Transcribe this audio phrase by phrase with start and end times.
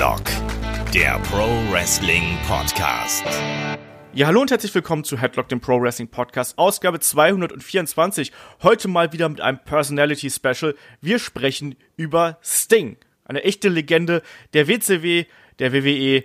[0.00, 0.24] Headlock,
[0.94, 3.22] der Pro Wrestling Podcast.
[4.14, 8.32] Ja, hallo und herzlich willkommen zu Headlock, dem Pro Wrestling Podcast, Ausgabe 224.
[8.62, 10.74] Heute mal wieder mit einem Personality Special.
[11.02, 14.22] Wir sprechen über Sting, eine echte Legende
[14.54, 15.26] der WCW,
[15.58, 16.24] der WWE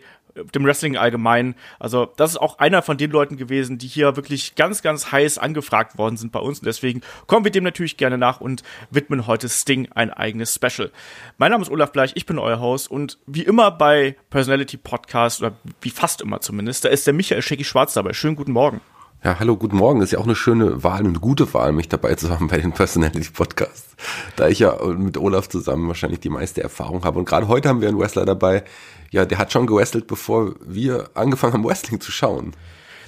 [0.53, 1.55] dem Wrestling allgemein.
[1.79, 5.37] Also das ist auch einer von den Leuten gewesen, die hier wirklich ganz, ganz heiß
[5.37, 6.59] angefragt worden sind bei uns.
[6.59, 10.91] Und deswegen kommen wir dem natürlich gerne nach und widmen heute Sting ein eigenes Special.
[11.37, 15.41] Mein Name ist Olaf Bleich, ich bin euer Host und wie immer bei Personality Podcast,
[15.41, 18.13] oder wie fast immer zumindest, da ist der Michael Schecki Schwarz dabei.
[18.13, 18.81] Schönen guten Morgen.
[19.25, 20.01] Ja, hallo, guten Morgen.
[20.01, 22.59] Das ist ja auch eine schöne Wahl, eine gute Wahl, mich dabei zu haben bei
[22.59, 23.95] den Personality Podcasts.
[24.35, 27.17] Da ich ja mit Olaf zusammen wahrscheinlich die meiste Erfahrung habe.
[27.17, 28.63] Und gerade heute haben wir einen Wrestler dabei,
[29.09, 32.55] ja, der hat schon gewrestelt, bevor wir angefangen haben, Wrestling zu schauen.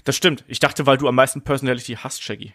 [0.06, 0.44] Das stimmt.
[0.48, 2.52] Ich dachte, weil du am meisten Personality hast, Shaggy.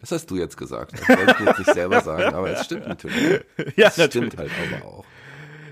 [0.00, 0.92] Das hast du jetzt gesagt.
[0.92, 3.40] Das wollte ich jetzt nicht selber sagen, aber es stimmt natürlich.
[3.76, 4.34] ja, das natürlich.
[4.34, 5.04] stimmt halt aber auch.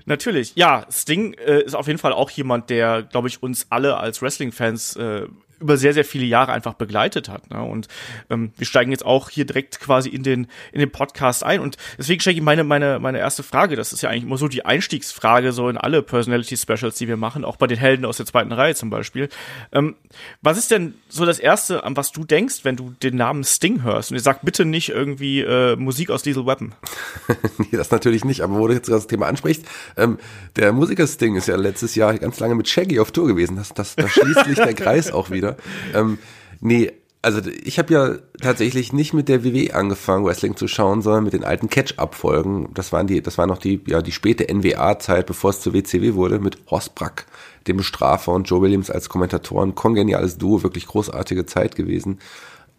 [0.05, 3.95] Natürlich, ja, Sting äh, ist auf jeden Fall auch jemand, der, glaube ich, uns alle
[3.95, 5.27] als Wrestling-Fans äh,
[5.63, 7.49] über sehr, sehr viele Jahre einfach begleitet hat.
[7.49, 7.61] Ne?
[7.63, 7.87] Und
[8.29, 11.59] ähm, wir steigen jetzt auch hier direkt quasi in den, in den Podcast ein.
[11.59, 13.75] Und deswegen stelle ich meine, meine, meine erste Frage.
[13.75, 17.17] Das ist ja eigentlich immer so die Einstiegsfrage, so in alle Personality Specials, die wir
[17.17, 19.29] machen, auch bei den Helden aus der zweiten Reihe zum Beispiel.
[19.71, 19.95] Ähm,
[20.41, 23.83] was ist denn so das Erste, an was du denkst, wenn du den Namen Sting
[23.83, 24.11] hörst?
[24.11, 26.73] Und ihr sagt bitte nicht irgendwie äh, Musik aus Diesel Weapon.
[27.57, 29.65] nee, das natürlich nicht, aber wo du jetzt das Thema ansprichst,
[29.97, 30.19] ähm,
[30.55, 33.55] der Musiker Sting ist ja letztes Jahr ganz lange mit Shaggy auf Tour gewesen.
[33.55, 35.52] Das, das, da schließt sich der Kreis auch wieder.
[35.93, 36.17] Ähm,
[36.61, 36.91] nee,
[37.23, 41.33] also ich habe ja tatsächlich nicht mit der WWE angefangen, Wrestling zu schauen, sondern mit
[41.33, 42.69] den alten Catch-Up-Folgen.
[42.73, 46.15] Das waren die, das war noch die, ja, die späte NWA-Zeit, bevor es zur WCW
[46.15, 47.25] wurde, mit Horst Brack,
[47.65, 49.73] dem Bestrafer und Joe Williams als Kommentatoren.
[49.73, 52.19] Kongeniales Duo, wirklich großartige Zeit gewesen.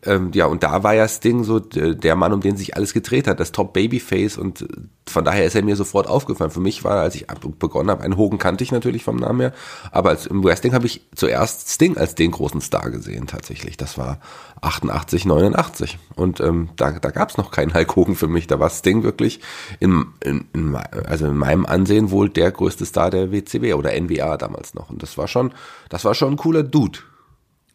[0.07, 3.27] Ähm, ja, und da war ja Sting so der Mann, um den sich alles gedreht
[3.27, 4.67] hat, das Top Babyface und äh,
[5.09, 6.51] von daher ist er mir sofort aufgefallen.
[6.51, 7.27] Für mich war, als ich
[7.59, 9.53] begonnen habe, einen Hogan kannte ich natürlich vom Namen her,
[9.93, 13.77] aber als, im Wrestling habe ich zuerst Sting als den großen Star gesehen tatsächlich.
[13.77, 14.21] Das war
[14.61, 18.47] 88, 89 und ähm, da, da gab es noch keinen Hulk Hogan für mich.
[18.47, 19.41] Da war Sting wirklich
[19.81, 24.37] in, in, in, also in meinem Ansehen wohl der größte Star der WCW oder NWA
[24.37, 25.53] damals noch und das war schon,
[25.89, 26.99] das war schon ein cooler Dude.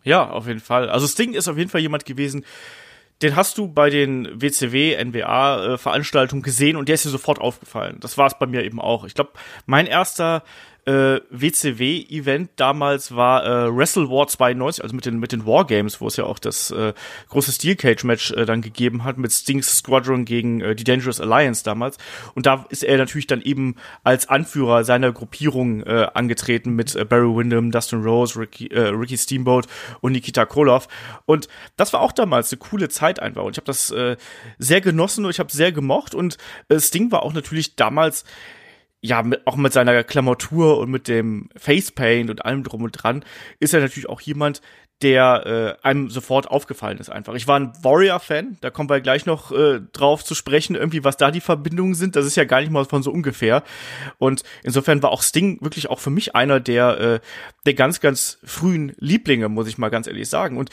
[0.03, 0.89] Ja, auf jeden Fall.
[0.89, 2.45] Also Sting ist auf jeden Fall jemand gewesen,
[3.21, 5.77] den hast du bei den WCW, NWA äh,
[6.41, 7.97] gesehen und der ist dir sofort aufgefallen.
[7.99, 9.03] Das war es bei mir eben auch.
[9.03, 9.31] Ich glaube,
[9.65, 10.43] mein erster
[10.85, 16.07] äh, WCW-Event damals war äh, Wrestle War 92, also mit den, mit den Wargames, wo
[16.07, 16.93] es ja auch das äh,
[17.29, 21.63] große Steel Cage-Match äh, dann gegeben hat, mit Stings Squadron gegen äh, die Dangerous Alliance
[21.63, 21.97] damals.
[22.35, 27.05] Und da ist er natürlich dann eben als Anführer seiner Gruppierung äh, angetreten mit äh,
[27.05, 29.67] Barry Windham, Dustin Rose, Ricky, äh, Ricky Steamboat
[30.01, 30.87] und Nikita Koloff.
[31.25, 31.47] Und
[31.77, 33.43] das war auch damals eine coole Zeit einfach.
[33.43, 34.17] Und ich habe das äh,
[34.57, 36.15] sehr genossen und ich habe sehr gemocht.
[36.15, 36.37] Und
[36.69, 38.23] äh, Sting war auch natürlich damals
[39.01, 43.23] ja, mit, auch mit seiner Klamotur und mit dem Facepaint und allem drum und dran,
[43.59, 44.61] ist er natürlich auch jemand,
[45.01, 47.33] der äh, einem sofort aufgefallen ist einfach.
[47.35, 51.15] Ich war ein Warrior-Fan, da kommen wir gleich noch äh, drauf zu sprechen, irgendwie, was
[51.15, 52.17] da die Verbindungen sind.
[52.17, 53.63] Das ist ja gar nicht mal von so ungefähr.
[54.17, 57.19] Und insofern war auch Sting wirklich auch für mich einer der, äh,
[57.65, 60.57] der ganz, ganz frühen Lieblinge, muss ich mal ganz ehrlich sagen.
[60.57, 60.69] Und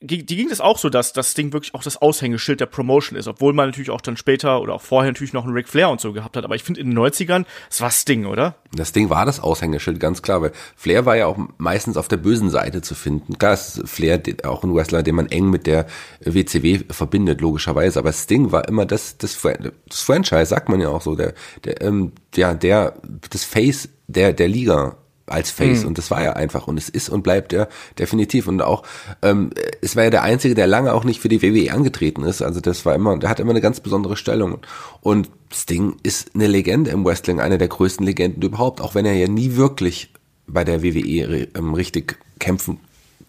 [0.00, 3.26] die ging es auch so, dass das Ding wirklich auch das Aushängeschild der Promotion ist,
[3.26, 6.00] obwohl man natürlich auch dann später oder auch vorher natürlich noch einen Ric Flair und
[6.00, 6.44] so gehabt hat.
[6.44, 8.54] Aber ich finde in den 90ern, es war Sting, oder?
[8.72, 12.16] Das Ding war das Aushängeschild, ganz klar, weil Flair war ja auch meistens auf der
[12.16, 13.38] bösen Seite zu finden.
[13.38, 15.86] Klar ist Flair auch ein Wrestler, den man eng mit der
[16.20, 17.98] WCW verbindet, logischerweise.
[17.98, 21.82] Aber Sting war immer das, das, das Franchise, sagt man ja auch so, der, der,
[21.82, 22.94] ähm, der, der,
[23.30, 24.96] das Face der, der Liga
[25.30, 25.82] als Face.
[25.82, 25.88] Mhm.
[25.88, 26.66] und das war er einfach.
[26.66, 27.68] Und es ist und bleibt er
[27.98, 28.46] definitiv.
[28.46, 28.82] Und auch
[29.22, 29.50] ähm,
[29.80, 32.60] es war ja der einzige, der lange auch nicht für die WWE angetreten ist, also
[32.60, 34.58] das war immer, der hat immer eine ganz besondere Stellung.
[35.00, 39.14] Und Sting ist eine Legende im Wrestling, eine der größten Legenden überhaupt, auch wenn er
[39.14, 40.12] ja nie wirklich
[40.46, 42.80] bei der WWE ähm, richtig kämpfen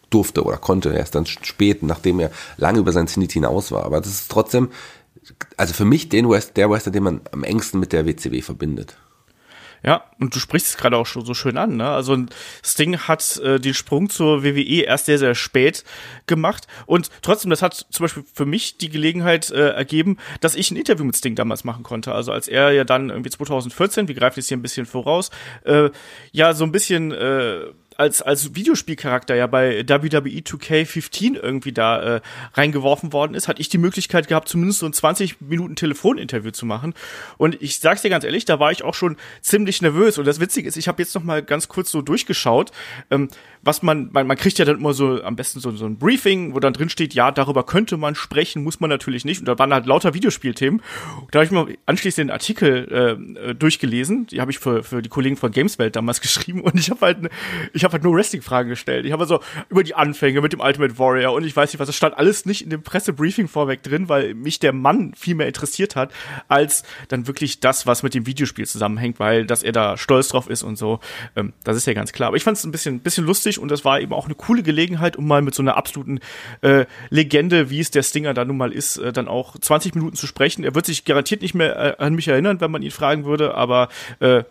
[0.10, 4.00] durfte oder konnte, erst dann spät, nachdem er lange über sein Zenit hinaus war, aber
[4.02, 4.70] das ist trotzdem
[5.58, 8.98] also für mich den West, der Wrestler, den man am engsten mit der WCW verbindet.
[9.84, 11.90] Ja, und du sprichst es gerade auch schon so schön an, ne?
[11.90, 12.18] Also
[12.64, 15.84] Sting hat äh, den Sprung zur WWE erst sehr, sehr spät
[16.28, 16.68] gemacht.
[16.86, 20.78] Und trotzdem, das hat zum Beispiel für mich die Gelegenheit äh, ergeben, dass ich ein
[20.78, 22.14] Interview mit Sting damals machen konnte.
[22.14, 25.30] Also als er ja dann irgendwie 2014, wir greifen jetzt hier ein bisschen voraus,
[25.64, 25.90] äh,
[26.32, 27.62] ja, so ein bisschen äh,
[28.00, 32.22] als, als Videospielcharakter ja bei WWE 2K15 irgendwie da äh,
[32.54, 36.66] reingeworfen worden ist, hatte ich die Möglichkeit gehabt, zumindest so ein 20 Minuten Telefoninterview zu
[36.66, 36.94] machen.
[37.38, 40.18] Und ich sag's dir ganz ehrlich, da war ich auch schon ziemlich nervös.
[40.18, 42.72] Und das Witzige ist, ich habe jetzt noch mal ganz kurz so durchgeschaut,
[43.12, 43.28] ähm,
[43.62, 46.56] was man, man, man kriegt ja dann immer so am besten so, so ein Briefing,
[46.56, 49.40] wo dann drin steht, ja, darüber könnte man sprechen, muss man natürlich nicht.
[49.40, 50.82] Und da waren halt lauter Videospielthemen.
[51.32, 54.28] Da habe ich mal anschließend den Artikel äh, durchgelesen.
[54.28, 57.18] Die habe ich für, für die Kollegen von Gameswelt damals geschrieben und ich habe halt,
[57.74, 59.06] ich halt nur Wrestling-Fragen gestellt.
[59.06, 61.88] Ich habe also über die Anfänge mit dem Ultimate Warrior und ich weiß nicht was.
[61.88, 65.48] Das stand alles nicht in dem Pressebriefing vorweg drin, weil mich der Mann viel mehr
[65.48, 66.14] interessiert hat,
[66.48, 70.50] als dann wirklich das, was mit dem Videospiel zusammenhängt, weil dass er da stolz drauf
[70.50, 71.00] ist und so.
[71.36, 72.28] Ähm, das ist ja ganz klar.
[72.28, 74.64] Aber ich fand es ein bisschen, bisschen lustig und das war eben auch eine coole
[74.64, 76.20] Gelegenheit, um mal mit so einer absoluten
[76.62, 80.16] äh, Legende, wie es der Stinger da nun mal ist, äh, dann auch 20 Minuten
[80.16, 80.64] zu sprechen.
[80.64, 83.56] Er wird sich garantiert nicht mehr äh, an mich erinnern, wenn man ihn fragen würde,
[83.56, 84.44] aber äh,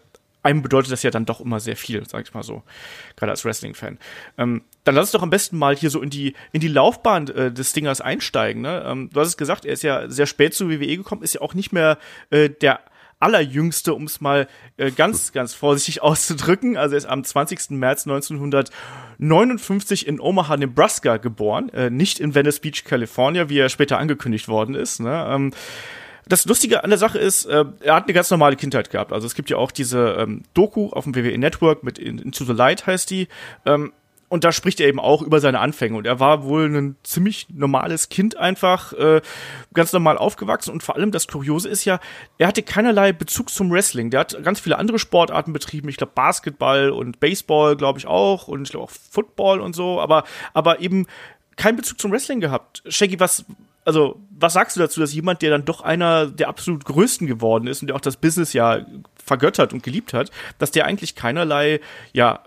[0.42, 2.62] einem bedeutet das ja dann doch immer sehr viel, sag ich mal so,
[3.16, 3.98] gerade als Wrestling-Fan.
[4.38, 7.28] Ähm, dann lass uns doch am besten mal hier so in die in die Laufbahn
[7.28, 8.62] äh, des Stingers einsteigen.
[8.62, 8.84] Ne?
[8.86, 11.40] Ähm, du hast es gesagt, er ist ja sehr spät zu WWE gekommen, ist ja
[11.40, 11.98] auch nicht mehr
[12.30, 12.80] äh, der
[13.20, 16.76] allerjüngste, um es mal äh, ganz, ganz vorsichtig auszudrücken.
[16.76, 17.70] Also er ist am 20.
[17.70, 23.98] März 1959 in Omaha, Nebraska geboren, äh, nicht in Venice Beach, California, wie er später
[23.98, 25.00] angekündigt worden ist.
[25.00, 25.26] Ne?
[25.28, 25.52] Ähm,
[26.28, 29.12] das Lustige an der Sache ist, äh, er hat eine ganz normale Kindheit gehabt.
[29.12, 32.52] Also es gibt ja auch diese ähm, Doku auf dem WWE Network mit Into the
[32.52, 33.28] Light heißt die.
[33.64, 33.92] Ähm,
[34.28, 35.96] und da spricht er eben auch über seine Anfänge.
[35.96, 39.22] Und er war wohl ein ziemlich normales Kind einfach, äh,
[39.72, 40.70] ganz normal aufgewachsen.
[40.70, 41.98] Und vor allem das Kuriose ist ja,
[42.36, 44.10] er hatte keinerlei Bezug zum Wrestling.
[44.10, 45.88] Der hat ganz viele andere Sportarten betrieben.
[45.88, 48.48] Ich glaube Basketball und Baseball, glaube ich auch.
[48.48, 50.00] Und ich glaube auch Football und so.
[50.00, 51.06] Aber, aber eben
[51.56, 52.82] keinen Bezug zum Wrestling gehabt.
[52.86, 53.46] Shaggy, was,
[53.86, 57.66] also, was sagst du dazu, dass jemand, der dann doch einer der absolut größten geworden
[57.66, 58.84] ist und der auch das Business ja
[59.16, 61.80] vergöttert und geliebt hat, dass der eigentlich keinerlei,
[62.12, 62.42] ja,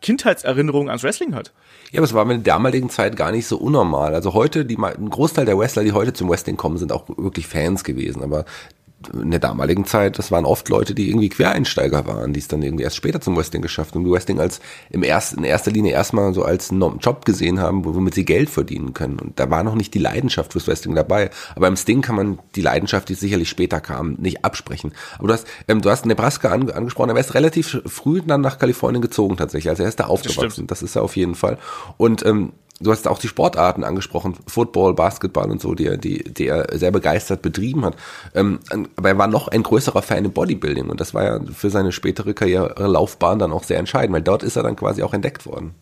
[0.00, 1.52] Kindheitserinnerungen ans Wrestling hat?
[1.90, 4.14] Ja, aber es war in der damaligen Zeit gar nicht so unnormal.
[4.14, 7.46] Also heute, die, ein Großteil der Wrestler, die heute zum Wrestling kommen, sind auch wirklich
[7.46, 8.22] Fans gewesen.
[8.22, 8.44] Aber
[9.12, 12.62] in der damaligen Zeit, das waren oft Leute, die irgendwie Quereinsteiger waren, die es dann
[12.62, 14.60] irgendwie erst später zum Wrestling geschafft und die Wrestling als
[14.90, 18.94] im ersten, in erster Linie erstmal so als Job gesehen haben, womit sie Geld verdienen
[18.94, 19.18] können.
[19.20, 21.30] Und da war noch nicht die Leidenschaft fürs Wrestling dabei.
[21.54, 24.92] Aber im Sting kann man die Leidenschaft, die sicherlich später kam, nicht absprechen.
[25.18, 28.58] Aber du hast, ähm, du hast Nebraska an, angesprochen, er ist relativ früh dann nach
[28.58, 29.70] Kalifornien gezogen tatsächlich.
[29.70, 30.66] Also er ist da aufgewachsen.
[30.66, 31.58] Das, das ist er auf jeden Fall.
[31.98, 36.24] Und ähm, du hast auch die Sportarten angesprochen, Football, Basketball und so, die er, die,
[36.24, 37.96] die er sehr begeistert betrieben hat.
[38.34, 38.60] Ähm,
[38.96, 41.92] aber er war noch ein größerer Fan im Bodybuilding und das war ja für seine
[41.92, 45.74] spätere Karrierelaufbahn dann auch sehr entscheidend, weil dort ist er dann quasi auch entdeckt worden.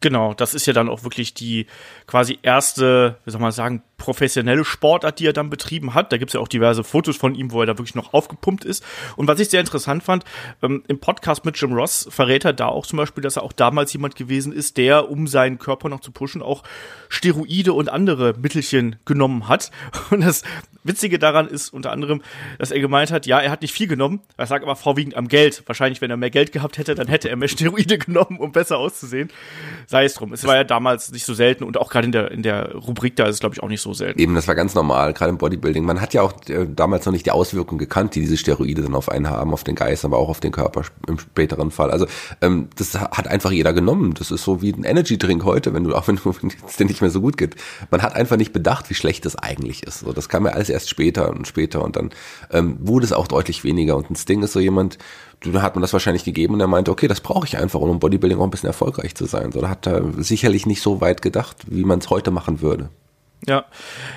[0.00, 1.66] Genau, das ist ja dann auch wirklich die
[2.06, 6.12] quasi erste, wie soll man sagen, professionelle Sportart, die er dann betrieben hat.
[6.12, 8.84] Da gibt's ja auch diverse Fotos von ihm, wo er da wirklich noch aufgepumpt ist.
[9.16, 10.24] Und was ich sehr interessant fand,
[10.62, 13.52] ähm, im Podcast mit Jim Ross verrät er da auch zum Beispiel, dass er auch
[13.52, 16.62] damals jemand gewesen ist, der, um seinen Körper noch zu pushen, auch
[17.08, 19.70] Steroide und andere Mittelchen genommen hat.
[20.10, 20.42] Und das
[20.84, 22.22] Witzige daran ist unter anderem,
[22.58, 25.28] dass er gemeint hat, ja, er hat nicht viel genommen, er sagt aber vorwiegend am
[25.28, 25.62] Geld.
[25.66, 28.78] Wahrscheinlich, wenn er mehr Geld gehabt hätte, dann hätte er mehr Steroide genommen, um besser
[28.78, 29.30] auszusehen.
[29.86, 30.32] Sei es drum.
[30.32, 33.16] Es war ja damals nicht so selten und auch gerade in der, in der Rubrik
[33.16, 34.20] da ist es, glaube ich, auch nicht so so selten.
[34.20, 35.84] Eben, das war ganz normal, gerade im Bodybuilding.
[35.84, 38.94] Man hat ja auch äh, damals noch nicht die Auswirkungen gekannt, die diese Steroide dann
[38.94, 41.90] auf einen haben, auf den Geist, aber auch auf den Körper im späteren Fall.
[41.90, 42.06] Also
[42.42, 44.14] ähm, das hat einfach jeder genommen.
[44.14, 46.18] Das ist so wie ein Energy-Drink heute, wenn du auch wenn
[46.66, 47.56] es dir nicht mehr so gut geht.
[47.90, 50.00] Man hat einfach nicht bedacht, wie schlecht das eigentlich ist.
[50.00, 52.10] So, das kam ja alles erst später und später und dann
[52.50, 53.96] ähm, wurde es auch deutlich weniger.
[53.96, 54.98] Und ein Sting ist so jemand,
[55.40, 57.90] da hat man das wahrscheinlich gegeben und er meinte, okay, das brauche ich einfach, um
[57.90, 59.52] im Bodybuilding auch ein bisschen erfolgreich zu sein.
[59.52, 62.88] So, da hat er sicherlich nicht so weit gedacht, wie man es heute machen würde.
[63.46, 63.66] Ja,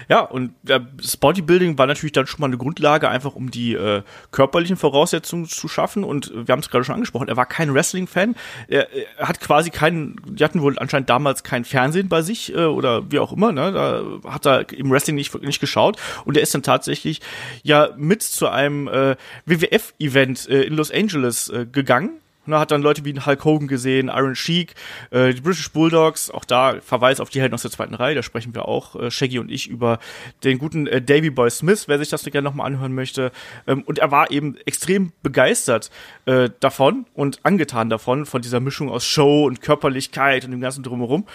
[0.07, 4.01] ja, und das Bodybuilding war natürlich dann schon mal eine Grundlage, einfach um die äh,
[4.31, 6.03] körperlichen Voraussetzungen zu schaffen.
[6.03, 8.35] Und wir haben es gerade schon angesprochen, er war kein Wrestling-Fan.
[8.69, 12.63] Er, er, hat quasi keinen, die hatten wohl anscheinend damals kein Fernsehen bei sich äh,
[12.63, 13.71] oder wie auch immer, ne?
[13.71, 15.97] Da hat er im Wrestling nicht, nicht geschaut.
[16.25, 17.21] Und er ist dann tatsächlich
[17.61, 22.81] ja mit zu einem äh, WWF-Event äh, in Los Angeles äh, gegangen Ne, hat dann
[22.81, 24.73] Leute wie Hulk Hogan gesehen, Iron Sheik,
[25.11, 28.23] äh, die British Bulldogs, auch da Verweis auf die Helden aus der zweiten Reihe, da
[28.23, 29.99] sprechen wir auch, äh, Shaggy und ich, über
[30.43, 33.31] den guten äh, Davy Boy Smith, wer sich das gerne nochmal anhören möchte.
[33.67, 35.91] Ähm, und er war eben extrem begeistert
[36.25, 40.83] äh, davon und angetan davon, von dieser Mischung aus Show und Körperlichkeit und dem ganzen
[40.83, 41.27] Drumherum.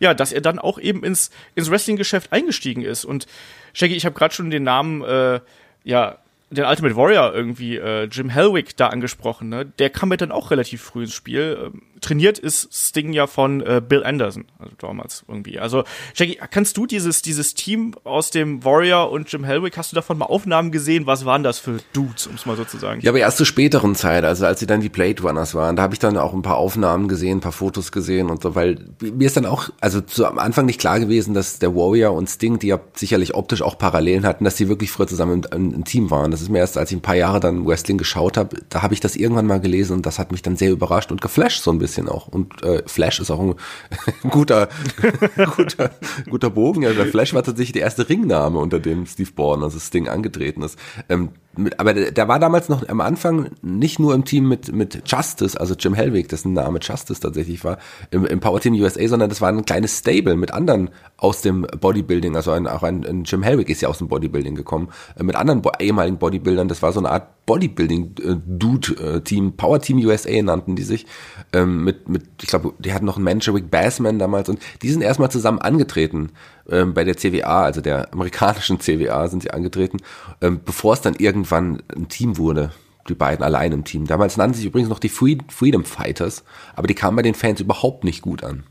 [0.00, 3.04] Ja, dass er dann auch eben ins, ins Wrestling-Geschäft eingestiegen ist.
[3.04, 3.26] Und
[3.72, 5.40] Shaggy, ich habe gerade schon den Namen äh,
[5.84, 6.18] ja
[6.50, 9.64] den Ultimate Warrior irgendwie, äh, Jim Hellwick da angesprochen, ne?
[9.66, 11.58] Der kam mir dann auch relativ früh ins Spiel.
[11.66, 15.58] Ähm, trainiert ist Sting ja von äh, Bill Anderson, also damals irgendwie.
[15.58, 19.96] Also, Jackie, kannst du dieses, dieses Team aus dem Warrior und Jim Hellwick, hast du
[19.96, 21.06] davon mal Aufnahmen gesehen?
[21.06, 23.00] Was waren das für Dudes, um es mal so zu sagen?
[23.02, 25.82] Ja, aber erst zur späteren Zeit, also als sie dann die Blade Runners waren, da
[25.82, 28.78] habe ich dann auch ein paar Aufnahmen gesehen, ein paar Fotos gesehen und so, weil
[29.00, 32.28] mir ist dann auch, also zu, am Anfang nicht klar gewesen, dass der Warrior und
[32.28, 35.84] Sting, die ja sicherlich optisch auch Parallelen hatten, dass sie wirklich früher zusammen im, im
[35.84, 36.30] Team waren.
[36.30, 38.94] Das ist mir erst, als ich ein paar Jahre dann Wrestling geschaut habe, da habe
[38.94, 41.70] ich das irgendwann mal gelesen und das hat mich dann sehr überrascht und geflasht so
[41.70, 42.28] ein bisschen auch.
[42.28, 43.54] Und äh, Flash ist auch ein
[44.30, 44.68] guter,
[45.56, 45.90] guter,
[46.28, 46.82] guter Bogen.
[46.82, 50.62] Ja, der Flash war tatsächlich der erste Ringname, unter dem Steve Bourne, also Sting, angetreten
[50.62, 50.78] ist.
[51.08, 51.30] Ähm,
[51.78, 55.74] aber der, war damals noch am Anfang nicht nur im Team mit, mit Justice, also
[55.74, 57.78] Jim Hellwig, dessen Name Justice tatsächlich war,
[58.10, 61.62] im, im Power Team USA, sondern das war ein kleines Stable mit anderen aus dem
[61.62, 65.22] Bodybuilding, also ein, auch ein, ein Jim Hellwig ist ja aus dem Bodybuilding gekommen, äh,
[65.22, 70.76] mit anderen ehemaligen Bodybuildern, das war so eine Art Bodybuilding-Dude-Team, äh, Power Team USA nannten
[70.76, 71.06] die sich,
[71.52, 74.48] ähm, mit, mit, ich glaube, die hatten noch einen Mancherick Bassman damals.
[74.48, 76.30] Und die sind erstmal zusammen angetreten
[76.68, 79.98] ähm, bei der CWA, also der amerikanischen CWA sind sie angetreten,
[80.40, 82.70] ähm, bevor es dann irgendwann ein Team wurde
[83.08, 84.06] die beiden allein im Team.
[84.06, 87.60] Damals nannten sie sich übrigens noch die Freedom Fighters, aber die kamen bei den Fans
[87.60, 88.64] überhaupt nicht gut an.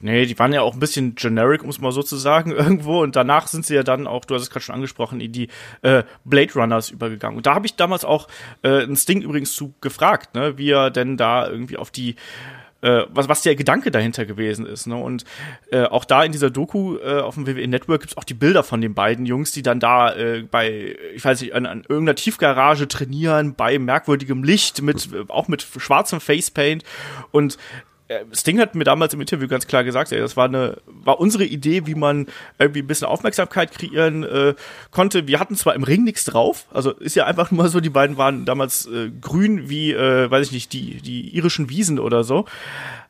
[0.00, 3.02] Nee, die waren ja auch ein bisschen generic, um es mal so zu sagen, irgendwo.
[3.02, 5.48] Und danach sind sie ja dann auch, du hast es gerade schon angesprochen, in die
[5.82, 7.36] äh, Blade Runners übergegangen.
[7.36, 8.28] Und da habe ich damals auch
[8.62, 12.14] äh, ein Sting übrigens zu gefragt, ne, wie er denn da irgendwie auf die
[12.80, 14.86] äh, was, was der Gedanke dahinter gewesen ist.
[14.86, 14.96] Ne?
[14.96, 15.24] Und
[15.70, 18.62] äh, auch da in dieser Doku äh, auf dem WWE Network gibt's auch die Bilder
[18.62, 22.14] von den beiden Jungs, die dann da äh, bei, ich weiß nicht, an, an irgendeiner
[22.14, 26.84] Tiefgarage trainieren, bei merkwürdigem Licht, mit auch mit schwarzem Facepaint.
[27.30, 27.58] Und
[28.32, 31.44] Sting hat mir damals im Interview ganz klar gesagt, ey, das war eine, war unsere
[31.44, 32.26] Idee, wie man
[32.58, 34.54] irgendwie ein bisschen Aufmerksamkeit kreieren äh,
[34.90, 35.26] konnte.
[35.26, 38.16] Wir hatten zwar im Ring nichts drauf, also ist ja einfach nur so, die beiden
[38.16, 42.46] waren damals äh, grün wie, äh, weiß ich nicht, die, die irischen Wiesen oder so.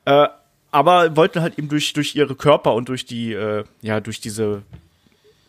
[0.04, 0.26] Äh,
[0.70, 4.62] aber wollten halt eben durch, durch ihre Körper und durch die, äh, ja, durch diese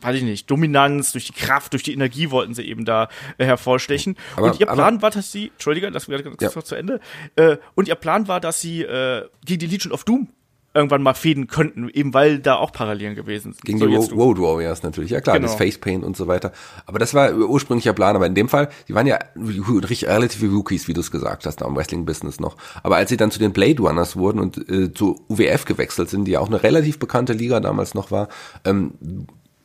[0.01, 3.45] weiß ich nicht, Dominanz, durch die Kraft, durch die Energie wollten sie eben da äh,
[3.45, 4.15] hervorstechen.
[4.35, 6.51] Aber, und ihr Plan war, dass sie, Entschuldige, das wäre ganz ja.
[6.55, 6.99] noch zu Ende,
[7.35, 10.29] äh, und ihr Plan war, dass sie äh, gegen die Legion of Doom
[10.73, 13.63] irgendwann mal fäden könnten, eben weil da auch Parallelen gewesen sind.
[13.63, 15.47] Gegen so, die Road Warriors natürlich, ja klar, genau.
[15.47, 16.51] das Facepaint und so weiter.
[16.85, 20.93] Aber das war ursprünglicher Plan, aber in dem Fall, die waren ja relative Rookies, wie
[20.93, 22.55] du es gesagt hast, am Wrestling-Business noch.
[22.83, 26.25] Aber als sie dann zu den Blade Runners wurden und äh, zu UWF gewechselt sind,
[26.25, 28.29] die ja auch eine relativ bekannte Liga damals noch war,
[28.63, 28.93] ähm,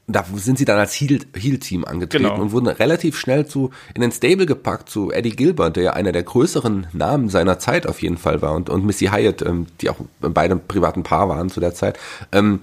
[0.06, 2.40] da sind sie dann als Heel-Team Heel angetreten genau.
[2.40, 6.12] und wurden relativ schnell zu in den Stable gepackt zu Eddie Gilbert, der ja einer
[6.12, 9.88] der größeren Namen seiner Zeit auf jeden Fall war und, und Missy Hyatt, ähm, die
[9.88, 11.98] auch beide privaten Paar waren zu der Zeit.
[12.32, 12.60] Ähm,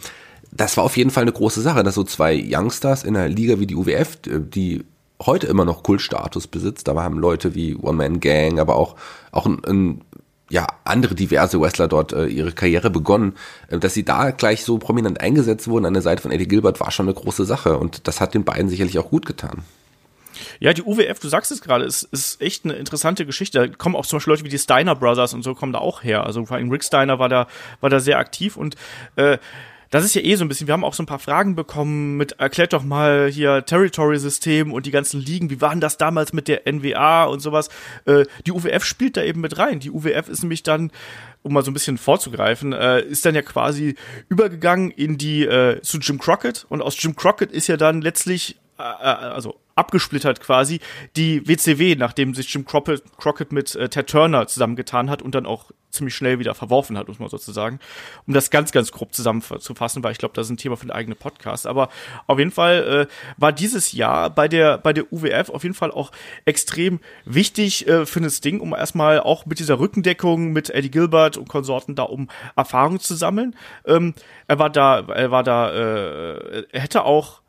[0.52, 3.60] das war auf jeden Fall eine große Sache, dass so zwei Youngsters in einer Liga
[3.60, 4.84] wie die UWF, die
[5.26, 8.96] heute immer noch Kultstatus besitzt, da haben Leute wie One Man Gang, aber auch
[9.32, 10.02] auch ein, ein
[10.52, 13.34] ja, andere diverse Wrestler dort äh, ihre Karriere begonnen.
[13.70, 16.80] Äh, dass sie da gleich so prominent eingesetzt wurden an der Seite von Eddie Gilbert
[16.80, 19.64] war schon eine große Sache und das hat den beiden sicherlich auch gut getan.
[20.60, 23.60] Ja, die UWF, du sagst es gerade, ist, ist echt eine interessante Geschichte.
[23.60, 26.04] Da kommen auch zum Beispiel Leute wie die Steiner Brothers und so kommen da auch
[26.04, 26.26] her.
[26.26, 27.48] Also vor allem Rick Steiner war da,
[27.80, 28.76] war da sehr aktiv und
[29.16, 29.38] äh,
[29.92, 32.16] das ist ja eh so ein bisschen, wir haben auch so ein paar Fragen bekommen
[32.16, 36.48] mit, erklärt doch mal hier Territory-System und die ganzen Ligen, wie waren das damals mit
[36.48, 37.70] der NWA und sowas.
[38.06, 39.82] Äh, die UWF spielt da eben mit rein.
[39.82, 40.92] Die UWF ist nämlich dann,
[41.44, 43.96] um mal so ein bisschen vorzugreifen, äh, ist dann ja quasi
[44.30, 48.58] übergegangen in die, äh, zu Jim Crockett und aus Jim Crockett ist ja dann letztlich
[48.82, 50.80] äh, äh, also abgesplittert quasi
[51.16, 55.46] die WCW, nachdem sich Jim Crockett, Crockett mit äh, Ted Turner zusammengetan hat und dann
[55.46, 57.80] auch ziemlich schnell wieder verworfen hat, muss man sozusagen.
[58.26, 60.92] Um das ganz, ganz grob zusammenzufassen, weil ich glaube, das ist ein Thema für den
[60.92, 61.68] eigenen Podcast.
[61.68, 61.90] Aber
[62.28, 65.92] auf jeden Fall äh, war dieses Jahr bei der, bei der UWF auf jeden Fall
[65.92, 66.12] auch
[66.46, 71.38] extrem wichtig äh, für das Ding, um erstmal auch mit dieser Rückendeckung mit Eddie Gilbert
[71.38, 73.56] und Konsorten da um Erfahrung zu sammeln.
[73.86, 74.14] Ähm,
[74.48, 77.41] er war da, er war da, äh, er hätte auch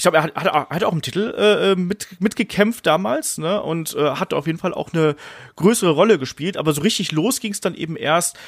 [0.00, 3.62] ich glaube, er hat, hat, hat auch im Titel äh, äh, mit, mitgekämpft damals, ne?
[3.62, 5.14] Und äh, hat auf jeden Fall auch eine
[5.56, 6.56] größere Rolle gespielt.
[6.56, 8.38] Aber so richtig los ging es dann eben erst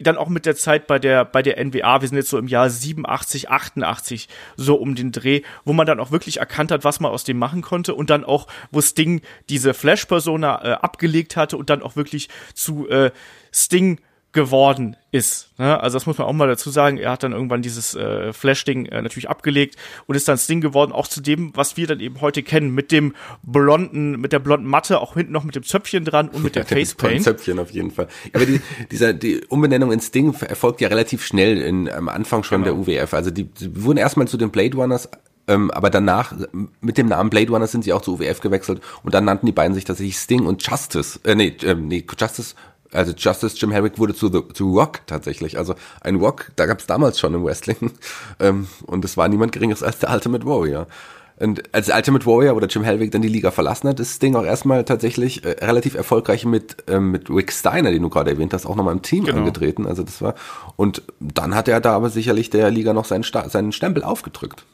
[0.00, 2.48] dann auch mit der Zeit bei der bei der NWA, wir sind jetzt so im
[2.48, 6.98] Jahr 87, 88 so um den Dreh, wo man dann auch wirklich erkannt hat, was
[6.98, 11.36] man aus dem machen konnte und dann auch, wo Sting diese Flash Persona äh, abgelegt
[11.36, 13.12] hatte und dann auch wirklich zu äh,
[13.54, 14.00] Sting
[14.36, 15.48] geworden ist.
[15.58, 15.80] Ne?
[15.80, 16.98] Also das muss man auch mal dazu sagen.
[16.98, 19.76] Er hat dann irgendwann dieses äh, Flash-Ding äh, natürlich abgelegt
[20.06, 22.92] und ist dann Sting geworden, auch zu dem, was wir dann eben heute kennen, mit
[22.92, 26.54] dem blonden, mit der blonden Matte, auch hinten noch mit dem Zöpfchen dran und mit
[26.56, 27.24] ja, der Facepaint.
[27.24, 28.08] Zöpfchen auf jeden Fall.
[28.34, 32.62] Aber die, dieser, die Umbenennung in Sting erfolgt ja relativ schnell in, am Anfang schon
[32.62, 32.84] genau.
[32.84, 33.14] der UWF.
[33.14, 35.08] Also die, die wurden erstmal zu den Blade Runners
[35.48, 36.34] Ähm, aber danach,
[36.80, 39.52] mit dem Namen Blade Runner sind sie auch zu UWF gewechselt und dann nannten die
[39.52, 41.20] beiden sich tatsächlich Sting und Justice.
[41.24, 42.54] Äh, nee, äh, nee, Justice
[42.96, 45.58] also Justice Jim Herrick wurde zu, the, zu Rock tatsächlich.
[45.58, 47.76] Also ein Rock, da gab es damals schon im Wrestling.
[48.38, 50.86] Ähm, und es war niemand geringeres als der Ultimate Warrior.
[51.38, 54.34] Und als Ultimate Warrior oder Jim Hellwig dann die Liga verlassen hat, ist das Ding
[54.36, 58.52] auch erstmal tatsächlich äh, relativ erfolgreich mit, ähm, mit Rick Steiner, den du gerade erwähnt
[58.52, 59.38] hast, auch nochmal im Team genau.
[59.38, 59.86] angetreten.
[59.86, 60.34] Also das war,
[60.76, 64.64] und dann hat er da aber sicherlich der Liga noch seinen, seinen Stempel aufgedrückt.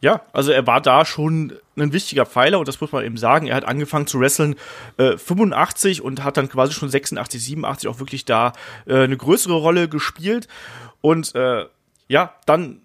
[0.00, 3.46] Ja, also er war da schon ein wichtiger Pfeiler und das muss man eben sagen.
[3.46, 4.54] Er hat angefangen zu wresteln
[4.96, 8.52] äh, 85 und hat dann quasi schon 86, 87 auch wirklich da
[8.86, 10.46] äh, eine größere Rolle gespielt
[11.00, 11.66] und äh,
[12.08, 12.80] ja, dann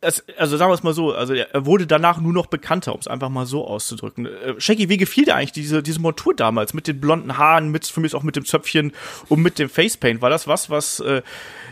[0.00, 3.00] es, also sagen wir es mal so, also er wurde danach nur noch bekannter, um
[3.00, 4.26] es einfach mal so auszudrücken.
[4.26, 7.86] Äh, Shaggy, wie gefiel dir eigentlich diese, diese Montur damals mit den blonden Haaren, mit
[7.86, 8.92] für mich auch mit dem Zöpfchen
[9.28, 10.22] und mit dem Facepaint?
[10.22, 11.22] War das was, was äh,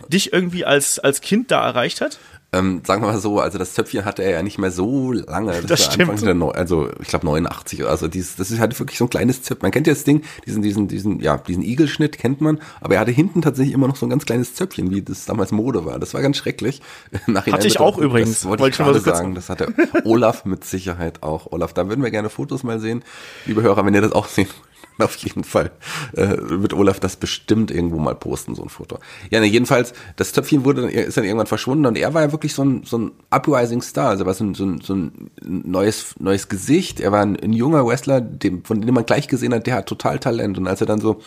[0.08, 2.18] dich irgendwie als, als Kind da erreicht hat?
[2.56, 5.52] Ähm, sagen wir mal so, also das Zöpfchen hatte er ja nicht mehr so lange.
[5.52, 6.10] Das, das stimmt.
[6.10, 9.04] Anfang der Neu also ich glaube 89 oder also dieses, das ist halt wirklich so
[9.04, 9.64] ein kleines Zöpfchen.
[9.64, 13.00] Man kennt ja das Ding, diesen, diesen, diesen, ja, diesen Igelschnitt kennt man, aber er
[13.00, 15.98] hatte hinten tatsächlich immer noch so ein ganz kleines Zöpfchen, wie das damals Mode war.
[15.98, 16.80] Das war ganz schrecklich.
[17.34, 18.30] hatte ich auch übrigens.
[18.30, 19.34] Das wollte, wollte ich gerade sagen.
[19.34, 19.72] Das hatte
[20.04, 21.52] Olaf mit Sicherheit auch.
[21.52, 23.04] Olaf, da würden wir gerne Fotos mal sehen.
[23.44, 24.48] Liebe Hörer, wenn ihr das auch sehen
[24.98, 25.70] auf jeden Fall
[26.12, 28.98] äh, wird Olaf das bestimmt irgendwo mal posten, so ein Foto.
[29.30, 32.54] Ja, ne, jedenfalls, das Töpfchen wurde, ist dann irgendwann verschwunden und er war ja wirklich
[32.54, 36.14] so ein, so ein Uprising Star, also war so ein, so ein, so ein neues,
[36.18, 39.66] neues Gesicht, er war ein, ein junger Wrestler, dem, von dem man gleich gesehen hat,
[39.66, 41.20] der hat total Talent und als er dann so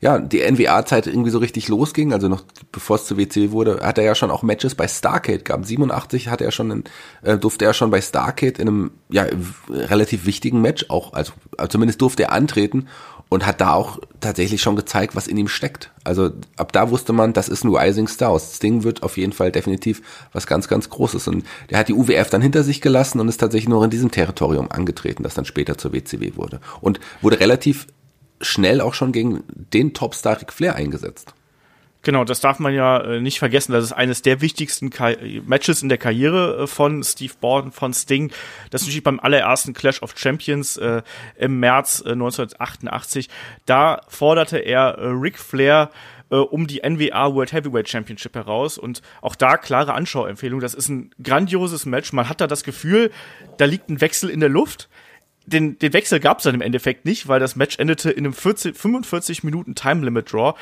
[0.00, 3.98] ja, die NWA-Zeit irgendwie so richtig losging, also noch bevor es zur WCW wurde, hat
[3.98, 5.66] er ja schon auch Matches bei Starcade gehabt.
[5.66, 6.84] 87 hatte er schon, in,
[7.22, 9.26] äh, durfte er schon bei Starcade in einem ja
[9.68, 12.86] relativ wichtigen Match auch, also, also zumindest durfte er antreten
[13.30, 15.92] und hat da auch tatsächlich schon gezeigt, was in ihm steckt.
[16.02, 18.32] Also ab da wusste man, das ist ein Rising Star.
[18.32, 20.02] Das Ding wird auf jeden Fall definitiv
[20.32, 21.28] was ganz, ganz Großes.
[21.28, 24.10] Und der hat die UWF dann hinter sich gelassen und ist tatsächlich nur in diesem
[24.10, 26.60] Territorium angetreten, das dann später zur WCW wurde.
[26.80, 27.86] Und wurde relativ
[28.40, 31.34] schnell auch schon gegen den Topstar Ric Flair eingesetzt.
[32.02, 33.72] Genau, das darf man ja äh, nicht vergessen.
[33.72, 35.12] Das ist eines der wichtigsten Ka
[35.44, 38.32] Matches in der Karriere äh, von Steve Borden, von Sting.
[38.70, 41.02] Das natürlich beim allerersten Clash of Champions äh,
[41.36, 43.28] im März äh, 1988.
[43.66, 45.90] Da forderte er äh, Ric Flair
[46.30, 48.78] äh, um die NWA World Heavyweight Championship heraus.
[48.78, 50.60] Und auch da klare Anschauempfehlung.
[50.60, 52.14] Das ist ein grandioses Match.
[52.14, 53.10] Man hat da das Gefühl,
[53.58, 54.88] da liegt ein Wechsel in der Luft
[55.52, 58.32] den, den Wechsel gab es dann im Endeffekt nicht, weil das Match endete in einem
[58.32, 60.54] 40, 45 Minuten Time Limit Draw.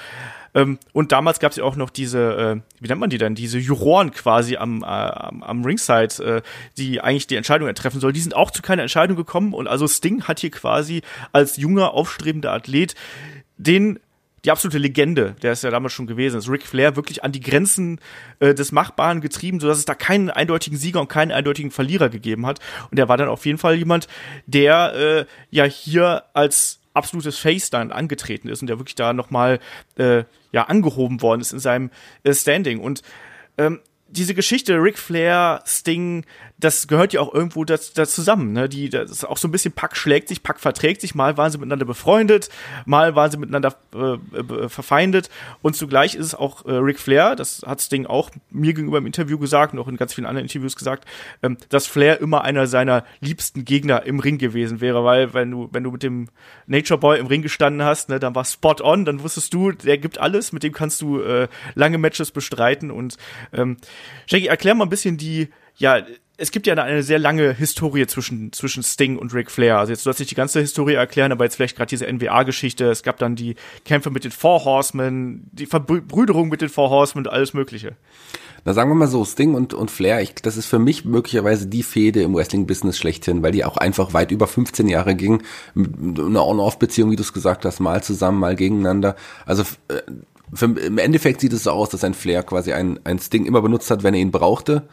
[0.55, 3.35] Ähm, und damals gab es ja auch noch diese, äh, wie nennt man die denn,
[3.35, 6.43] diese Juroren quasi am, äh, am, am Ringside, äh,
[6.77, 8.13] die eigentlich die Entscheidung treffen soll.
[8.13, 11.93] Die sind auch zu keiner Entscheidung gekommen und also Sting hat hier quasi als junger,
[11.93, 12.95] aufstrebender Athlet
[13.59, 13.99] den
[14.49, 17.41] die absolute Legende, der ist ja damals schon gewesen ist, Ric Flair wirklich an die
[17.41, 18.01] Grenzen
[18.41, 22.47] äh, des Machbaren getrieben, sodass es da keinen eindeutigen Sieger und keinen eindeutigen Verlierer gegeben
[22.47, 22.59] hat.
[22.91, 24.09] Und er war dann auf jeden Fall jemand,
[24.47, 29.61] der äh, ja hier als absolutes Face dann angetreten ist und der wirklich da nochmal
[29.99, 31.91] äh, ja angehoben worden ist in seinem
[32.23, 32.81] äh, Standing.
[32.81, 33.03] Und
[33.59, 36.25] ähm, diese Geschichte Ric Flair, Sting,
[36.59, 38.53] das gehört ja auch irgendwo da, da zusammen.
[38.53, 38.69] Ne?
[38.69, 41.15] Die, das ist auch so ein bisschen Pack schlägt sich, Pack verträgt sich.
[41.15, 42.49] Mal waren sie miteinander befreundet,
[42.85, 45.31] mal waren sie miteinander äh, verfeindet.
[45.63, 49.07] Und zugleich ist es auch äh, Ric Flair, das hat Sting auch mir gegenüber im
[49.07, 51.07] Interview gesagt und auch in ganz vielen anderen Interviews gesagt,
[51.43, 55.69] ähm, dass Flair immer einer seiner liebsten Gegner im Ring gewesen wäre, weil wenn du,
[55.71, 56.29] wenn du mit dem
[56.67, 59.99] Nature Boy im Ring gestanden hast, ne, dann war spot on, dann wusstest du, der
[59.99, 62.91] gibt alles, mit dem kannst du äh, lange Matches bestreiten.
[62.91, 63.17] Und
[63.53, 63.77] ähm,
[64.27, 66.03] Shaggy, erklär mal ein bisschen die, ja,
[66.41, 69.79] es gibt ja eine sehr lange Historie zwischen, zwischen Sting und Ric Flair.
[69.79, 72.89] Also jetzt soll ich nicht die ganze Historie erklären, aber jetzt vielleicht gerade diese NWA-Geschichte.
[72.89, 77.27] Es gab dann die Kämpfe mit den Four Horsemen, die Verbrüderung mit den Four Horsemen
[77.27, 77.97] und alles Mögliche.
[78.65, 81.67] Na sagen wir mal so, Sting und, und Flair, ich, das ist für mich möglicherweise
[81.67, 85.43] die Fehde im Wrestling-Business schlechthin, weil die auch einfach weit über 15 Jahre ging.
[85.75, 89.17] Eine On-Off-Beziehung, wie du es gesagt hast, mal zusammen, mal gegeneinander.
[89.45, 90.03] Also äh,
[90.55, 93.61] für, im Endeffekt sieht es so aus, dass ein Flair quasi ein, ein Sting immer
[93.61, 94.89] benutzt hat, wenn er ihn brauchte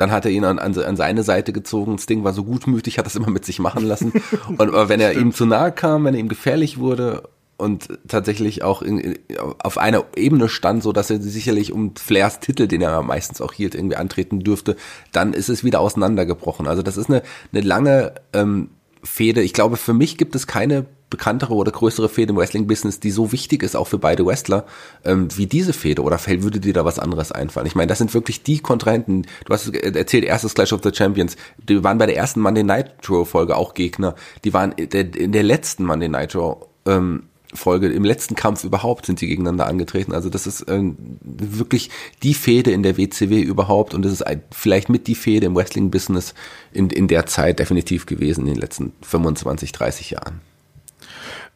[0.00, 1.98] dann hat er ihn an, an, seine Seite gezogen.
[1.98, 4.14] Sting war so gutmütig, hat das immer mit sich machen lassen.
[4.48, 8.62] Und aber wenn er ihm zu nahe kam, wenn er ihm gefährlich wurde und tatsächlich
[8.62, 9.18] auch in,
[9.58, 13.52] auf einer Ebene stand, so dass er sicherlich um Flairs Titel, den er meistens auch
[13.52, 14.76] hielt, irgendwie antreten dürfte,
[15.12, 16.66] dann ist es wieder auseinandergebrochen.
[16.66, 18.70] Also das ist eine, eine lange ähm,
[19.02, 19.42] Fehde.
[19.42, 23.32] Ich glaube, für mich gibt es keine bekanntere oder größere Fehde im Wrestling-Business, die so
[23.32, 24.64] wichtig ist, auch für beide Wrestler,
[25.04, 26.02] ähm, wie diese Fehde?
[26.02, 27.66] Oder würde dir da was anderes einfallen?
[27.66, 29.26] Ich meine, das sind wirklich die Kontrahenten.
[29.44, 31.36] Du hast erzählt, erstes Clash of the Champions.
[31.68, 34.14] Die waren bei der ersten Monday Nitro-Folge auch Gegner.
[34.44, 39.26] Die waren in der letzten Monday Nitro ähm, Folge, im letzten Kampf überhaupt sind sie
[39.26, 40.12] gegeneinander angetreten.
[40.12, 40.82] Also das ist äh,
[41.20, 41.90] wirklich
[42.22, 45.56] die Fehde in der WCW überhaupt und das ist ein, vielleicht mit die Fehde im
[45.56, 46.34] Wrestling-Business
[46.72, 50.40] in, in der Zeit definitiv gewesen, in den letzten 25, 30 Jahren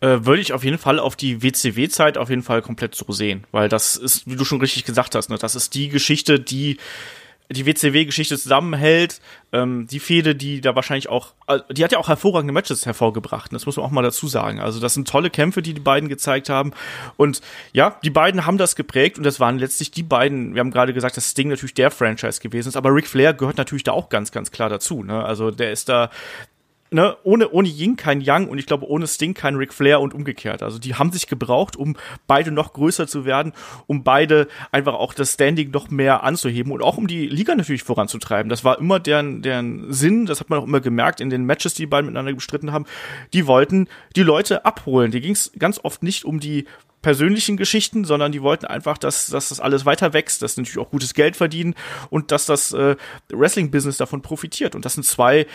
[0.00, 3.44] äh, würde ich auf jeden Fall auf die WCW-Zeit auf jeden Fall komplett so sehen,
[3.52, 6.78] weil das ist, wie du schon richtig gesagt hast, ne, das ist die Geschichte, die
[7.50, 9.20] die WCW-Geschichte zusammenhält,
[9.52, 13.52] ähm, die Fehde, die da wahrscheinlich auch, äh, die hat ja auch hervorragende Matches hervorgebracht,
[13.52, 14.60] das muss man auch mal dazu sagen.
[14.60, 16.72] Also das sind tolle Kämpfe, die die beiden gezeigt haben
[17.16, 20.70] und ja, die beiden haben das geprägt und das waren letztlich die beiden, wir haben
[20.70, 23.92] gerade gesagt, dass Sting natürlich der Franchise gewesen ist, aber Ric Flair gehört natürlich da
[23.92, 25.02] auch ganz, ganz klar dazu.
[25.02, 25.22] Ne?
[25.22, 26.10] Also der ist da
[26.94, 30.14] ne, ohne, ohne Ying kein Yang und ich glaube ohne Sting kein Ric Flair und
[30.14, 30.62] umgekehrt.
[30.62, 33.52] Also die haben sich gebraucht, um beide noch größer zu werden,
[33.86, 37.82] um beide einfach auch das Standing noch mehr anzuheben und auch um die Liga natürlich
[37.82, 38.48] voranzutreiben.
[38.48, 41.74] Das war immer deren, deren Sinn, das hat man auch immer gemerkt in den Matches,
[41.74, 42.86] die, die beiden miteinander bestritten haben.
[43.32, 45.10] Die wollten die Leute abholen.
[45.10, 46.66] Die ging es ganz oft nicht um die
[47.04, 50.78] persönlichen Geschichten, sondern die wollten einfach, dass, dass das alles weiter wächst, dass sie natürlich
[50.78, 51.74] auch gutes Geld verdienen
[52.08, 52.96] und dass das äh,
[53.30, 54.74] Wrestling-Business davon profitiert.
[54.74, 55.46] Und das sind zwei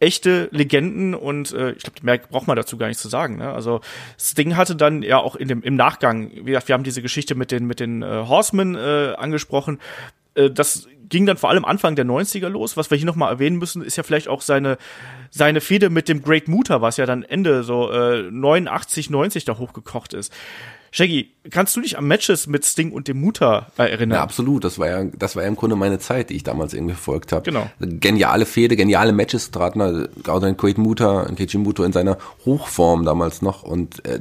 [0.00, 3.36] echte Legenden und äh, ich glaube, mehr braucht man dazu gar nicht zu sagen.
[3.36, 3.52] Ne?
[3.52, 3.82] Also
[4.18, 7.36] Sting hatte dann ja auch in dem, im Nachgang, wie gesagt, wir haben diese Geschichte
[7.36, 9.78] mit den, mit den äh, Horsemen äh, angesprochen.
[10.34, 12.76] Äh, das ging dann vor allem Anfang der 90er los.
[12.76, 14.76] Was wir hier nochmal erwähnen müssen, ist ja vielleicht auch seine,
[15.30, 19.56] seine Fehde mit dem Great Muta, was ja dann Ende so äh, 89, 90 da
[19.56, 20.32] hochgekocht ist.
[20.90, 24.16] Shaggy, kannst du dich an Matches mit Sting und dem Mutter erinnern?
[24.16, 24.64] Ja, absolut.
[24.64, 27.32] Das war ja, das war ja im Grunde meine Zeit, die ich damals irgendwie verfolgt
[27.32, 27.42] habe.
[27.42, 27.70] Genau.
[27.80, 32.18] Geniale Fehde, geniale Matches traten da, gerade ein Quaid Muta, ein Keiji Muto in seiner
[32.44, 34.20] Hochform damals noch und äh,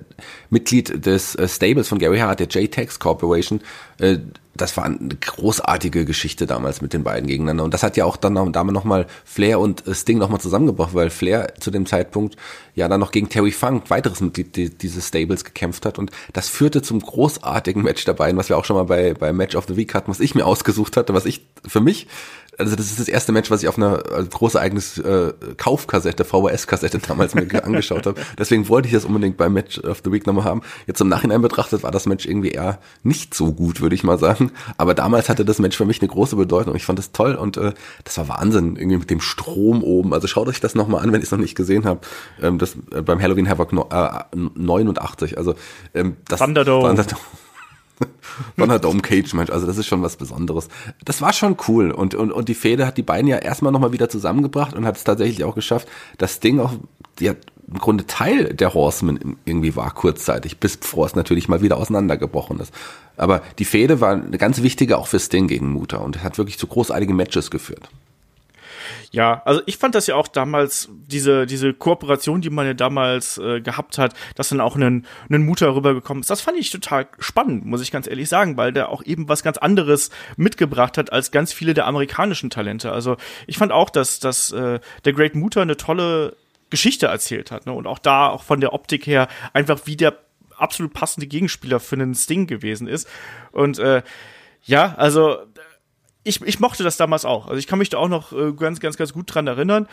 [0.49, 3.61] Mitglied des äh, Stables von Gary Hart, der J-Tex Corporation,
[3.99, 4.17] äh,
[4.55, 7.65] das war eine großartige Geschichte damals mit den beiden gegeneinander.
[7.65, 10.93] Und das hat ja auch dann noch, damit nochmal Flair und äh, Sting nochmal zusammengebracht,
[10.93, 12.37] weil Flair zu dem Zeitpunkt
[12.73, 15.99] ja dann noch gegen Terry Funk, weiteres Mitglied dieses Stables, gekämpft hat.
[15.99, 19.33] Und das führte zum großartigen Match der beiden, was wir auch schon mal bei, bei
[19.33, 22.07] Match of the Week hatten, was ich mir ausgesucht hatte, was ich für mich
[22.57, 26.23] also das ist das erste Match, was ich auf einer also große eigenes äh, Kaufkassette,
[26.23, 28.21] VHS-Kassette damals mir angeschaut habe.
[28.37, 30.61] Deswegen wollte ich das unbedingt beim Match of the Week nochmal haben.
[30.87, 34.17] Jetzt im Nachhinein betrachtet war das Match irgendwie eher nicht so gut, würde ich mal
[34.17, 34.51] sagen.
[34.77, 36.75] Aber damals hatte das Match für mich eine große Bedeutung.
[36.75, 40.13] Ich fand das toll und äh, das war Wahnsinn, irgendwie mit dem Strom oben.
[40.13, 42.07] Also schaut euch das nochmal an, wenn ihr es noch nicht gesehen habt.
[42.41, 44.23] Ähm, das äh, beim Halloween Havoc no, äh,
[44.55, 45.37] 89.
[45.37, 45.55] Also
[45.93, 46.87] ähm, das Thunderdome.
[46.87, 47.21] Thunderdome.
[48.57, 50.67] Thunderdome Cage Match, also das ist schon was Besonderes.
[51.03, 53.93] Das war schon cool und, und, und die Fehde hat die beiden ja erstmal nochmal
[53.93, 56.73] wieder zusammengebracht und hat es tatsächlich auch geschafft, das Ding auch,
[57.19, 57.33] ja,
[57.67, 62.59] im Grunde Teil der Horsemen irgendwie war kurzzeitig, bis bevor es natürlich mal wieder auseinandergebrochen
[62.59, 62.71] ist.
[63.17, 66.59] Aber die Fehde war eine ganz wichtige auch für Sting gegen Mutter und hat wirklich
[66.59, 67.89] zu großartigen Matches geführt.
[69.11, 73.37] Ja, also ich fand das ja auch damals, diese, diese Kooperation, die man ja damals
[73.37, 77.07] äh, gehabt hat, dass dann auch ein, ein Mutter rübergekommen ist, das fand ich total
[77.19, 81.11] spannend, muss ich ganz ehrlich sagen, weil der auch eben was ganz anderes mitgebracht hat
[81.11, 82.91] als ganz viele der amerikanischen Talente.
[82.91, 83.17] Also
[83.47, 86.35] ich fand auch, dass, dass äh, der Great Mutter eine tolle
[86.69, 87.65] Geschichte erzählt hat.
[87.65, 87.73] Ne?
[87.73, 90.17] Und auch da, auch von der Optik her, einfach wie der
[90.57, 93.07] absolut passende Gegenspieler für einen Sting gewesen ist.
[93.51, 94.03] Und äh,
[94.63, 95.37] ja, also
[96.25, 97.47] ich, ich mochte das damals auch.
[97.47, 99.87] Also ich kann mich da auch noch äh, ganz, ganz, ganz gut dran erinnern.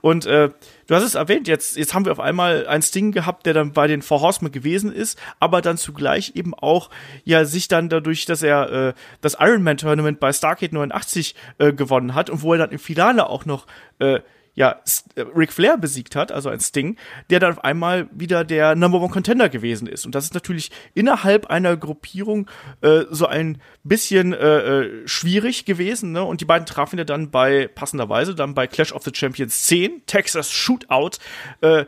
[0.00, 0.50] Und äh,
[0.86, 3.72] du hast es erwähnt, jetzt, jetzt haben wir auf einmal ein Sting gehabt, der dann
[3.72, 6.90] bei den Four Horsemen gewesen ist, aber dann zugleich eben auch
[7.24, 12.14] ja sich dann dadurch, dass er äh, das Ironman Tournament bei Starcade 89 äh, gewonnen
[12.14, 13.66] hat und wo er dann im Finale auch noch
[14.00, 14.20] äh,
[14.54, 14.80] ja,
[15.14, 16.96] äh, Ric Flair besiegt hat, also ein Sting,
[17.30, 20.04] der dann auf einmal wieder der Number One Contender gewesen ist.
[20.04, 22.48] Und das ist natürlich innerhalb einer Gruppierung
[22.82, 26.12] äh, so ein bisschen äh, äh, schwierig gewesen.
[26.12, 26.22] Ne?
[26.22, 30.02] Und die beiden trafen ja dann bei, passenderweise, dann bei Clash of the Champions 10,
[30.06, 31.18] Texas Shootout.
[31.62, 31.86] Äh,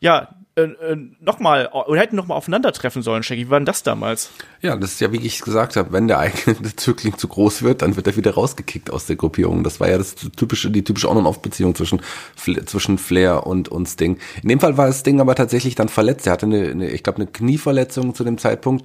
[0.00, 3.46] ja, äh, äh, nochmal oder hätten nochmal aufeinandertreffen sollen, Shaggy.
[3.46, 4.30] Wie war denn das damals?
[4.60, 7.80] Ja, das ist ja, wie ich gesagt habe, wenn der eigene Zögling zu groß wird,
[7.80, 9.64] dann wird er wieder rausgekickt aus der Gruppierung.
[9.64, 12.02] Das war ja das typische, die typische On-and-Off-Beziehung zwischen,
[12.36, 14.18] zwischen Flair und, und Sting.
[14.42, 16.26] In dem Fall war Sting aber tatsächlich dann verletzt.
[16.26, 18.84] Er hatte eine, eine ich glaube, eine Knieverletzung zu dem Zeitpunkt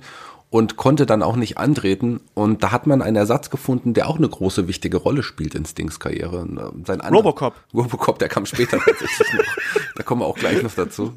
[0.50, 2.22] und konnte dann auch nicht antreten.
[2.34, 5.66] Und da hat man einen Ersatz gefunden, der auch eine große, wichtige Rolle spielt in
[5.66, 6.40] Stings Karriere.
[6.40, 7.54] Ähm, sein Robocop.
[7.74, 9.84] Robocop, der kam später tatsächlich noch.
[9.96, 11.14] Da kommen wir auch gleich noch dazu.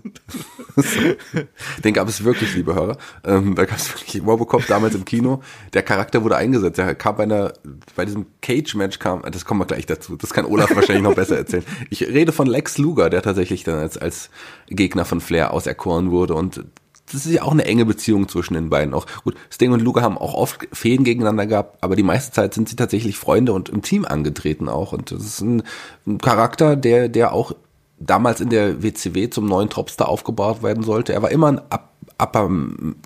[1.84, 2.96] Den gab es wirklich, liebe Hörer.
[3.24, 5.42] Ähm, da gab es wirklich Robocop damals im Kino.
[5.74, 6.78] Der Charakter wurde eingesetzt.
[6.78, 7.52] Der kam bei einer,
[7.94, 10.16] bei diesem Cage-Match kam, das kommen wir gleich dazu.
[10.16, 11.64] Das kann Olaf wahrscheinlich noch besser erzählen.
[11.88, 14.30] Ich rede von Lex Luger, der tatsächlich dann als, als
[14.66, 16.64] Gegner von Flair auserkoren wurde und
[17.12, 18.94] das ist ja auch eine enge Beziehung zwischen den beiden.
[18.94, 22.54] Auch gut, Sting und Luger haben auch oft Fäden gegeneinander gehabt, aber die meiste Zeit
[22.54, 24.92] sind sie tatsächlich Freunde und im Team angetreten auch.
[24.92, 25.62] Und das ist ein,
[26.06, 27.52] ein Charakter, der, der auch
[27.98, 31.12] damals in der WCW zum neuen Topstar aufgebaut werden sollte.
[31.12, 32.50] Er war immer ein Up Upper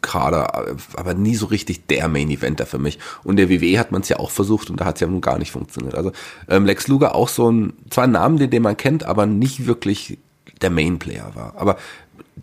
[0.03, 2.99] Kader, aber nie so richtig der Main Eventer für mich.
[3.23, 5.21] Und der WWE hat man es ja auch versucht und da hat es ja nun
[5.21, 5.95] gar nicht funktioniert.
[5.95, 6.11] Also
[6.49, 9.67] ähm, Lex Luger auch so ein, zwar ein Name, den, den man kennt, aber nicht
[9.67, 10.19] wirklich
[10.63, 11.55] der Main Player war.
[11.57, 11.77] Aber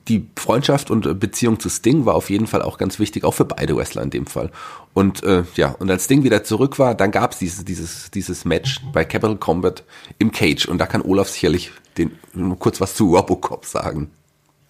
[0.08, 3.46] die Freundschaft und Beziehung zu Sting war auf jeden Fall auch ganz wichtig, auch für
[3.46, 4.52] beide Wrestler in dem Fall.
[4.94, 8.46] Und äh, ja, und als Sting wieder zurück war, dann gab es dieses, dieses, dieses
[8.46, 9.84] Match bei Capital Combat
[10.18, 10.66] im Cage.
[10.68, 12.12] Und da kann Olaf sicherlich den,
[12.60, 14.12] kurz was zu Robocop sagen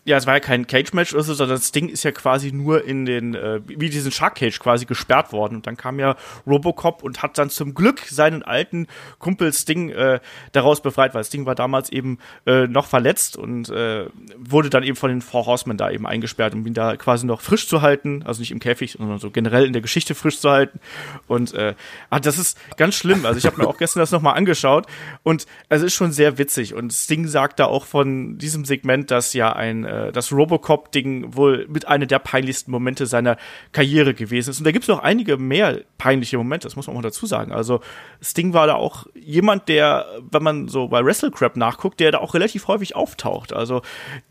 [0.03, 2.85] ja, es war ja kein Cage-Match oder so, sondern das Ding ist ja quasi nur
[2.85, 5.57] in den, äh, wie diesen Shark Cage quasi gesperrt worden.
[5.57, 6.15] Und dann kam ja
[6.47, 8.87] Robocop und hat dann zum Glück seinen alten
[9.19, 10.19] Kumpel Sting äh,
[10.53, 14.07] daraus befreit, weil Sting war damals eben äh, noch verletzt und äh,
[14.39, 17.41] wurde dann eben von den Four Horsemen da eben eingesperrt, um ihn da quasi noch
[17.41, 18.23] frisch zu halten.
[18.25, 20.79] Also nicht im Käfig, sondern so generell in der Geschichte frisch zu halten.
[21.27, 21.75] Und äh,
[22.09, 23.27] ah, das ist ganz schlimm.
[23.27, 24.87] Also ich habe mir auch gestern das nochmal angeschaut
[25.21, 26.73] und es ist schon sehr witzig.
[26.73, 31.65] Und Sting sagt da auch von diesem Segment, dass ja ein äh, das Robocop-Ding wohl
[31.67, 33.37] mit einer der peinlichsten Momente seiner
[33.71, 34.59] Karriere gewesen ist.
[34.59, 37.51] Und da gibt es noch einige mehr peinliche Momente, das muss man auch dazu sagen.
[37.51, 37.81] Also
[38.21, 42.33] Sting war da auch jemand, der, wenn man so bei WrestleCrap nachguckt, der da auch
[42.33, 43.53] relativ häufig auftaucht.
[43.53, 43.81] Also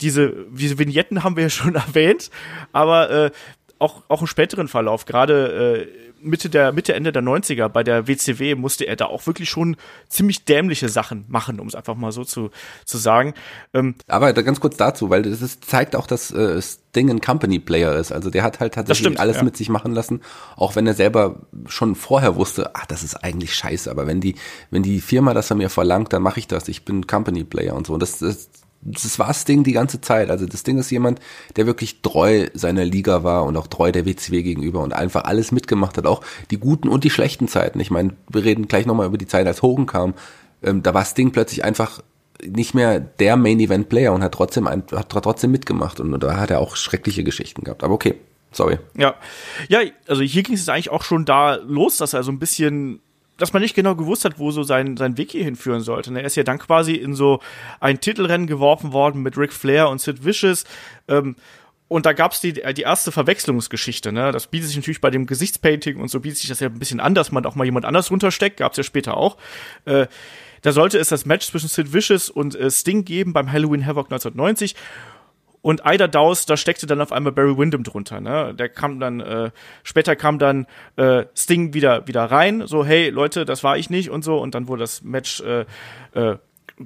[0.01, 2.31] diese, diese Vignetten haben wir ja schon erwähnt,
[2.73, 3.31] aber äh,
[3.79, 8.07] auch, auch im späteren Verlauf, gerade äh, Mitte der Mitte Ende der 90er bei der
[8.07, 9.77] WCW musste er da auch wirklich schon
[10.09, 12.51] ziemlich dämliche Sachen machen, um es einfach mal so zu,
[12.85, 13.35] zu sagen.
[13.75, 17.59] Ähm, Aber ganz kurz dazu, weil das ist, zeigt auch, dass äh, Sting ein Company
[17.59, 18.13] Player ist.
[18.13, 19.43] Also der hat halt tatsächlich stimmt, alles ja.
[19.43, 20.21] mit sich machen lassen,
[20.57, 24.35] auch wenn er selber schon vorher wusste, ach, das ist eigentlich scheiße, aber wenn die
[24.71, 26.69] wenn die Firma das von mir verlangt, dann mache ich das.
[26.69, 27.95] Ich bin Company Player und so.
[27.95, 28.51] Und das, das
[28.83, 30.31] das war Sting die ganze Zeit.
[30.31, 31.21] Also das Ding ist jemand,
[31.57, 35.53] der wirklich treu seiner Liga war und auch treu der WCW gegenüber und einfach alles
[35.53, 37.79] mitgemacht hat, auch die guten und die schlechten Zeiten.
[37.81, 40.15] Ich meine, wir reden gleich nochmal über die Zeit, als Hogan kam.
[40.63, 42.01] Ähm, da war Sting plötzlich einfach
[42.43, 46.23] nicht mehr der Main Event Player und hat trotzdem ein, hat trotzdem mitgemacht und, und
[46.23, 47.85] da hat er auch schreckliche Geschichten gehabt.
[47.85, 48.15] Aber okay,
[48.51, 48.79] sorry.
[48.97, 49.15] Ja,
[49.69, 53.01] ja, also hier ging es eigentlich auch schon da los, dass er so ein bisschen
[53.41, 56.15] dass man nicht genau gewusst hat, wo so sein, sein Weg hier hinführen sollte.
[56.15, 57.41] Er ist ja dann quasi in so
[57.81, 60.65] ein Titelrennen geworfen worden mit Ric Flair und Sid Vicious.
[61.09, 61.37] Ähm,
[61.89, 64.31] und da gab's die, die erste Verwechslungsgeschichte, ne?
[64.31, 67.01] Das bietet sich natürlich bei dem Gesichtspainting und so bietet sich das ja ein bisschen
[67.01, 68.59] an, dass man auch mal jemand anders runtersteckt.
[68.59, 69.37] Gab's ja später auch.
[69.87, 70.07] Äh,
[70.63, 74.07] da sollte es das Match zwischen Sid Vicious und äh, Sting geben beim Halloween Havoc
[74.07, 74.77] 1990.
[75.63, 78.21] Und Ida Dowse, da steckte dann auf einmal Barry Windham drunter.
[78.21, 78.55] Ne?
[78.55, 79.51] Der kam dann, äh,
[79.83, 84.11] später kam dann äh, Sting wieder wieder rein, so hey Leute, das war ich nicht
[84.11, 84.39] und so.
[84.39, 85.67] Und dann wurde das Match äh,
[86.15, 86.39] äh,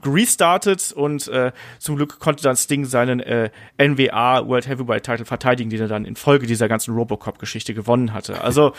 [0.04, 5.70] restartet und äh, zum Glück konnte dann Sting seinen äh, NWA World Heavyweight Title verteidigen,
[5.70, 8.42] den er dann in Folge dieser ganzen Robocop-Geschichte gewonnen hatte.
[8.42, 8.72] Also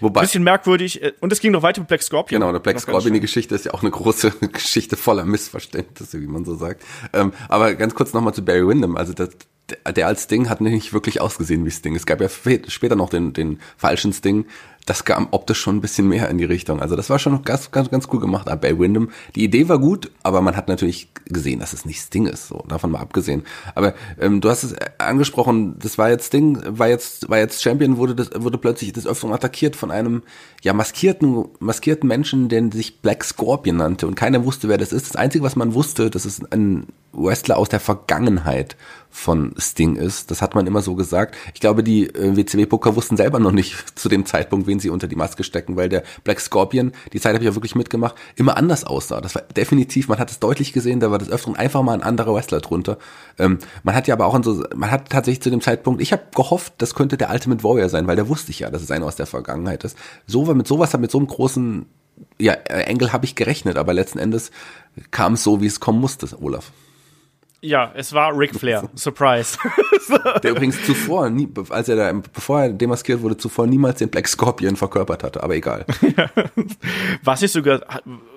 [0.00, 1.02] Wobei, bisschen merkwürdig.
[1.02, 2.40] Äh, und es ging noch weiter mit Black Scorpion.
[2.40, 6.26] Genau, der Black Scorpion, die Geschichte ist ja auch eine große Geschichte voller Missverständnisse, wie
[6.26, 6.82] man so sagt.
[7.12, 8.96] Ähm, aber ganz kurz nochmal zu Barry Windham.
[8.96, 9.30] Also das,
[9.94, 11.94] der als Sting hat nicht wirklich ausgesehen wie Sting.
[11.94, 14.46] Es gab ja später noch den, den falschen Sting,
[14.86, 16.80] das kam optisch schon ein bisschen mehr in die Richtung.
[16.80, 18.48] Also das war schon ganz, ganz, ganz cool gemacht.
[18.48, 22.00] Aber bei Wyndham, die Idee war gut, aber man hat natürlich gesehen, dass es nicht
[22.00, 23.44] Sting ist, so davon mal abgesehen.
[23.74, 27.96] Aber ähm, du hast es angesprochen, das war jetzt Sting, war jetzt, war jetzt Champion,
[27.96, 30.22] wurde das, wurde plötzlich des Öfteren attackiert von einem
[30.62, 35.08] ja maskierten, maskierten Menschen, der sich Black Scorpion nannte und keiner wusste, wer das ist.
[35.08, 38.76] Das Einzige, was man wusste, das ist ein Wrestler aus der Vergangenheit
[39.12, 40.30] von Sting ist.
[40.30, 41.36] Das hat man immer so gesagt.
[41.52, 45.06] Ich glaube, die äh, WCW-Booker wussten selber noch nicht zu dem Zeitpunkt, wen sie unter
[45.06, 48.56] die Maske stecken, weil der Black Scorpion, die Zeit habe ich ja wirklich mitgemacht, immer
[48.56, 49.20] anders aussah.
[49.20, 52.02] Das war definitiv, man hat es deutlich gesehen, da war das Öfteren einfach mal ein
[52.02, 52.96] anderer Wrestler drunter.
[53.38, 56.12] Ähm, man hat ja aber auch in so, man hat tatsächlich zu dem Zeitpunkt, ich
[56.12, 58.90] habe gehofft, das könnte der Ultimate Warrior sein, weil der wusste ich ja, dass es
[58.90, 59.96] einer aus der Vergangenheit ist.
[60.26, 61.86] So mit sowas, mit so einem großen
[62.38, 64.50] ja, Engel habe ich gerechnet, aber letzten Endes
[65.10, 66.72] kam es so, wie es kommen musste, Olaf.
[67.64, 68.90] Ja, es war Ric Flair.
[68.96, 69.56] Surprise.
[70.42, 74.26] Der übrigens zuvor, nie, als er da, bevor er demaskiert wurde, zuvor niemals den Black
[74.26, 75.86] Scorpion verkörpert hatte, aber egal.
[77.22, 77.82] Was ich sogar,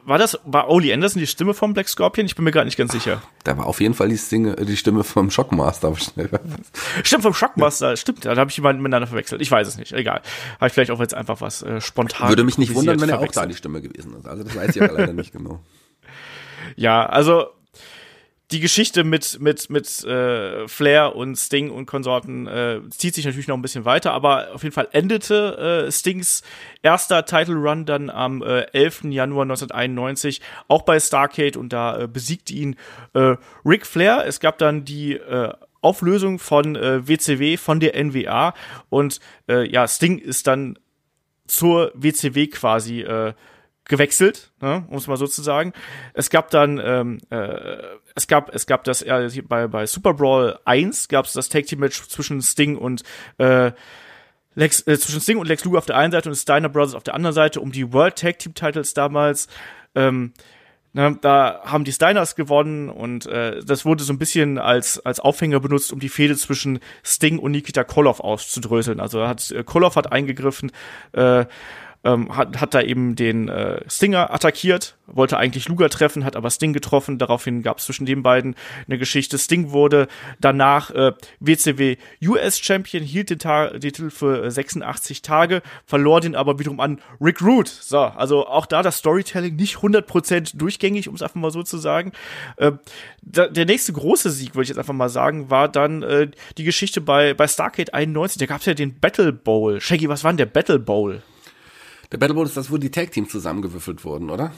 [0.06, 2.28] war das, war Oli Anderson die Stimme vom Black Scorpion?
[2.28, 3.20] Ich bin mir gar nicht ganz sicher.
[3.44, 5.92] Da war auf jeden Fall die, Stimme, die Stimme vom Shockmaster.
[7.04, 9.42] Stimmt, vom Shockmaster, stimmt, da habe ich jemanden miteinander verwechselt.
[9.42, 10.22] Ich weiß es nicht, egal.
[10.60, 12.30] Habe ich vielleicht auch jetzt einfach was äh, spontan.
[12.30, 14.28] Würde mich nicht wundern, wenn er auch da die Stimme gewesen ist.
[14.28, 15.62] Also das weiß ich aber leider nicht genau.
[16.76, 17.48] Ja, also
[18.52, 23.48] die Geschichte mit mit mit äh, Flair und Sting und Konsorten äh, zieht sich natürlich
[23.48, 26.44] noch ein bisschen weiter, aber auf jeden Fall endete äh, Stings
[26.84, 29.06] erster Title Run dann am äh, 11.
[29.06, 32.76] Januar 1991 auch bei Starcade und da äh, besiegt ihn
[33.14, 34.26] äh, Ric Flair.
[34.28, 38.54] Es gab dann die äh, Auflösung von äh, WCW von der NWA
[38.90, 40.78] und äh, ja Sting ist dann
[41.48, 43.34] zur WCW quasi äh,
[43.88, 45.74] gewechselt, ne, um es mal so zu sagen.
[46.14, 47.78] Es gab dann, ähm, äh,
[48.16, 51.66] es gab, es gab das äh, bei bei Super Brawl 1 gab es das Tag
[51.68, 53.04] Team Match zwischen Sting und
[53.38, 53.72] äh,
[54.56, 57.04] Lex, äh, zwischen Sting und Lex Luger auf der einen Seite und Steiner Brothers auf
[57.04, 59.48] der anderen Seite um die World Tag Team Titles damals.
[59.94, 60.34] Ähm,
[60.94, 65.20] ne, da haben die Steiners gewonnen und äh, das wurde so ein bisschen als als
[65.20, 69.00] Aufhänger benutzt, um die Fehde zwischen Sting und Nikita Koloff auszudröseln.
[69.00, 70.72] Also hat äh, Koloff hat eingegriffen.
[71.12, 71.46] Äh,
[72.06, 76.52] ähm, hat, hat da eben den äh, Stinger attackiert, wollte eigentlich Luger treffen, hat aber
[76.52, 77.18] Sting getroffen.
[77.18, 78.56] Daraufhin gab es zwischen den beiden
[78.88, 79.38] eine Geschichte.
[79.38, 80.08] Sting wurde
[80.40, 86.60] danach äh, WCW US Champion, hielt den, Ta Titel für 86 Tage, verlor den aber
[86.60, 87.68] wiederum an Rick Root.
[87.68, 91.78] So, also auch da das Storytelling nicht 100% durchgängig, um es einfach mal so zu
[91.78, 92.12] sagen.
[92.58, 92.74] Äh,
[93.24, 96.64] da, der nächste große Sieg, würde ich jetzt einfach mal sagen, war dann äh, die
[96.64, 98.38] Geschichte bei, bei Starcade 91.
[98.38, 99.82] Da gab es ja den Battle Bowl.
[99.82, 101.24] Shaggy, was war denn der Battle Bowl?
[102.12, 104.52] Der Battle Bowl ist das, wo die Tag Teams zusammengewürfelt wurden, oder?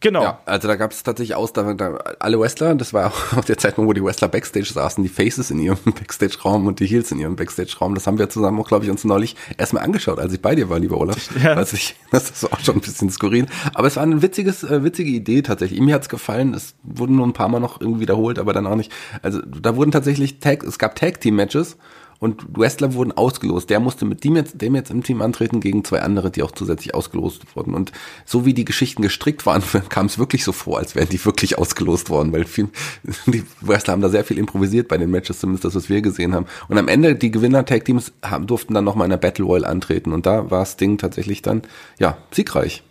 [0.00, 0.22] Genau.
[0.22, 3.56] Ja, also da gab es tatsächlich aus, da, da alle Wrestler, das war auch der
[3.56, 7.18] Zeitpunkt, wo die Wrestler Backstage saßen, die Faces in ihrem Backstage-Raum und die Heels in
[7.18, 7.94] ihrem Backstage-Raum.
[7.94, 10.68] Das haben wir zusammen auch, glaube ich, uns neulich erstmal angeschaut, als ich bei dir
[10.68, 11.30] war, lieber Olaf.
[11.42, 11.54] Ja.
[11.54, 13.46] Also ich, das ist auch schon ein bisschen skurril.
[13.74, 15.80] Aber es war eine witziges, äh, witzige Idee tatsächlich.
[15.80, 16.54] Mir hat's gefallen.
[16.54, 18.90] Es wurden nur ein paar Mal noch irgendwie wiederholt, aber dann auch nicht.
[19.22, 21.76] Also da wurden tatsächlich Tag, es gab Tag-Team-Matches
[22.18, 23.70] und Wrestler wurden ausgelost.
[23.70, 26.50] Der musste mit dem jetzt, dem jetzt im Team antreten gegen zwei andere, die auch
[26.50, 27.74] zusätzlich ausgelost wurden.
[27.74, 27.92] Und
[28.24, 31.58] so wie die Geschichten gestrickt waren, kam es wirklich so vor, als wären die wirklich
[31.58, 32.68] ausgelost worden, weil viel,
[33.26, 36.34] die Wrestler haben da sehr viel improvisiert bei den Matches, zumindest das, was wir gesehen
[36.34, 36.46] haben.
[36.68, 38.12] Und am Ende, die Gewinner-Tag-Teams
[38.46, 40.12] durften dann nochmal in der Battle Royale antreten.
[40.12, 41.62] Und da war Sting tatsächlich dann,
[41.98, 42.82] ja, siegreich.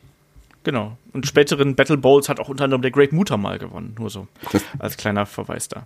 [0.65, 0.97] Genau.
[1.13, 3.95] Und späteren Battle Bowls hat auch unter anderem der Great Muta mal gewonnen.
[3.97, 4.27] Nur so
[4.79, 5.85] als kleiner Verweis da.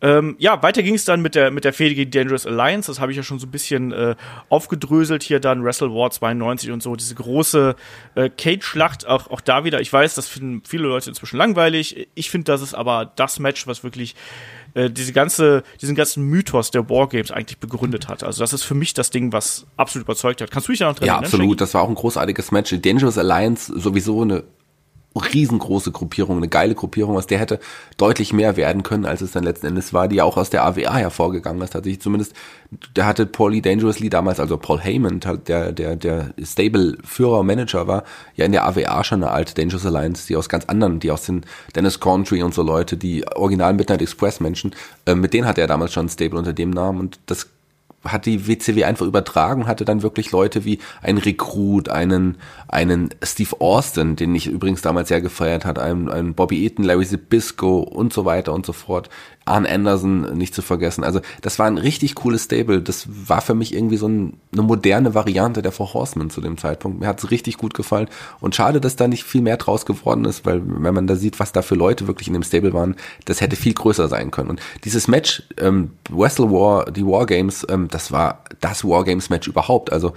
[0.00, 2.88] Ähm, ja, weiter ging es dann mit der mit der Fehde gegen Dangerous Alliance.
[2.88, 4.14] Das habe ich ja schon so ein bisschen äh,
[4.48, 7.74] aufgedröselt hier dann Wrestle War 92 und so diese große
[8.14, 9.06] äh, Cage-Schlacht.
[9.06, 9.80] Auch auch da wieder.
[9.80, 12.08] Ich weiß, das finden viele Leute inzwischen langweilig.
[12.14, 14.14] Ich finde, das ist aber das Match, was wirklich
[14.74, 18.22] äh, diese ganze diesen ganzen Mythos der Wargames eigentlich begründet hat.
[18.22, 20.52] Also das ist für mich das Ding, was absolut überzeugt hat.
[20.52, 21.60] Kannst du dich da noch dran Ja, absolut.
[21.60, 22.72] Das war auch ein großartiges Match.
[22.80, 24.44] Dangerous Alliance sowieso eine
[25.18, 27.60] riesengroße Gruppierung, eine geile Gruppierung, aus der hätte
[27.96, 30.64] deutlich mehr werden können, als es dann letzten Endes war, die ja auch aus der
[30.64, 31.72] AWA hervorgegangen ist.
[31.72, 32.34] Tatsächlich zumindest,
[32.96, 38.04] der hatte Paulie Dangerously damals, also Paul Heyman, der, der, der Stable-Führer, Manager war,
[38.34, 41.22] ja in der AWA schon eine alte Dangerous Alliance, die aus ganz anderen, die aus
[41.22, 44.74] den Dennis Country und so Leute, die original Midnight Express Menschen,
[45.06, 47.48] äh, mit denen hatte er damals schon ein Stable unter dem Namen und das
[48.04, 52.36] hat die WCW einfach übertragen, hatte dann wirklich Leute wie ein Recruit, einen,
[52.68, 57.06] einen Steve Austin, den ich übrigens damals sehr gefeiert hat, einen, einen Bobby Eaton, Larry
[57.06, 59.08] Zbysko und so weiter und so fort.
[59.48, 61.02] Arn Anderson nicht zu vergessen.
[61.02, 62.82] Also das war ein richtig cooles Stable.
[62.82, 66.58] Das war für mich irgendwie so ein, eine moderne Variante der Four Horsemen zu dem
[66.58, 67.00] Zeitpunkt.
[67.00, 68.08] Mir hat es richtig gut gefallen.
[68.40, 71.40] Und schade, dass da nicht viel mehr draus geworden ist, weil wenn man da sieht,
[71.40, 74.50] was da für Leute wirklich in dem Stable waren, das hätte viel größer sein können.
[74.50, 79.92] Und dieses Match, ähm, Wrestle War, die Wargames, ähm, das war das Wargames-Match überhaupt.
[79.92, 80.12] Also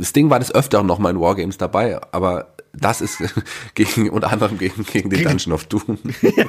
[0.00, 3.22] Sting war des Öfteren noch mal in Wargames dabei, aber das ist
[3.74, 5.98] gegen, unter anderem gegen, gegen den Dungeon of Doom.
[6.20, 6.46] Ja.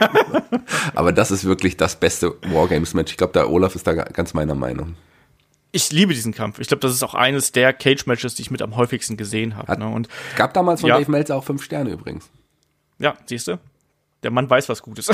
[0.93, 3.12] Aber das ist wirklich das beste Wargames-Match.
[3.12, 4.95] Ich glaube, der Olaf ist da ganz meiner Meinung.
[5.71, 6.60] Ich liebe diesen Kampf.
[6.60, 9.78] Ich glaube, das ist auch eines der Cage-Matches, die ich mit am häufigsten gesehen habe.
[9.78, 9.88] Ne?
[9.88, 10.97] Und gab damals von ja.
[10.97, 12.30] Dave Meltzer auch fünf Sterne übrigens.
[12.97, 13.60] Ja, siehst du?
[14.23, 15.13] Der Mann weiß, was gut ist.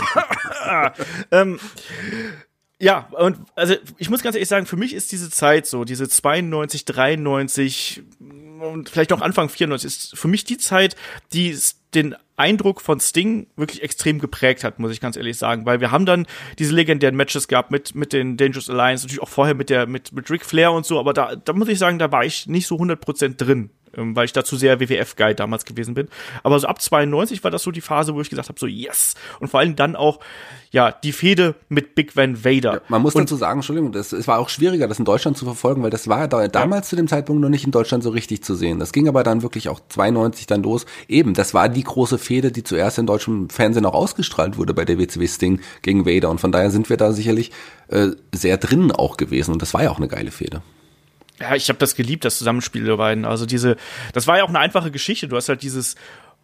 [1.31, 1.59] ähm,
[2.79, 6.09] ja, und also ich muss ganz ehrlich sagen, für mich ist diese Zeit so, diese
[6.09, 8.03] 92, 93,
[8.59, 10.95] und vielleicht noch Anfang 94 ist für mich die Zeit,
[11.33, 11.57] die
[11.93, 15.91] den Eindruck von Sting wirklich extrem geprägt hat, muss ich ganz ehrlich sagen, weil wir
[15.91, 16.27] haben dann
[16.59, 20.11] diese legendären Matches gehabt mit mit den Dangerous Alliance, natürlich auch vorher mit der mit
[20.11, 22.67] mit Ric Flair und so, aber da da muss ich sagen, da war ich nicht
[22.67, 26.07] so 100% drin ähm, weil ich dazu sehr WWF-Guide damals gewesen bin.
[26.43, 29.15] Aber so ab 92 war das so die Phase, wo ich gesagt habe, so yes.
[29.39, 30.19] Und vor allem dann auch,
[30.71, 32.73] ja, die Fehde mit Big Van Vader.
[32.73, 35.37] Ja, man muss und, dazu sagen, Entschuldigung, das, es war auch schwieriger, das in Deutschland
[35.37, 36.89] zu verfolgen, weil das war da, damals ja.
[36.89, 38.79] zu dem Zeitpunkt noch nicht in Deutschland so richtig zu sehen.
[38.79, 40.85] Das ging aber dann wirklich auch 92 dann los.
[41.07, 44.85] Eben, das war die große Fehde, die zuerst in deutschem Fernsehen auch ausgestrahlt wurde bei
[44.85, 46.29] der WCW Sting gegen Vader.
[46.29, 47.51] Und von daher sind wir da sicherlich
[47.87, 49.51] äh, sehr drinnen auch gewesen.
[49.51, 50.61] Und das war ja auch eine geile Fehde
[51.39, 53.25] ja, ich habe das geliebt, das Zusammenspiel der beiden.
[53.25, 53.75] Also diese,
[54.13, 55.27] das war ja auch eine einfache Geschichte.
[55.27, 55.95] Du hast halt dieses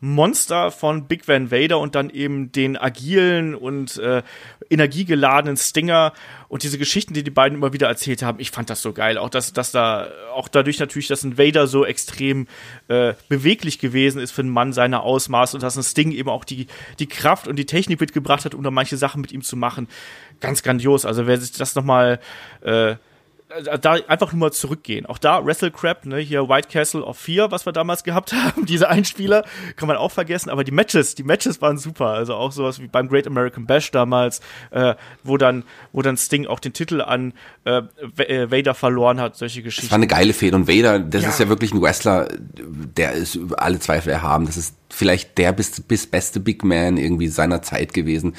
[0.04, 4.24] Monster von Big Van Vader und dann eben den agilen und äh,
[4.68, 6.14] energiegeladenen Stinger
[6.48, 8.40] und diese Geschichten, die die beiden immer wieder erzählt haben.
[8.40, 9.20] Ich fand das so geil.
[9.20, 12.48] Auch dass, dass da, auch dadurch natürlich, dass ein Vader so extrem
[12.88, 16.46] äh, beweglich gewesen ist für einen Mann seiner Ausmaß und dass ein Sting eben auch
[16.46, 16.66] die,
[16.98, 19.88] die Kraft und die Technik mitgebracht hat, um da manche Sachen mit ihm zu machen.
[20.40, 21.06] Ganz grandios.
[21.06, 22.20] Also wer sich das nochmal
[22.66, 22.96] äh, äh,
[23.82, 25.06] da einfach nur mal zurückgehen.
[25.06, 28.66] Auch da Wrestle Crap, ne, hier White Castle of Fear, was wir damals gehabt haben,
[28.66, 29.44] diese Einspieler,
[29.76, 32.88] kann man auch vergessen, aber die Matches, die Matches waren super, also auch sowas wie
[32.88, 37.34] beim Great American Bash damals, äh, wo dann, wo dann Sting auch den Titel an
[37.66, 37.82] äh,
[38.18, 39.88] äh Vader verloren hat, solche Geschichten.
[39.88, 41.30] Das war eine geile Fehde und Vader, das ja.
[41.30, 42.28] ist ja wirklich ein Wrestler,
[42.58, 47.28] der ist alle Zweifel erhaben, das ist vielleicht der bis, bis beste Big Man irgendwie
[47.28, 48.36] seiner Zeit gewesen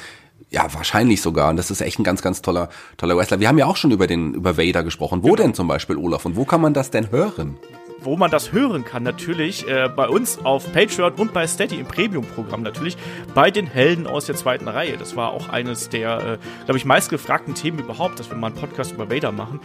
[0.49, 1.49] ja, wahrscheinlich sogar.
[1.49, 3.39] Und das ist echt ein ganz, ganz toller, toller Wrestler.
[3.39, 5.23] Wir haben ja auch schon über den, über Vader gesprochen.
[5.23, 5.43] Wo genau.
[5.43, 6.25] denn zum Beispiel, Olaf?
[6.25, 7.57] Und wo kann man das denn hören?
[8.03, 11.85] Wo man das hören kann, natürlich äh, bei uns auf Patreon und bei Steady im
[11.85, 12.97] Premium-Programm natürlich,
[13.33, 14.97] bei den Helden aus der zweiten Reihe.
[14.97, 18.55] Das war auch eines der, äh, glaube ich, meistgefragten Themen überhaupt, dass wir mal einen
[18.55, 19.59] Podcast über Vader machen.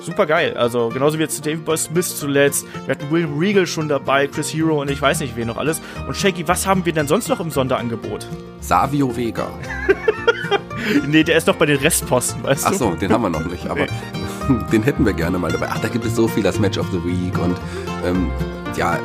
[0.00, 0.56] Super geil.
[0.56, 2.66] Also genauso wie jetzt David Boy Smith zuletzt.
[2.86, 5.80] Wir hatten William Regal schon dabei, Chris Hero und ich weiß nicht wen noch alles.
[6.06, 8.26] Und Shaggy, was haben wir denn sonst noch im Sonderangebot?
[8.60, 9.48] Savio Vega.
[11.06, 12.74] nee, der ist doch bei den Restposten, weißt Ach du?
[12.86, 13.86] Achso, den haben wir noch nicht, aber
[14.72, 15.68] den hätten wir gerne mal dabei.
[15.70, 17.56] Ach, da gibt es so viel, das Match of the Week und
[18.04, 18.30] ähm,
[18.76, 18.98] ja,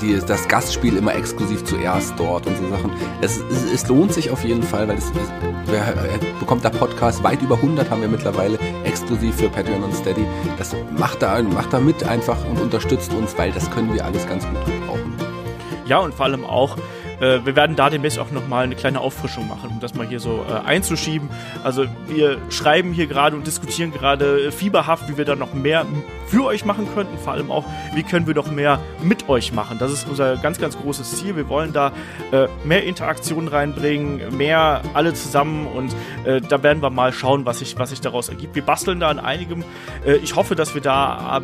[0.00, 2.92] die, das Gastspiel immer exklusiv zuerst dort und so Sachen.
[3.20, 5.10] Es, es, es lohnt sich auf jeden Fall, weil es,
[5.66, 5.94] wer,
[6.38, 10.24] bekommt da Podcast, weit über 100 haben wir mittlerweile exklusiv für Patreon und Steady.
[10.56, 14.26] Das macht da, macht da mit einfach und unterstützt uns, weil das können wir alles
[14.26, 15.14] ganz gut gebrauchen.
[15.86, 16.76] Ja, und vor allem auch,
[17.20, 20.20] äh, wir werden da demnächst auch nochmal eine kleine Auffrischung machen, um das mal hier
[20.20, 21.28] so äh, einzuschieben.
[21.64, 25.86] Also wir schreiben hier gerade und diskutieren gerade fieberhaft, wie wir da noch mehr
[26.28, 27.18] für euch machen könnten.
[27.18, 27.64] Vor allem auch,
[27.94, 29.78] wie können wir noch mehr mit euch machen.
[29.78, 31.36] Das ist unser ganz, ganz großes Ziel.
[31.36, 31.92] Wir wollen da
[32.32, 35.94] äh, mehr Interaktion reinbringen, mehr alle zusammen und
[36.24, 38.54] äh, da werden wir mal schauen, was sich, was sich daraus ergibt.
[38.54, 39.64] Wir basteln da an einigem.
[40.06, 41.40] Äh, ich hoffe, dass wir da,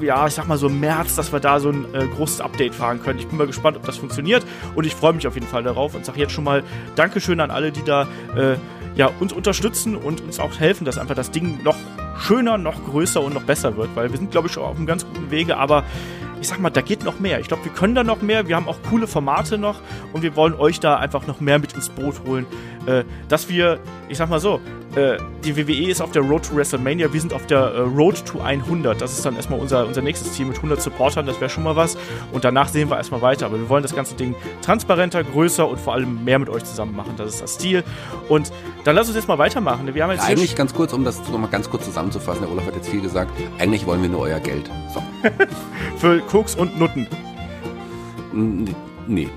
[0.00, 1.86] äh, ja, ich sag mal so im März, dass wir da so ein
[2.16, 3.18] großes Update fahren können.
[3.18, 4.44] Ich bin mal gespannt, ob das funktioniert
[4.74, 6.62] und ich freue mich auf jeden Fall darauf und sage jetzt schon mal
[6.94, 8.56] Dankeschön an alle, die da äh,
[8.94, 11.76] ja, uns unterstützen und uns auch helfen, dass einfach das Ding noch
[12.18, 14.86] schöner, noch größer und noch besser wird, weil wir sind, glaube ich, schon auf einem
[14.86, 15.84] ganz guten Wege, aber
[16.40, 17.40] ich sag mal, da geht noch mehr.
[17.40, 18.48] Ich glaube, wir können da noch mehr.
[18.48, 19.80] Wir haben auch coole Formate noch
[20.12, 22.46] und wir wollen euch da einfach noch mehr mit ins Boot holen,
[22.86, 23.78] äh, dass wir,
[24.08, 24.60] ich sag mal so,
[24.96, 28.24] äh, die WWE ist auf der Road to WrestleMania, wir sind auf der äh, Road
[28.26, 29.00] to 100.
[29.00, 31.76] Das ist dann erstmal unser, unser nächstes Team mit 100 Supportern, das wäre schon mal
[31.76, 31.96] was.
[32.32, 33.46] Und danach sehen wir erstmal weiter.
[33.46, 36.96] Aber wir wollen das ganze Ding transparenter, größer und vor allem mehr mit euch zusammen
[36.96, 37.14] machen.
[37.16, 37.84] Das ist das Ziel.
[38.28, 38.52] Und
[38.84, 39.94] dann lass uns jetzt mal weitermachen.
[39.94, 42.74] Wir haben jetzt eigentlich ganz kurz, um das nochmal ganz kurz zusammenzufassen, der Olaf hat
[42.74, 44.68] jetzt viel gesagt, eigentlich wollen wir nur euer Geld.
[44.92, 45.02] So.
[45.98, 47.06] Für Koks und Nutten.
[49.06, 49.28] Nee.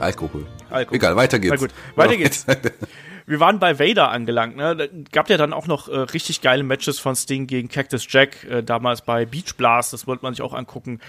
[0.00, 0.46] Alkohol.
[0.70, 0.96] Alkohol.
[0.96, 1.54] Egal, weiter geht's.
[1.54, 2.46] Na gut, weiter geht's.
[3.26, 4.56] wir waren bei Vader angelangt.
[4.56, 4.76] Ne?
[4.76, 8.44] Da gab ja dann auch noch äh, richtig geile Matches von Sting gegen Cactus Jack,
[8.44, 9.92] äh, damals bei Beach Blast.
[9.92, 11.00] Das wollte man sich auch angucken.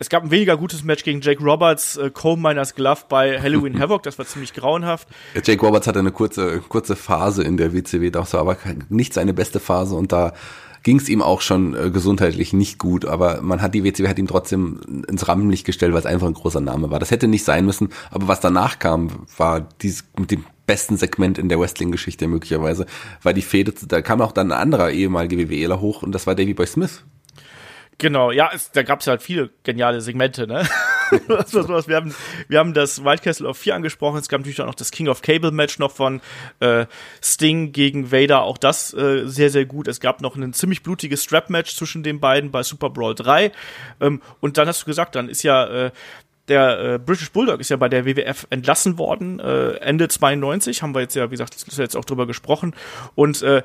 [0.00, 3.78] Es gab ein weniger gutes Match gegen Jake Roberts, äh, Coal Miners Glove bei Halloween
[3.80, 4.04] Havoc.
[4.04, 5.08] Das war ziemlich grauenhaft.
[5.34, 8.56] Ja, Jake Roberts hatte eine kurze, kurze Phase in der WCW, das war aber
[8.88, 10.34] nicht seine beste Phase und da
[10.84, 14.18] ging es ihm auch schon äh, gesundheitlich nicht gut, aber man hat die WCW hat
[14.18, 17.00] ihn trotzdem ins Rampenlicht gestellt, weil es einfach ein großer Name war.
[17.00, 21.38] Das hätte nicht sein müssen, aber was danach kam, war dies mit dem besten Segment
[21.38, 22.86] in der Wrestling-Geschichte möglicherweise,
[23.22, 26.36] war die Fehde, da kam auch dann ein anderer ehemaliger WWEler hoch und das war
[26.36, 27.02] Davy Boy Smith.
[28.00, 30.68] Genau, ja, es, da gab es halt viele geniale Segmente, ne?
[31.26, 32.14] was, was, was, wir, haben,
[32.46, 35.08] wir haben das Wild Castle of 4 angesprochen, es gab natürlich auch noch das King
[35.08, 36.20] of Cable Match noch von
[36.60, 36.86] äh,
[37.20, 39.88] Sting gegen Vader, auch das äh, sehr, sehr gut.
[39.88, 43.50] Es gab noch ein ziemlich blutiges Strap-Match zwischen den beiden bei Super Brawl 3.
[44.00, 45.90] Ähm, und dann hast du gesagt, dann ist ja äh,
[46.48, 50.94] der äh, British Bulldog ist ja bei der WWF entlassen worden, äh, Ende 92, haben
[50.94, 52.74] wir jetzt ja, wie gesagt, jetzt auch drüber gesprochen.
[53.14, 53.62] Und äh,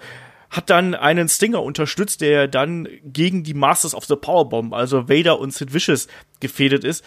[0.50, 5.40] hat dann einen Stinger unterstützt, der dann gegen die Masters of the Powerbomb, also Vader
[5.40, 6.08] und Sid Vicious,
[6.40, 7.04] gefädet ist.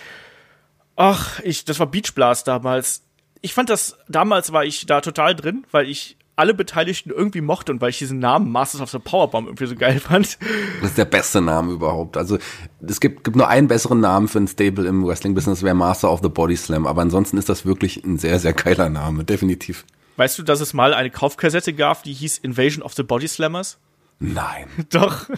[0.96, 3.04] Ach, ich, das war Beach Blast damals.
[3.42, 7.72] Ich fand das, damals war ich da total drin, weil ich alle Beteiligten irgendwie mochte
[7.72, 10.38] und weil ich diesen Namen Masters of the Powerbomb irgendwie so geil fand.
[10.80, 12.16] Das ist der beste Name überhaupt.
[12.16, 12.38] Also
[12.86, 16.20] es gibt, gibt nur einen besseren Namen für ein Stable im Wrestling-Business, wäre Master of
[16.22, 16.86] the Body Slam.
[16.86, 19.86] Aber ansonsten ist das wirklich ein sehr, sehr geiler Name, definitiv.
[20.18, 23.78] Weißt du, dass es mal eine Kaufkassette gab, die hieß Invasion of the Body Slammers?
[24.18, 24.66] Nein.
[24.90, 25.28] Doch.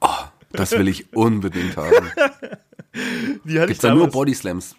[0.00, 0.08] Oh,
[0.52, 2.10] das will ich unbedingt haben.
[3.44, 4.76] Die hatte Gibt's da nur Body Slams?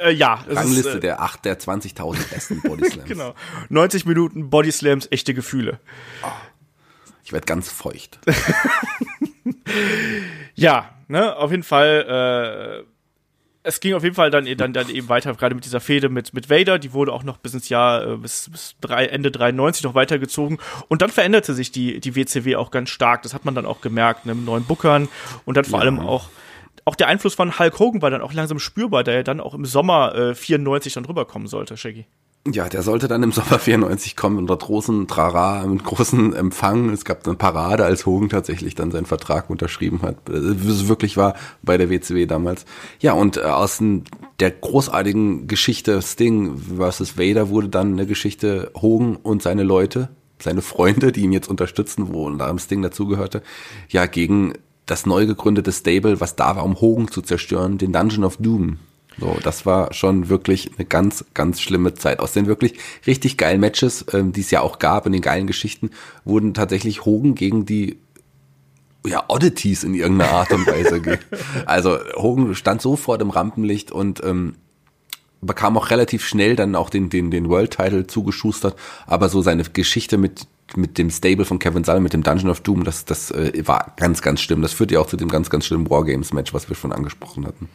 [0.00, 0.34] Äh, ja.
[0.48, 3.08] Rangliste ist, äh, der 8 der 20.000 besten Body Slams.
[3.08, 3.34] genau.
[3.68, 5.80] 90 Minuten Body Slams, echte Gefühle.
[6.22, 6.28] Oh,
[7.24, 8.18] ich werde ganz feucht.
[10.54, 12.92] ja, ne, auf jeden Fall äh,
[13.64, 16.34] es ging auf jeden Fall dann, dann, dann eben weiter, gerade mit dieser Fehde mit,
[16.34, 19.84] mit Vader, die wurde auch noch bis ins Jahr, äh, bis, bis drei, Ende 93
[19.84, 20.58] noch weitergezogen.
[20.88, 23.22] Und dann veränderte sich die, die WCW auch ganz stark.
[23.22, 25.08] Das hat man dann auch gemerkt, ne, mit neuen Bookern
[25.44, 25.84] und dann vor ja.
[25.84, 26.28] allem auch,
[26.84, 29.54] auch der Einfluss von Hulk Hogan war dann auch langsam spürbar, da er dann auch
[29.54, 32.06] im Sommer äh, 94 dann rüberkommen sollte, Shaggy.
[32.50, 36.90] Ja, der sollte dann im Sommer 94 kommen unter großen Trara, mit großen Empfang.
[36.90, 40.28] Es gab eine Parade, als Hogan tatsächlich dann seinen Vertrag unterschrieben hat.
[40.28, 42.64] Es wirklich war bei der WCW damals.
[42.98, 43.80] Ja, und äh, aus
[44.40, 50.08] der großartigen Geschichte Sting versus Vader wurde dann eine Geschichte Hogan und seine Leute,
[50.40, 53.44] seine Freunde, die ihn jetzt unterstützen, wo unter anderem Sting dazugehörte,
[53.88, 54.54] ja, gegen
[54.86, 58.78] das neu gegründete Stable, was da war, um Hogan zu zerstören, den Dungeon of Doom.
[59.18, 62.20] So, das war schon wirklich eine ganz, ganz schlimme Zeit.
[62.20, 62.74] Aus den wirklich
[63.06, 65.90] richtig geilen Matches, ähm, die es ja auch gab in den geilen Geschichten,
[66.24, 67.98] wurden tatsächlich Hogan gegen die
[69.04, 71.02] ja, Oddities in irgendeiner Art und Weise.
[71.66, 74.54] also Hogan stand sofort im Rampenlicht und ähm,
[75.40, 78.76] bekam auch relativ schnell dann auch den, den, den World Title zugeschustert,
[79.06, 80.46] aber so seine Geschichte mit
[80.76, 83.92] mit dem Stable von Kevin Sall, mit dem Dungeon of Doom, das, das äh, war
[83.96, 84.62] ganz, ganz schlimm.
[84.62, 87.68] Das führte ja auch zu dem ganz, ganz schlimmen Wargames-Match, was wir schon angesprochen hatten.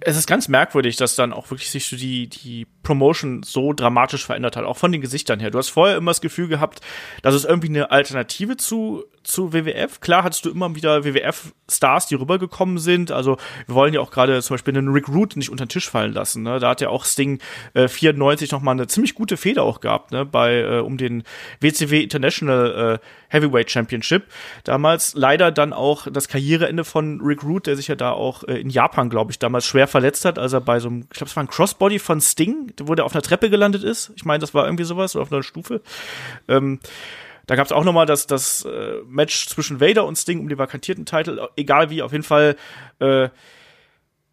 [0.00, 4.26] Es ist ganz merkwürdig, dass dann auch wirklich sich so die, die Promotion so dramatisch
[4.26, 5.50] verändert hat, auch von den Gesichtern her.
[5.50, 6.80] Du hast vorher immer das Gefühl gehabt,
[7.22, 10.00] dass es irgendwie eine Alternative zu, zu WWF.
[10.00, 13.10] Klar hattest du immer wieder WWF-Stars, die rübergekommen sind.
[13.10, 15.88] Also wir wollen ja auch gerade zum Beispiel einen Rick Root nicht unter den Tisch
[15.88, 16.42] fallen lassen.
[16.42, 16.58] Ne?
[16.58, 17.40] Da hat ja auch Sting
[17.74, 20.24] äh, 94 noch mal eine ziemlich gute Feder auch gehabt, ne?
[20.24, 21.24] bei äh, um den
[21.60, 24.24] WCW International äh, Heavyweight Championship.
[24.64, 28.60] Damals leider dann auch das Karriereende von Rick Root, der sich ja da auch äh,
[28.60, 31.30] in Japan, glaube ich, damals schwer verletzt hat, als er bei so einem, ich glaube,
[31.30, 34.12] es war ein Crossbody von Sting wo der auf einer Treppe gelandet ist.
[34.16, 35.80] Ich meine, das war irgendwie sowas, oder auf einer Stufe.
[36.48, 36.80] Ähm,
[37.52, 40.56] da gab es auch nochmal das, das äh, Match zwischen Vader und Sting um den
[40.56, 41.38] vakantierten Titel.
[41.54, 42.56] Egal wie, auf jeden Fall.
[42.98, 43.28] Äh,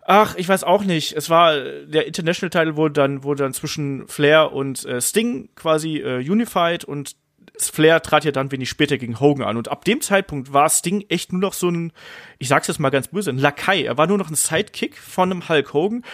[0.06, 1.18] ach, ich weiß auch nicht.
[1.18, 5.98] Es war der International Title wurde dann wurde dann zwischen Flair und äh, Sting quasi
[5.98, 7.18] äh, unified und
[7.58, 9.58] Flair trat ja dann wenig später gegen Hogan an.
[9.58, 11.92] Und ab dem Zeitpunkt war Sting echt nur noch so ein,
[12.38, 13.84] ich sag's jetzt mal ganz böse, ein Lakai.
[13.84, 16.06] Er war nur noch ein Sidekick von einem Hulk Hogan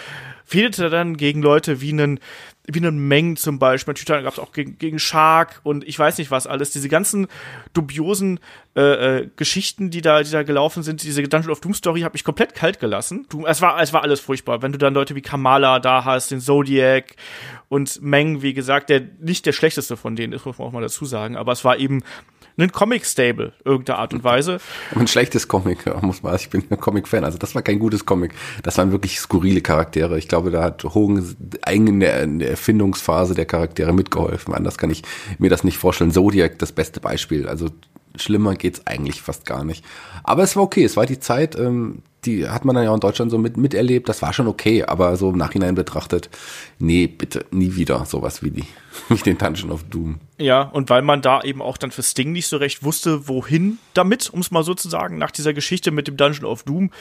[0.46, 2.20] fehlte dann gegen Leute wie einen,
[2.68, 3.94] wie einen Meng zum Beispiel.
[3.94, 6.72] Natürlich gab es auch gegen, gegen Shark und ich weiß nicht was alles.
[6.72, 7.28] Diese ganzen
[7.74, 8.40] dubiosen
[8.76, 8.82] äh,
[9.20, 12.24] äh, Geschichten, die da, die da gelaufen sind, diese Dungeon of Doom Story hat mich
[12.24, 13.26] komplett kalt gelassen.
[13.30, 14.62] Du, es war, es war alles furchtbar.
[14.62, 17.16] Wenn du dann Leute wie Kamala da hast, den Zodiac
[17.70, 20.82] und Meng, wie gesagt, der nicht der schlechteste von denen ist, muss man auch mal
[20.82, 21.38] dazu sagen.
[21.38, 22.04] Aber es war eben
[22.58, 24.60] einen Comic-Stable, irgendeiner Art und Weise.
[24.96, 28.34] Ein schlechtes Comic, muss man, ich bin ein Comic-Fan, also das war kein gutes Comic.
[28.64, 30.18] Das waren wirklich skurrile Charaktere.
[30.18, 31.36] Ich glaube, da hat Hogan
[31.70, 34.54] in der, in der Erfindungsphase der Charaktere mitgeholfen.
[34.54, 35.04] Anders kann ich
[35.38, 36.12] mir das nicht vorstellen.
[36.12, 37.48] Zodiac, das beste Beispiel.
[37.48, 37.70] Also
[38.22, 39.84] schlimmer geht's eigentlich fast gar nicht.
[40.24, 42.96] Aber es war okay, es war die Zeit, ähm, die hat man dann ja auch
[42.96, 46.30] in Deutschland so mit, miterlebt, das war schon okay, aber so im Nachhinein betrachtet,
[46.80, 48.66] nee, bitte, nie wieder sowas wie die,
[49.10, 50.20] wie den Dungeon of Doom.
[50.38, 53.78] Ja, und weil man da eben auch dann für Sting nicht so recht wusste, wohin
[53.94, 56.92] damit, um es mal so zu sagen, nach dieser Geschichte mit dem Dungeon of Doom,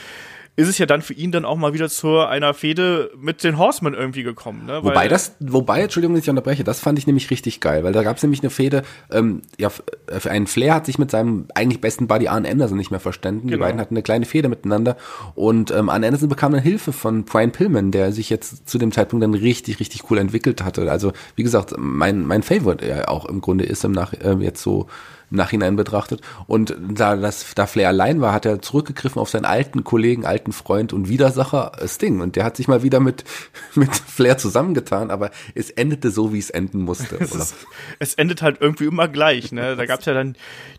[0.57, 3.59] ist es ja dann für ihn dann auch mal wieder zu einer Fehde mit den
[3.59, 4.67] Horsemen irgendwie gekommen.
[4.67, 4.75] Ne?
[4.75, 7.93] Weil, wobei das, wobei, Entschuldigung, dass ich unterbreche, das fand ich nämlich richtig geil, weil
[7.93, 11.47] da gab es nämlich eine Fehde, ähm, ja, für einen Flair hat sich mit seinem
[11.55, 13.49] eigentlich besten Buddy Arn Anderson nicht mehr verstanden.
[13.49, 13.57] Genau.
[13.57, 14.97] Die beiden hatten eine kleine Fehde miteinander
[15.35, 18.93] und ähm, Arn Anderson bekam dann Hilfe von Brian Pillman, der sich jetzt zu dem
[18.93, 20.89] Zeitpunkt dann richtig, richtig cool entwickelt hatte.
[20.89, 24.63] Also, wie gesagt, mein, mein Favorite ja auch im Grunde ist im Nach, äh, jetzt
[24.63, 24.87] so
[25.31, 26.21] Nachhinein betrachtet.
[26.47, 30.53] Und da, das, da Flair allein war, hat er zurückgegriffen auf seinen alten Kollegen, alten
[30.53, 32.21] Freund und Widersacher äh, Sting.
[32.21, 33.25] Und der hat sich mal wieder mit,
[33.75, 37.17] mit Flair zusammengetan, aber es endete so, wie es enden musste.
[37.21, 37.55] es, ist,
[37.99, 39.53] es endet halt irgendwie immer gleich.
[39.53, 39.77] Ne?
[39.77, 40.37] Da gab es ja dann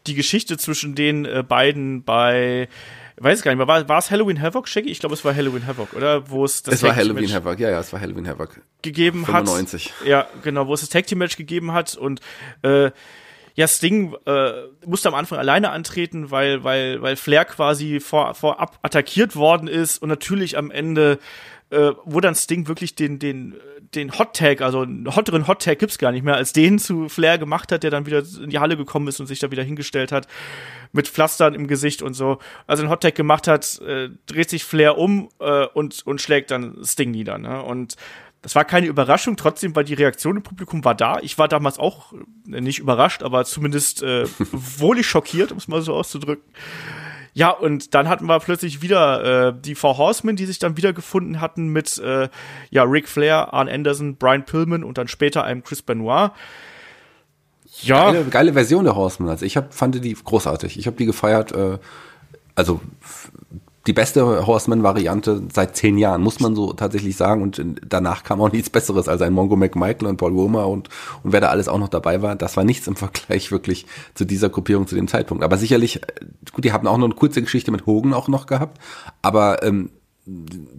[0.07, 2.67] die Geschichte zwischen den äh, beiden bei
[3.17, 4.89] weiß gar nicht mehr, war, war es Halloween Havoc, Shaggy?
[4.89, 6.29] Ich glaube, es war Halloween Havoc, oder?
[6.29, 8.61] Wo es das Es war Halloween Havoc, ja, ja, es war Halloween Havoc.
[8.81, 9.93] Gegeben 95.
[10.01, 10.07] hat.
[10.07, 12.19] Ja, genau, wo es das Tag Team Match gegeben hat und
[12.61, 12.91] äh,
[13.55, 14.51] ja, Sting äh,
[14.85, 19.97] musste am Anfang alleine antreten, weil, weil, weil Flair quasi vor, vorab attackiert worden ist
[19.97, 21.19] und natürlich am Ende
[21.71, 23.55] äh, wo dann Sting wirklich den, den,
[23.95, 27.09] den Hot Tag, also einen hotteren Hot Tag gibt's gar nicht mehr, als den zu
[27.09, 29.63] Flair gemacht hat, der dann wieder in die Halle gekommen ist und sich da wieder
[29.63, 30.27] hingestellt hat
[30.91, 32.37] mit Pflastern im Gesicht und so.
[32.67, 36.51] Also ein Hot Tag gemacht hat, äh, dreht sich Flair um äh, und, und schlägt
[36.51, 37.37] dann Sting nieder.
[37.37, 37.61] Ne?
[37.61, 37.95] Und
[38.45, 41.17] das war keine Überraschung, trotzdem, weil die Reaktion im Publikum war da.
[41.23, 45.81] Ich war damals auch äh, nicht überrascht, aber zumindest äh, wohlig schockiert, um es mal
[45.81, 46.45] so auszudrücken.
[47.33, 51.41] Ja, und dann hatten wir plötzlich wieder äh, die Four Horsemen, die sich dann wiedergefunden
[51.41, 52.29] hatten mit äh,
[52.69, 56.29] ja, Ric Flair, Arn Anderson, Brian Pillman und dann später einem Chris Benoit.
[57.81, 58.11] Ja.
[58.11, 59.27] Geile, geile Version der Horsemen.
[59.27, 60.77] Also ich hab, fand die großartig.
[60.77, 61.51] Ich habe die gefeiert.
[61.51, 61.79] Äh,
[62.53, 62.79] also
[63.87, 67.43] die beste Horseman-Variante seit zehn Jahren, muss man so tatsächlich sagen.
[67.43, 70.89] Und danach kam auch nichts Besseres als ein Mongo McMichael und Paul Romer und,
[71.23, 72.35] und wer da alles auch noch dabei war.
[72.35, 75.43] Das war nichts im Vergleich wirklich zu dieser Gruppierung zu dem Zeitpunkt.
[75.43, 76.01] Aber sicherlich,
[76.51, 78.79] gut, die haben auch noch eine kurze Geschichte mit Hogan auch noch gehabt.
[79.21, 79.91] Aber ähm,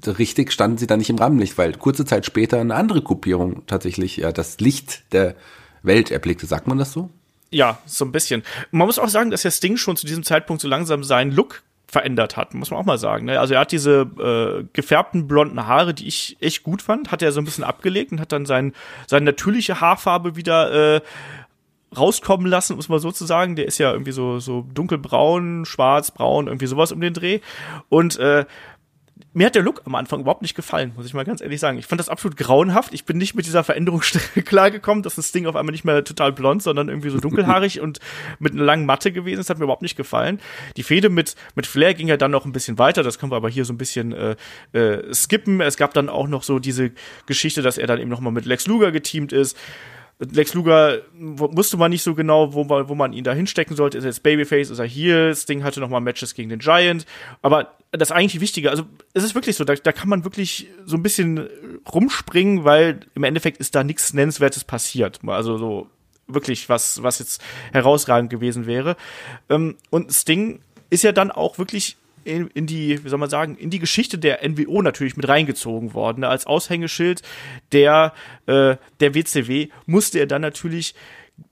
[0.06, 4.16] richtig standen sie da nicht im Rampenlicht, weil kurze Zeit später eine andere Gruppierung tatsächlich
[4.16, 5.36] ja das Licht der
[5.82, 6.46] Welt erblickte.
[6.46, 7.10] Sagt man das so?
[7.50, 8.42] Ja, so ein bisschen.
[8.72, 11.62] Man muss auch sagen, dass der Sting schon zu diesem Zeitpunkt so langsam seinen Look
[11.88, 13.26] verändert hat, muss man auch mal sagen.
[13.26, 13.38] Ne?
[13.38, 17.32] Also er hat diese äh, gefärbten blonden Haare, die ich echt gut fand, hat er
[17.32, 18.72] so ein bisschen abgelegt und hat dann sein,
[19.06, 21.00] seine natürliche Haarfarbe wieder äh,
[21.96, 23.56] rauskommen lassen, um es mal so zu sagen.
[23.56, 27.40] Der ist ja irgendwie so, so dunkelbraun, schwarz, braun, irgendwie sowas um den Dreh.
[27.88, 28.44] Und äh,
[29.32, 31.78] mir hat der Look am Anfang überhaupt nicht gefallen, muss ich mal ganz ehrlich sagen.
[31.78, 32.92] Ich fand das absolut grauenhaft.
[32.92, 34.00] Ich bin nicht mit dieser Veränderung
[34.44, 38.00] klargekommen, dass das Ding auf einmal nicht mehr total blond, sondern irgendwie so dunkelhaarig und
[38.38, 39.38] mit einer langen Matte gewesen.
[39.38, 40.40] Das hat mir überhaupt nicht gefallen.
[40.76, 43.02] Die Fehde mit, mit Flair ging ja dann noch ein bisschen weiter.
[43.02, 44.36] Das können wir aber hier so ein bisschen äh,
[44.72, 45.60] äh, skippen.
[45.60, 46.92] Es gab dann auch noch so diese
[47.26, 49.56] Geschichte, dass er dann eben noch mal mit Lex Luger geteamt ist.
[50.18, 53.98] Lex Luger wusste man nicht so genau, wo man, wo man ihn da hinstecken sollte.
[53.98, 55.28] Ist er jetzt Babyface, ist er hier?
[55.28, 57.04] Das Ding hatte noch mal Matches gegen den Giant.
[57.42, 60.96] Aber das eigentlich Wichtige, also es ist wirklich so, da, da kann man wirklich so
[60.96, 61.48] ein bisschen
[61.92, 65.20] rumspringen, weil im Endeffekt ist da nichts Nennenswertes passiert.
[65.26, 65.88] Also so
[66.26, 67.42] wirklich was, was jetzt
[67.72, 68.96] herausragend gewesen wäre.
[69.50, 71.96] Ähm, und Sting ist ja dann auch wirklich
[72.26, 75.94] in, in die, wie soll man sagen, in die Geschichte der NWO natürlich mit reingezogen
[75.94, 76.24] worden.
[76.24, 77.22] Als Aushängeschild
[77.72, 78.12] der,
[78.46, 80.94] äh, der WCW musste er dann natürlich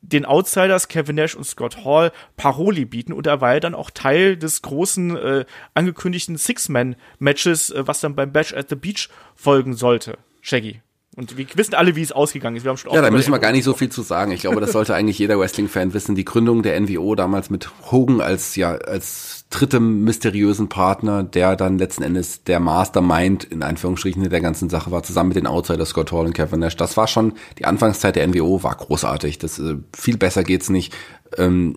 [0.00, 3.90] den Outsiders Kevin Nash und Scott Hall Paroli bieten und er war ja dann auch
[3.90, 5.44] Teil des großen äh,
[5.74, 10.18] angekündigten Six-Man-Matches, äh, was dann beim Batch at the Beach folgen sollte.
[10.40, 10.80] Shaggy.
[11.16, 12.64] Und wir wissen alle, wie es ausgegangen ist.
[12.64, 14.32] Wir haben schon ja, da müssen wir gar nicht so viel zu sagen.
[14.32, 16.16] Ich glaube, das sollte eigentlich jeder Wrestling-Fan wissen.
[16.16, 21.78] Die Gründung der NWO damals mit Hogan als ja als drittem mysteriösen Partner, der dann
[21.78, 26.10] letzten Endes der Mastermind in Anführungsstrichen der ganzen Sache war, zusammen mit den Outsiders Scott
[26.10, 26.76] Hall und Kevin Nash.
[26.76, 29.38] Das war schon die Anfangszeit der NWO war großartig.
[29.38, 30.92] Das äh, viel besser geht's nicht.
[31.38, 31.76] Ähm,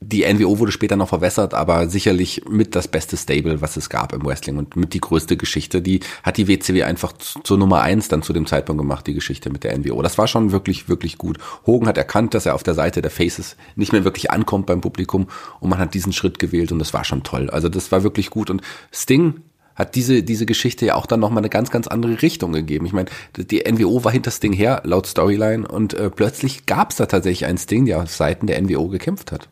[0.00, 4.12] die NWO wurde später noch verwässert, aber sicherlich mit das beste Stable, was es gab
[4.12, 5.82] im Wrestling und mit die größte Geschichte.
[5.82, 9.50] Die hat die WCW einfach zur Nummer eins dann zu dem Zeitpunkt gemacht, die Geschichte
[9.50, 10.00] mit der NWO.
[10.02, 11.38] Das war schon wirklich, wirklich gut.
[11.66, 14.80] Hogan hat erkannt, dass er auf der Seite der Faces nicht mehr wirklich ankommt beim
[14.80, 15.26] Publikum
[15.60, 17.50] und man hat diesen Schritt gewählt und das war schon toll.
[17.50, 19.42] Also das war wirklich gut und Sting
[19.74, 22.84] hat diese, diese Geschichte ja auch dann nochmal eine ganz, ganz andere Richtung gegeben.
[22.86, 26.96] Ich meine, die NWO war hinter Sting her, laut Storyline, und äh, plötzlich gab es
[26.96, 29.48] da tatsächlich einen Sting, der auf Seiten der NWO gekämpft hat.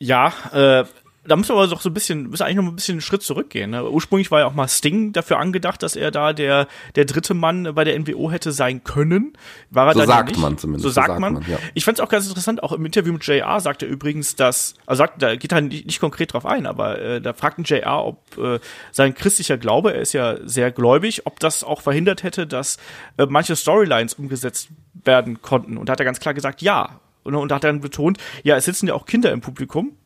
[0.00, 0.84] Ja, äh,
[1.22, 3.22] da müssen wir aber doch so ein bisschen, müssen eigentlich noch ein bisschen einen Schritt
[3.22, 3.70] zurückgehen.
[3.70, 3.88] Ne?
[3.88, 7.74] Ursprünglich war ja auch mal Sting dafür angedacht, dass er da der, der dritte Mann
[7.74, 9.34] bei der NWO hätte sein können.
[9.68, 10.40] War er so dann sagt nicht.
[10.40, 10.82] man zumindest.
[10.82, 11.34] So sagt, so sagt man.
[11.34, 11.58] man ja.
[11.74, 14.74] Ich fand es auch ganz interessant, auch im Interview mit JR sagt er übrigens, dass,
[14.86, 17.64] also sagt, da geht er nicht, nicht konkret drauf ein, aber äh, da fragt ein
[17.64, 18.58] JR, ob äh,
[18.90, 22.78] sein christlicher Glaube, er ist ja sehr gläubig, ob das auch verhindert hätte, dass
[23.18, 24.70] äh, manche Storylines umgesetzt
[25.04, 25.76] werden konnten.
[25.76, 26.98] Und da hat er ganz klar gesagt, ja.
[27.34, 29.96] Und, und hat dann betont, ja, es sitzen ja auch Kinder im Publikum.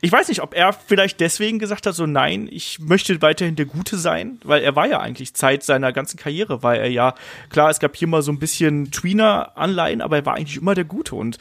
[0.00, 3.66] Ich weiß nicht, ob er vielleicht deswegen gesagt hat, so nein, ich möchte weiterhin der
[3.66, 7.14] Gute sein, weil er war ja eigentlich Zeit seiner ganzen Karriere, weil er ja,
[7.50, 10.84] klar, es gab hier mal so ein bisschen Tweener-Anleihen, aber er war eigentlich immer der
[10.84, 11.38] Gute und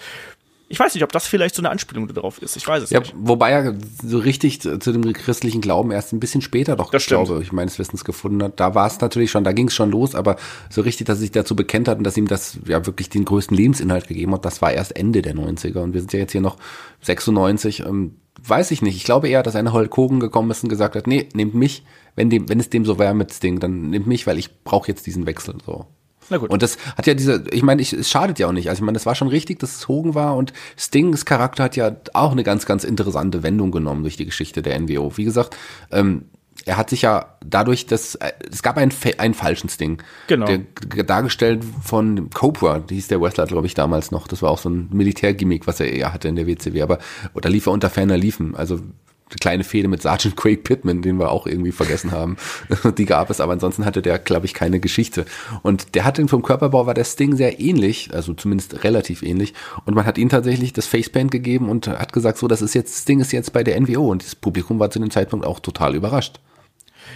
[0.71, 2.55] ich weiß nicht, ob das vielleicht so eine Anspielung darauf ist.
[2.55, 3.15] Ich weiß es ja, nicht.
[3.17, 7.07] Wobei er so richtig zu, zu, dem christlichen Glauben erst ein bisschen später doch, das
[7.07, 8.59] glaube ich, meines Wissens gefunden hat.
[8.59, 10.35] Da war es natürlich schon, da ging es schon los, aber
[10.69, 13.25] so richtig, dass er sich dazu bekennt hat und dass ihm das ja wirklich den
[13.25, 15.79] größten Lebensinhalt gegeben hat, das war erst Ende der 90er.
[15.79, 16.57] Und wir sind ja jetzt hier noch
[17.01, 17.79] 96.
[17.79, 18.17] Ähm,
[18.47, 18.95] weiß ich nicht.
[18.95, 21.83] Ich glaube eher, dass eine Hulk Hogan gekommen ist und gesagt hat, nee, nehmt mich,
[22.15, 24.87] wenn dem, wenn es dem so wäre mit Sting, dann nehmt mich, weil ich brauche
[24.87, 25.87] jetzt diesen Wechsel so.
[26.29, 26.49] Na gut.
[26.49, 28.69] Und das hat ja diese, ich meine, ich, es schadet ja auch nicht.
[28.69, 31.75] Also ich meine, das war schon richtig, dass es Hogan war und Stings Charakter hat
[31.75, 35.17] ja auch eine ganz, ganz interessante Wendung genommen durch die Geschichte der NWO.
[35.17, 35.55] Wie gesagt,
[35.91, 36.25] ähm,
[36.65, 40.01] er hat sich ja dadurch, dass äh, es gab einen, einen falschen Sting.
[40.27, 40.45] Genau.
[40.45, 44.27] Der, dargestellt von Cobra, die hieß der Wrestler, glaube ich, damals noch.
[44.27, 46.81] Das war auch so ein Militärgimmick, was er eher hatte in der WCW.
[46.81, 46.99] Aber
[47.33, 48.55] oder lief er unter ferner Liefen.
[48.55, 48.79] Also
[49.39, 52.37] kleine Fehde mit Sergeant Craig Pittman, den wir auch irgendwie vergessen haben.
[52.97, 55.25] Die gab es, aber ansonsten hatte der, glaube ich, keine Geschichte.
[55.61, 59.53] Und der hat ihn vom Körperbau war der Sting sehr ähnlich, also zumindest relativ ähnlich.
[59.85, 63.03] Und man hat ihm tatsächlich das Facepaint gegeben und hat gesagt, so, das ist jetzt,
[63.03, 64.09] Sting ist jetzt bei der NWO.
[64.09, 66.39] Und das Publikum war zu dem Zeitpunkt auch total überrascht.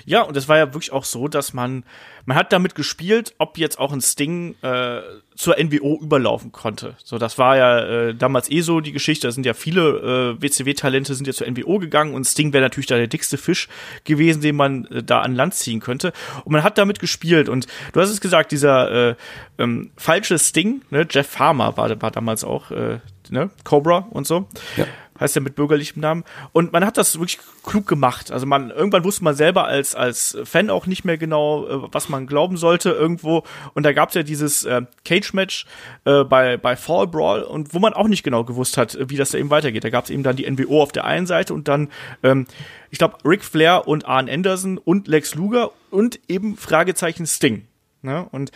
[0.05, 1.83] Ja, und es war ja wirklich auch so, dass man,
[2.25, 5.01] man hat damit gespielt, ob jetzt auch ein Sting äh,
[5.35, 6.95] zur NWO überlaufen konnte.
[7.03, 9.27] So, das war ja äh, damals eh so die Geschichte.
[9.27, 12.87] Da sind ja viele äh, WCW-Talente sind ja zur NWO gegangen und Sting wäre natürlich
[12.87, 13.67] da der dickste Fisch
[14.03, 16.13] gewesen, den man äh, da an Land ziehen könnte.
[16.45, 17.49] Und man hat damit gespielt.
[17.49, 19.15] Und du hast es gesagt, dieser äh,
[19.57, 22.99] ähm, falsche Sting, ne, Jeff Farmer war, war damals auch, äh,
[23.29, 24.47] ne, Cobra und so.
[24.77, 24.85] Ja
[25.19, 26.23] heißt er mit bürgerlichem Namen.
[26.51, 28.31] Und man hat das wirklich klug gemacht.
[28.31, 32.09] Also man, irgendwann wusste man selber als, als Fan auch nicht mehr genau, äh, was
[32.09, 33.43] man glauben sollte irgendwo.
[33.73, 35.65] Und da gab es ja dieses äh, Cage-Match
[36.05, 39.31] äh, bei, bei Fall Brawl und wo man auch nicht genau gewusst hat, wie das
[39.31, 39.83] da eben weitergeht.
[39.83, 41.89] Da gab es eben dann die NWO auf der einen Seite und dann,
[42.23, 42.45] ähm,
[42.89, 47.67] ich glaube, Ric Flair und Arn Anderson und Lex Luger und eben Fragezeichen Sting.
[48.01, 48.27] Ne?
[48.31, 48.51] Und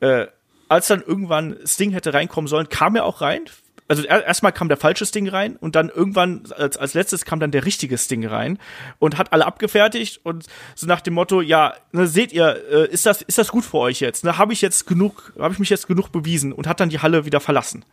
[0.00, 0.26] äh,
[0.68, 3.42] als dann irgendwann Sting hätte reinkommen sollen, kam er auch rein,
[3.88, 7.50] also erstmal kam der falsche Sting rein und dann irgendwann als, als letztes kam dann
[7.50, 8.58] der richtige Sting rein
[8.98, 13.06] und hat alle abgefertigt und so nach dem Motto, ja, ne, seht ihr, äh, ist
[13.06, 14.24] das ist das gut für euch jetzt?
[14.24, 17.00] Ne, habe ich jetzt genug, habe ich mich jetzt genug bewiesen und hat dann die
[17.00, 17.84] Halle wieder verlassen.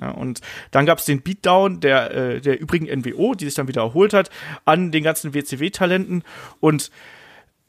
[0.00, 0.40] Ja, und
[0.72, 4.12] dann gab es den Beatdown der äh, der übrigen NWO, die sich dann wieder erholt
[4.12, 4.30] hat
[4.64, 6.24] an den ganzen WCW-Talenten
[6.58, 6.90] und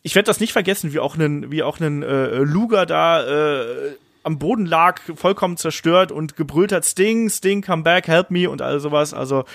[0.01, 3.95] ich werde das nicht vergessen, wie auch einen äh, Luger da äh,
[4.25, 8.61] am Boden lag, vollkommen zerstört und gebrüllt hat, Sting, Sting, come back, help me und
[8.61, 9.13] all sowas.
[9.13, 9.45] Also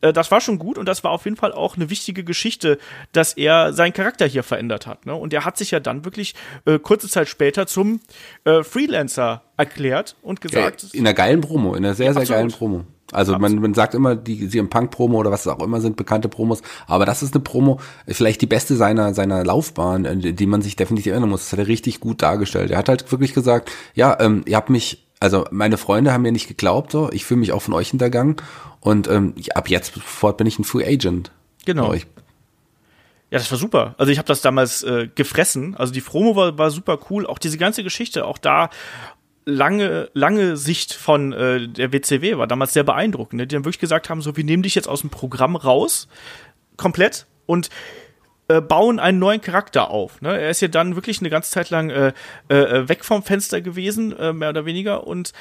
[0.00, 2.78] äh, das war schon gut und das war auf jeden Fall auch eine wichtige Geschichte,
[3.12, 5.06] dass er seinen Charakter hier verändert hat.
[5.06, 5.14] Ne?
[5.14, 6.34] Und er hat sich ja dann wirklich
[6.66, 8.00] äh, kurze Zeit später zum
[8.44, 10.82] äh, Freelancer erklärt und gesagt.
[10.82, 12.28] Ja, in einer geilen Promo, in einer sehr, sehr Absolut.
[12.28, 12.84] geilen Promo.
[13.14, 15.96] Also man, man sagt immer, die CM Punk Promo oder was es auch immer sind,
[15.96, 20.46] bekannte Promos, aber das ist eine Promo, vielleicht die beste seiner, seiner Laufbahn, äh, die
[20.46, 21.44] man sich definitiv erinnern muss.
[21.44, 22.70] Das hat er richtig gut dargestellt.
[22.70, 26.32] Er hat halt wirklich gesagt, ja, ähm, ihr habt mich, also meine Freunde haben mir
[26.32, 28.36] nicht geglaubt, so, ich fühle mich auch von euch hintergangen
[28.80, 31.30] und ähm, ab jetzt sofort bin ich ein Free Agent.
[31.64, 31.94] Genau.
[33.34, 33.96] Ja, das war super.
[33.98, 35.74] Also ich habe das damals äh, gefressen.
[35.74, 37.26] Also die Promo war, war super cool.
[37.26, 38.70] Auch diese ganze Geschichte, auch da
[39.44, 43.38] lange, lange Sicht von äh, der WCW war damals sehr beeindruckend.
[43.38, 43.46] Ne?
[43.46, 46.08] Die dann wirklich gesagt haben, so, wir nehmen dich jetzt aus dem Programm raus,
[46.76, 47.68] komplett, und
[48.48, 50.20] äh, bauen einen neuen Charakter auf.
[50.20, 50.38] Ne?
[50.38, 52.12] Er ist ja dann wirklich eine ganze Zeit lang äh,
[52.48, 55.32] äh, weg vom Fenster gewesen, äh, mehr oder weniger, und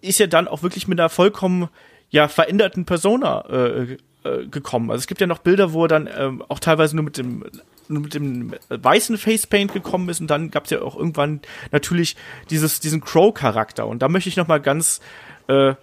[0.00, 1.68] ist ja dann auch wirklich mit einer vollkommen
[2.10, 4.90] ja, veränderten Persona äh, äh, gekommen.
[4.90, 7.44] Also es gibt ja noch Bilder, wo er dann äh, auch teilweise nur mit dem
[7.88, 12.16] mit dem weißen Facepaint gekommen ist und dann gab es ja auch irgendwann natürlich
[12.50, 13.86] dieses, diesen Crow-Charakter.
[13.86, 15.00] Und da möchte ich noch mal ganz
[15.48, 15.74] äh,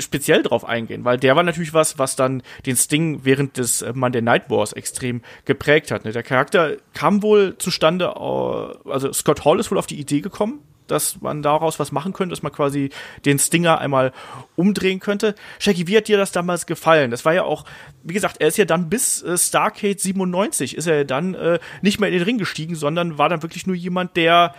[0.00, 3.92] speziell drauf eingehen, weil der war natürlich was, was dann den Sting während des äh,
[3.94, 6.04] Monday Night Wars extrem geprägt hat.
[6.04, 6.12] Ne?
[6.12, 10.60] Der Charakter kam wohl zustande, äh, also Scott Hall ist wohl auf die Idee gekommen,
[10.88, 12.90] dass man daraus was machen könnte, dass man quasi
[13.24, 14.12] den Stinger einmal
[14.56, 15.34] umdrehen könnte.
[15.58, 17.10] Shaggy, wie hat dir das damals gefallen?
[17.10, 17.64] Das war ja auch,
[18.02, 22.00] wie gesagt, er ist ja dann bis äh, Starcade 97 ist er dann äh, nicht
[22.00, 24.54] mehr in den Ring gestiegen, sondern war dann wirklich nur jemand, der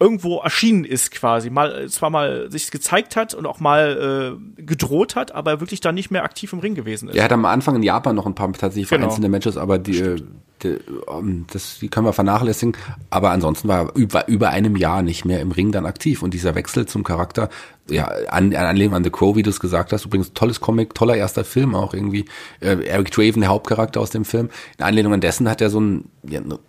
[0.00, 5.16] irgendwo erschienen ist quasi, mal zwar mal sich gezeigt hat und auch mal äh, gedroht
[5.16, 7.16] hat, aber wirklich dann nicht mehr aktiv im Ring gewesen ist.
[7.16, 9.00] Er hat am Anfang in Japan noch ein paar tatsächlich genau.
[9.00, 10.22] vereinzelte Matches, aber die, äh,
[10.60, 12.76] das, die können wir vernachlässigen.
[13.10, 16.22] Aber ansonsten war er über, über einem Jahr nicht mehr im Ring dann aktiv.
[16.22, 17.48] Und dieser Wechsel zum Charakter
[17.90, 20.94] ja, an, an Anlehnung an The Crow, wie du es gesagt hast, übrigens tolles Comic,
[20.94, 22.26] toller erster Film auch irgendwie,
[22.60, 25.80] äh, Eric Draven, der Hauptcharakter aus dem Film, in Anlehnung an dessen hat er so
[25.80, 26.04] ein,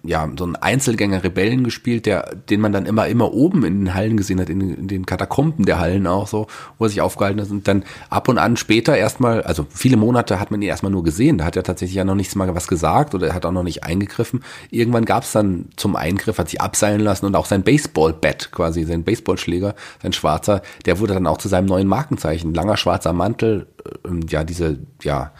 [0.04, 4.18] ja, so ein Einzelgänger-Rebellen gespielt, der, den man dann immer, immer oben in den Hallen
[4.18, 7.50] gesehen hat, in, in den Katakomben der Hallen auch so, wo er sich aufgehalten hat.
[7.50, 11.04] Und dann ab und an später erstmal, also viele Monate hat man ihn erstmal nur
[11.04, 13.52] gesehen, da hat er tatsächlich ja noch nichts mal was gesagt oder er hat auch
[13.52, 14.44] noch nicht eingegriffen.
[14.72, 18.84] Irgendwann gab es dann zum Eingriff, hat sich abseilen lassen und auch sein Baseball-Bat quasi,
[18.84, 22.54] sein Baseballschläger, sein schwarzer, der wurde dann auch zu seinem neuen Markenzeichen.
[22.54, 23.68] Langer schwarzer Mantel,
[24.06, 25.32] äh, ja, diese, ja,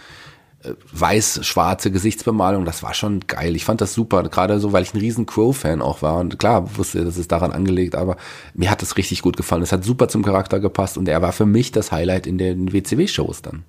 [0.62, 3.56] äh, weiß-schwarze Gesichtsbemalung, das war schon geil.
[3.56, 6.78] Ich fand das super, gerade so, weil ich ein riesen Crow-Fan auch war und klar
[6.78, 8.18] wusste, das ist daran angelegt, aber
[8.54, 9.62] mir hat das richtig gut gefallen.
[9.62, 12.74] Es hat super zum Charakter gepasst und er war für mich das Highlight in den
[12.74, 13.64] WCW-Shows dann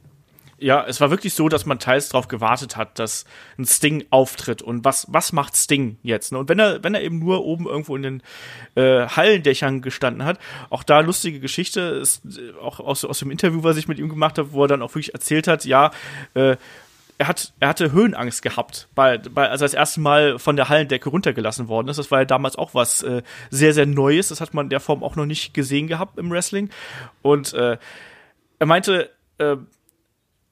[0.61, 3.25] ja, es war wirklich so, dass man teils darauf gewartet hat, dass
[3.59, 4.63] ein Sting auftritt.
[4.63, 6.33] Und was, was macht Sting jetzt?
[6.33, 6.39] Ne?
[6.39, 8.23] Und wenn er, wenn er eben nur oben irgendwo in den
[8.75, 10.39] äh, Hallendächern gestanden hat,
[10.69, 14.09] auch da lustige Geschichte, ist äh, auch aus, aus dem Interview, was ich mit ihm
[14.09, 15.91] gemacht habe, wo er dann auch wirklich erzählt hat, ja,
[16.35, 16.57] äh,
[17.17, 20.69] er, hat, er hatte Höhenangst gehabt, bei, bei, als er das erste Mal von der
[20.69, 21.99] Hallendecke runtergelassen worden ist.
[21.99, 24.29] Das war ja damals auch was äh, sehr, sehr Neues.
[24.29, 26.71] Das hat man in der Form auch noch nicht gesehen gehabt im Wrestling.
[27.21, 27.77] Und äh,
[28.59, 29.57] er meinte, äh,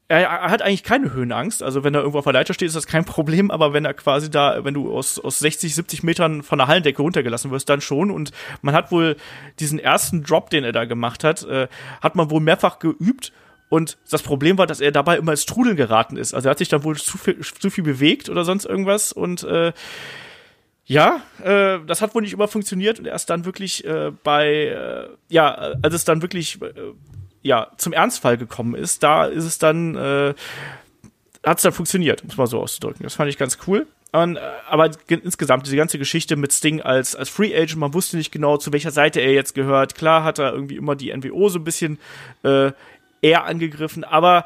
[0.09, 1.63] er hat eigentlich keine Höhenangst.
[1.63, 3.51] Also wenn er irgendwo auf der Leiter steht, ist das kein Problem.
[3.51, 7.03] Aber wenn er quasi da, wenn du aus, aus 60, 70 Metern von der Hallendecke
[7.03, 8.11] runtergelassen wirst, dann schon.
[8.11, 8.33] Und
[8.63, 9.17] man hat wohl
[9.61, 11.69] diesen ersten Drop, den er da gemacht hat, äh,
[12.01, 13.33] hat man wohl mehrfach geübt.
[13.69, 16.33] Und das Problem war, dass er dabei immer ins Trudeln geraten ist.
[16.33, 19.13] Also er hat sich dann wohl zu viel, zu viel bewegt oder sonst irgendwas.
[19.13, 19.75] Und äh,
[20.87, 22.99] ja, äh, das hat wohl nicht immer funktioniert.
[22.99, 25.53] Und er ist dann wirklich äh, bei, äh, ja,
[25.83, 26.73] als es dann wirklich äh,
[27.49, 30.35] ja, zum Ernstfall gekommen ist, da ist es dann, äh,
[31.43, 33.03] hat es dann funktioniert, muss man so auszudrücken.
[33.03, 33.87] Das fand ich ganz cool.
[34.13, 38.19] Und, äh, aber insgesamt diese ganze Geschichte mit Sting als, als Free Agent, man wusste
[38.19, 39.95] nicht genau, zu welcher Seite er jetzt gehört.
[39.95, 41.99] Klar hat er irgendwie immer die NWO so ein bisschen
[42.43, 42.73] äh,
[43.23, 44.45] eher angegriffen, aber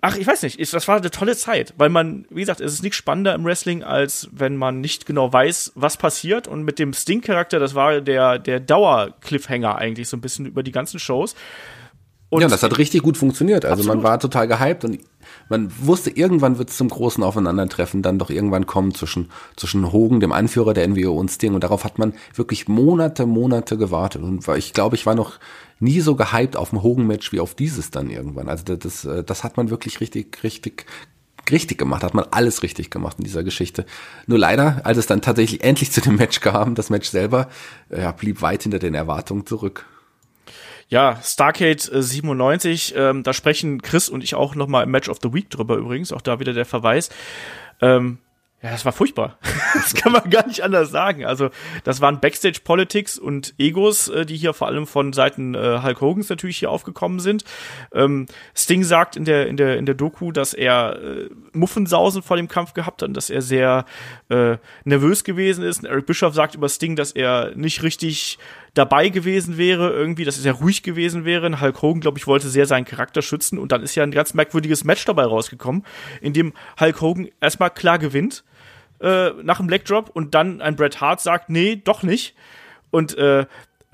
[0.00, 2.72] ach, ich weiß nicht, ist, das war eine tolle Zeit, weil man, wie gesagt, es
[2.72, 6.48] ist nichts spannender im Wrestling, als wenn man nicht genau weiß, was passiert.
[6.48, 10.72] Und mit dem Sting-Charakter, das war der, der Dauer-Cliffhanger eigentlich so ein bisschen über die
[10.72, 11.34] ganzen Shows.
[12.28, 13.64] Und ja, das hat richtig gut funktioniert.
[13.64, 14.02] Also absolut.
[14.02, 15.00] man war total gehypt und
[15.48, 20.18] man wusste, irgendwann wird es zum großen Aufeinandertreffen dann doch irgendwann kommen zwischen, zwischen Hogan,
[20.18, 21.54] dem Anführer der NWO und Sting.
[21.54, 24.22] Und darauf hat man wirklich Monate, Monate gewartet.
[24.22, 25.38] Und ich glaube, ich war noch
[25.78, 28.48] nie so gehypt auf ein Hogan-Match wie auf dieses dann irgendwann.
[28.48, 30.86] Also das, das, äh, das hat man wirklich richtig, richtig
[31.48, 33.86] richtig gemacht, hat man alles richtig gemacht in dieser Geschichte.
[34.26, 37.48] Nur leider, als es dann tatsächlich endlich zu dem Match kam, das Match selber,
[37.88, 39.86] ja, blieb weit hinter den Erwartungen zurück.
[40.88, 45.08] Ja, Starcade 97, äh, ähm, da sprechen Chris und ich auch noch mal im Match
[45.08, 47.10] of the Week drüber übrigens, auch da wieder der Verweis.
[47.80, 48.18] Ähm,
[48.62, 49.38] ja, das war furchtbar.
[49.74, 51.26] das kann man gar nicht anders sagen.
[51.26, 51.50] Also,
[51.84, 56.30] das waren Backstage-Politics und Egos, äh, die hier vor allem von Seiten äh, Hulk Hogans
[56.30, 57.44] natürlich hier aufgekommen sind.
[57.92, 58.26] Ähm,
[58.56, 62.48] Sting sagt in der, in der, in der Doku, dass er äh, Muffensausen vor dem
[62.48, 63.84] Kampf gehabt hat und dass er sehr
[64.30, 65.80] äh, nervös gewesen ist.
[65.80, 68.38] Und Eric Bischoff sagt über Sting, dass er nicht richtig
[68.76, 71.60] dabei gewesen wäre, irgendwie, dass er sehr ruhig gewesen wäre.
[71.60, 73.58] Hulk Hogan, glaube ich, wollte sehr seinen Charakter schützen.
[73.58, 75.84] Und dann ist ja ein ganz merkwürdiges Match dabei rausgekommen,
[76.20, 78.44] in dem Hulk Hogan erstmal klar gewinnt
[79.00, 82.34] äh, nach dem Leg Drop und dann ein Bret Hart sagt, nee, doch nicht.
[82.90, 83.46] Und äh,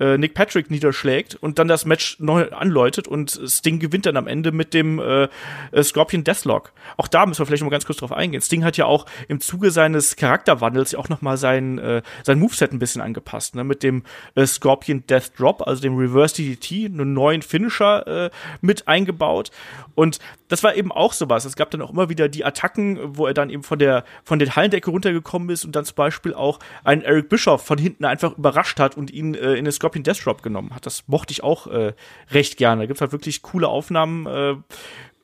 [0.03, 4.27] äh, Nick Patrick niederschlägt und dann das Match neu anläutet und Sting gewinnt dann am
[4.27, 5.29] Ende mit dem äh,
[5.71, 6.73] äh, Scorpion Deathlock.
[6.97, 8.41] Auch da müssen wir vielleicht noch mal ganz kurz drauf eingehen.
[8.41, 12.39] Sting hat ja auch im Zuge seines Charakterwandels ja auch noch mal sein äh, sein
[12.39, 14.03] Moveset ein bisschen angepasst, ne, mit dem
[14.35, 18.29] äh, Scorpion Death Drop, also dem Reverse DDT, einen neuen Finisher äh,
[18.61, 19.51] mit eingebaut
[19.95, 21.45] und das war eben auch sowas.
[21.45, 24.39] Es gab dann auch immer wieder die Attacken, wo er dann eben von der von
[24.39, 28.37] der Hallendecke runtergekommen ist und dann zum Beispiel auch einen Eric Bischoff von hinten einfach
[28.37, 30.87] überrascht hat und ihn äh, in den Scorpion Death Drop genommen hat.
[30.87, 31.93] Das mochte ich auch äh,
[32.31, 32.81] recht gerne.
[32.81, 34.55] Da gibt's halt wirklich coole Aufnahmen äh,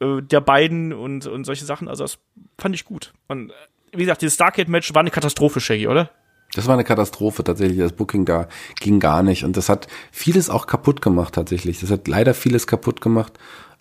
[0.05, 1.87] äh, der beiden und, und solche Sachen.
[1.87, 2.19] Also das
[2.59, 3.13] fand ich gut.
[3.27, 3.53] Und äh,
[3.93, 6.11] wie gesagt, dieses Starcade-Match war eine Katastrophe, Shaggy, oder?
[6.53, 7.79] Das war eine Katastrophe tatsächlich.
[7.79, 8.47] Das Booking da
[8.79, 9.43] ging gar nicht.
[9.43, 11.79] Und das hat vieles auch kaputt gemacht tatsächlich.
[11.79, 13.33] Das hat leider vieles kaputt gemacht.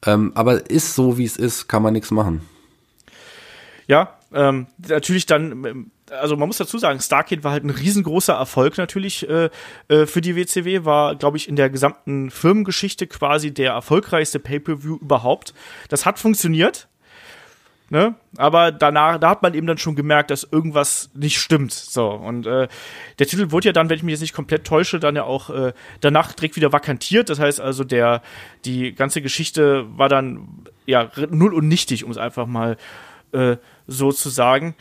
[0.07, 2.43] Ähm, aber ist so, wie es ist, kann man nichts machen.
[3.87, 8.35] Ja, ähm, natürlich dann, ähm, also man muss dazu sagen, Starcade war halt ein riesengroßer
[8.35, 9.51] Erfolg natürlich äh,
[9.89, 14.97] äh, für die WCW, war, glaube ich, in der gesamten Firmengeschichte quasi der erfolgreichste Pay-Per-View
[14.97, 15.55] überhaupt.
[15.89, 16.89] Das hat funktioniert.
[17.91, 18.17] Ne?
[18.37, 21.73] Aber danach, da hat man eben dann schon gemerkt, dass irgendwas nicht stimmt.
[21.73, 22.69] So, und äh,
[23.19, 25.49] der Titel wurde ja dann, wenn ich mich jetzt nicht komplett täusche, dann ja auch
[25.49, 27.31] äh, danach direkt wieder vakantiert.
[27.31, 28.21] Das heißt also, der,
[28.67, 32.77] die ganze Geschichte war dann ja null und nichtig, um es einfach mal
[33.33, 33.57] äh,
[33.87, 34.75] so zu sagen.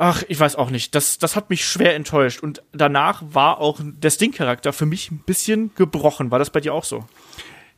[0.00, 0.94] Ach, ich weiß auch nicht.
[0.94, 2.40] Das, das hat mich schwer enttäuscht.
[2.40, 6.30] Und danach war auch der Sting-Charakter für mich ein bisschen gebrochen.
[6.30, 7.04] War das bei dir auch so?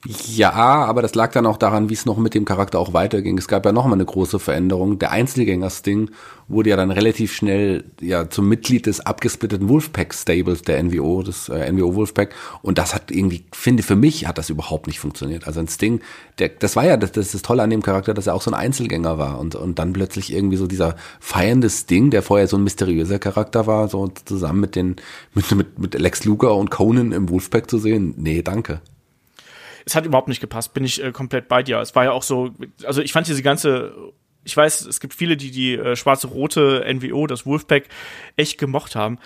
[0.07, 0.53] Ja,
[0.87, 3.37] aber das lag dann auch daran, wie es noch mit dem Charakter auch weiterging.
[3.37, 4.99] Es gab ja noch mal eine große Veränderung.
[4.99, 6.11] Der Einzelgänger-Sting
[6.49, 11.71] wurde ja dann relativ schnell ja zum Mitglied des abgesplitteten Wolfpack-Stables der NWO, des äh,
[11.71, 12.35] NWO Wolfpack.
[12.63, 15.47] Und das hat irgendwie, finde für mich, hat das überhaupt nicht funktioniert.
[15.47, 16.01] Also ein Sting,
[16.39, 18.43] der, das war ja das, das ist das Tolle an dem Charakter, dass er auch
[18.43, 19.39] so ein Einzelgänger war.
[19.39, 23.67] Und, und dann plötzlich irgendwie so dieser feiernde Sting, der vorher so ein mysteriöser Charakter
[23.67, 24.97] war, so zusammen mit den,
[25.35, 28.15] mit, mit, mit Lex Luger und Conan im Wolfpack zu sehen.
[28.17, 28.81] Nee, danke
[29.85, 31.79] es hat überhaupt nicht gepasst, bin ich äh, komplett bei dir.
[31.79, 32.51] Es war ja auch so,
[32.85, 34.13] also ich fand diese ganze
[34.45, 37.85] ich weiß, es gibt viele, die die äh, schwarze-rote NWO, das Wolfpack,
[38.37, 39.19] echt gemocht haben.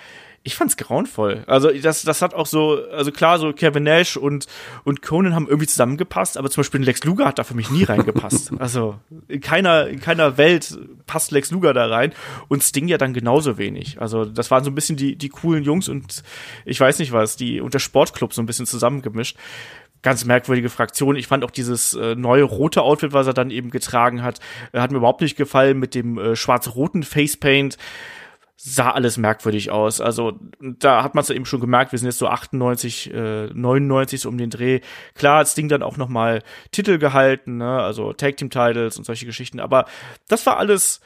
[0.46, 1.42] Ich fand's grauenvoll.
[1.46, 4.46] Also das, das hat auch so, also klar, so Kevin Nash und
[4.84, 7.84] und Conan haben irgendwie zusammengepasst, aber zum Beispiel Lex Luger hat da für mich nie
[7.84, 8.52] reingepasst.
[8.58, 8.96] also
[9.28, 12.12] in keiner in keiner Welt passt Lex Luger da rein
[12.48, 14.02] und Sting ja dann genauso wenig.
[14.02, 16.22] Also das waren so ein bisschen die die coolen Jungs und
[16.66, 19.38] ich weiß nicht was, die unter Sportclub so ein bisschen zusammengemischt
[20.04, 21.16] ganz merkwürdige Fraktion.
[21.16, 24.38] Ich fand auch dieses äh, neue rote Outfit, was er dann eben getragen hat,
[24.72, 27.76] äh, hat mir überhaupt nicht gefallen mit dem äh, schwarz-roten Facepaint.
[28.56, 30.00] Sah alles merkwürdig aus.
[30.00, 33.46] Also da hat man es ja eben schon gemerkt, wir sind jetzt so 98, äh,
[33.46, 34.80] 99 so um den Dreh.
[35.14, 37.80] Klar das Ding dann auch noch mal Titel gehalten, ne?
[37.80, 39.58] also Tag Team Titles und solche Geschichten.
[39.58, 39.86] Aber
[40.28, 41.00] das war alles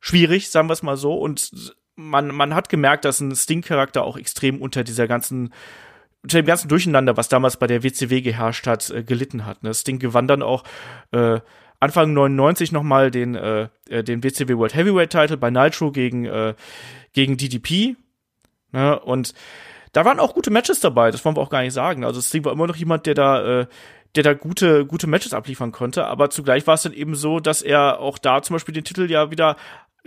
[0.00, 1.14] schwierig, sagen wir es mal so.
[1.14, 5.52] Und man, man hat gemerkt, dass ein Sting-Charakter auch extrem unter dieser ganzen
[6.26, 9.62] unter dem ganzen Durcheinander, was damals bei der WCW geherrscht hat, äh, gelitten hat.
[9.62, 9.72] Ne?
[9.72, 10.64] Sting gewann dann auch
[11.12, 11.38] äh,
[11.78, 16.54] Anfang 99 nochmal den, äh, äh den WCW World Heavyweight Title bei Nitro gegen, äh,
[17.12, 17.94] gegen DDP.
[18.72, 18.98] Ne?
[18.98, 19.34] Und
[19.92, 22.04] da waren auch gute Matches dabei, das wollen wir auch gar nicht sagen.
[22.04, 23.66] Also Sting war immer noch jemand, der da, äh,
[24.16, 27.62] der da gute, gute Matches abliefern konnte, aber zugleich war es dann eben so, dass
[27.62, 29.56] er auch da zum Beispiel den Titel ja wieder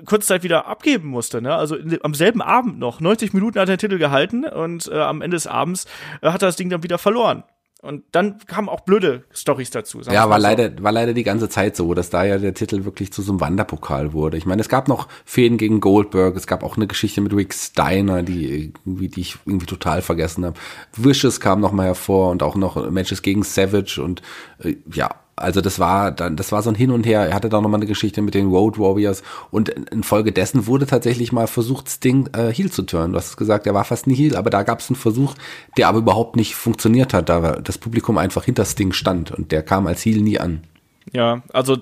[0.06, 1.42] kurze Zeit wieder abgeben musste.
[1.42, 1.54] Ne?
[1.54, 3.00] Also in, am selben Abend noch.
[3.00, 5.86] 90 Minuten hat er den Titel gehalten und äh, am Ende des Abends
[6.22, 7.44] äh, hat er das Ding dann wieder verloren.
[7.82, 10.02] Und dann kamen auch blöde Stories dazu.
[10.02, 10.44] Ja, war so.
[10.44, 13.32] leider, war leider die ganze Zeit so, dass da ja der Titel wirklich zu so
[13.32, 14.36] einem Wanderpokal wurde.
[14.36, 17.54] Ich meine, es gab noch Fäden gegen Goldberg, es gab auch eine Geschichte mit Rick
[17.54, 20.60] Steiner, die irgendwie, die ich irgendwie total vergessen habe.
[20.98, 24.22] Wishes kam noch mal hervor und auch noch Matches gegen Savage und
[24.62, 27.28] äh, ja, also das war dann, das war so ein Hin und Her.
[27.28, 31.48] Er hatte da nochmal eine Geschichte mit den Road Warriors und infolgedessen wurde tatsächlich mal
[31.48, 33.14] versucht, Sting äh, Heel zu turnen.
[33.14, 35.36] Du hast gesagt, er war fast nie Heel, aber da gab es einen Versuch,
[35.78, 39.64] der aber überhaupt nicht funktioniert hat, da das Publikum einfach hinter Sting stand und der
[39.64, 40.64] kam als Heel nie an.
[41.12, 41.78] Ja, also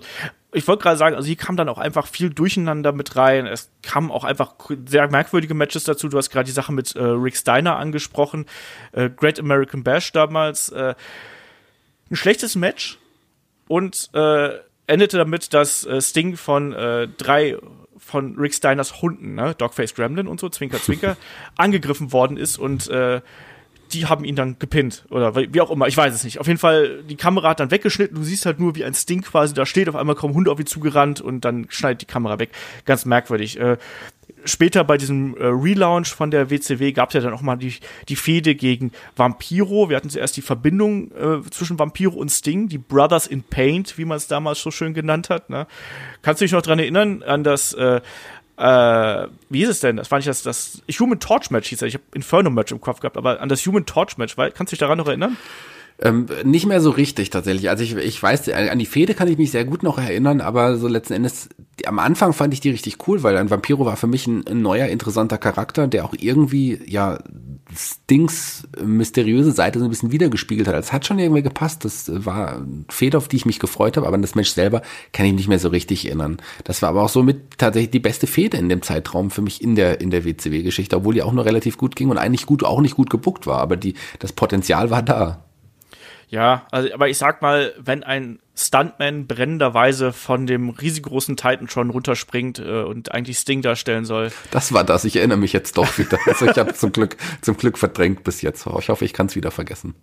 [0.54, 3.46] ich wollte gerade sagen, also hier kam dann auch einfach viel Durcheinander mit rein.
[3.46, 4.56] Es kamen auch einfach
[4.86, 6.08] sehr merkwürdige Matches dazu.
[6.08, 8.46] Du hast gerade die Sache mit äh, Rick Steiner angesprochen,
[8.94, 10.70] äh, Great American Bash damals.
[10.70, 10.96] Äh,
[12.10, 12.98] ein schlechtes Match,
[13.68, 14.50] und äh,
[14.88, 17.58] endete damit, dass äh, Sting von äh, drei
[17.98, 21.18] von Rick Steiners Hunden, ne, Dogface Gremlin und so, Zwinker, Zwinker,
[21.58, 23.22] angegriffen worden ist und äh,
[23.94, 26.40] die haben ihn dann gepinnt oder wie auch immer, ich weiß es nicht.
[26.40, 29.22] Auf jeden Fall, die Kamera hat dann weggeschnitten, du siehst halt nur, wie ein Sting
[29.22, 32.40] quasi da steht, auf einmal kommen Hunde auf ihn zugerannt und dann schneidet die Kamera
[32.40, 32.50] weg.
[32.86, 33.60] Ganz merkwürdig.
[33.60, 33.78] Äh,
[34.48, 37.76] später bei diesem äh, Relaunch von der WCW gab es ja dann auch mal die,
[38.10, 39.90] die Fehde gegen Vampiro.
[39.90, 44.06] Wir hatten zuerst die Verbindung äh, zwischen Vampiro und Sting, die Brothers in Paint, wie
[44.06, 45.50] man es damals so schön genannt hat.
[45.50, 45.68] Ne?
[46.22, 48.02] Kannst du dich noch dran erinnern an das äh,
[48.58, 49.98] äh, wie hieß es denn?
[49.98, 51.88] Das fand ich das, das Human Torch Match hieß ja.
[51.88, 54.72] Ich habe Inferno Match im Kopf gehabt, aber an das Human Torch Match, weil, kannst
[54.72, 55.38] du dich daran noch erinnern?
[56.00, 57.70] Ähm, nicht mehr so richtig tatsächlich.
[57.70, 60.78] Also ich, ich weiß, an die Fehde kann ich mich sehr gut noch erinnern, aber
[60.78, 63.98] so letzten Endes, die, am Anfang fand ich die richtig cool, weil ein Vampiro war
[63.98, 67.18] für mich ein, ein neuer, interessanter Charakter, der auch irgendwie, ja,
[67.76, 70.76] Stings mysteriöse Seite so ein bisschen wiedergespiegelt hat.
[70.76, 71.84] Es hat schon irgendwie gepasst.
[71.84, 74.84] Das war eine Fehde, auf die ich mich gefreut habe, aber an das Match selber
[75.14, 76.38] kann ich nicht mehr so richtig erinnern.
[76.64, 79.76] Das war aber auch somit tatsächlich die beste Fehde in dem Zeitraum für mich in
[79.76, 82.82] der, in der WCW-Geschichte, obwohl die auch nur relativ gut ging und eigentlich gut, auch
[82.82, 85.47] nicht gut gebuckt war, aber die, das Potenzial war da.
[86.30, 91.90] Ja, also, aber ich sag mal, wenn ein Stuntman brennenderweise von dem riesengroßen Titan schon
[91.90, 94.32] runterspringt äh, und eigentlich Sting darstellen soll.
[94.52, 96.18] Das war das, ich erinnere mich jetzt doch wieder.
[96.26, 98.68] Also ich habe zum Glück, zum Glück verdrängt bis jetzt.
[98.80, 99.96] Ich hoffe, ich kann es wieder vergessen.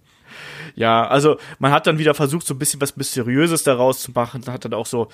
[0.75, 4.45] Ja, also man hat dann wieder versucht, so ein bisschen was Mysteriöses daraus zu machen,
[4.47, 5.09] hat dann auch so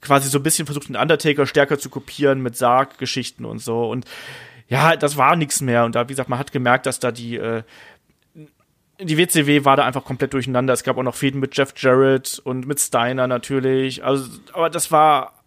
[0.00, 3.88] quasi so ein bisschen versucht, den Undertaker stärker zu kopieren mit Sarggeschichten und so.
[3.88, 4.04] Und
[4.68, 5.84] ja, das war nichts mehr.
[5.84, 7.62] Und da, wie gesagt, man hat gemerkt, dass da die äh,
[9.00, 10.72] die WCW war da einfach komplett durcheinander.
[10.72, 14.04] Es gab auch noch Fäden mit Jeff Jarrett und mit Steiner natürlich.
[14.04, 15.37] Also, aber das war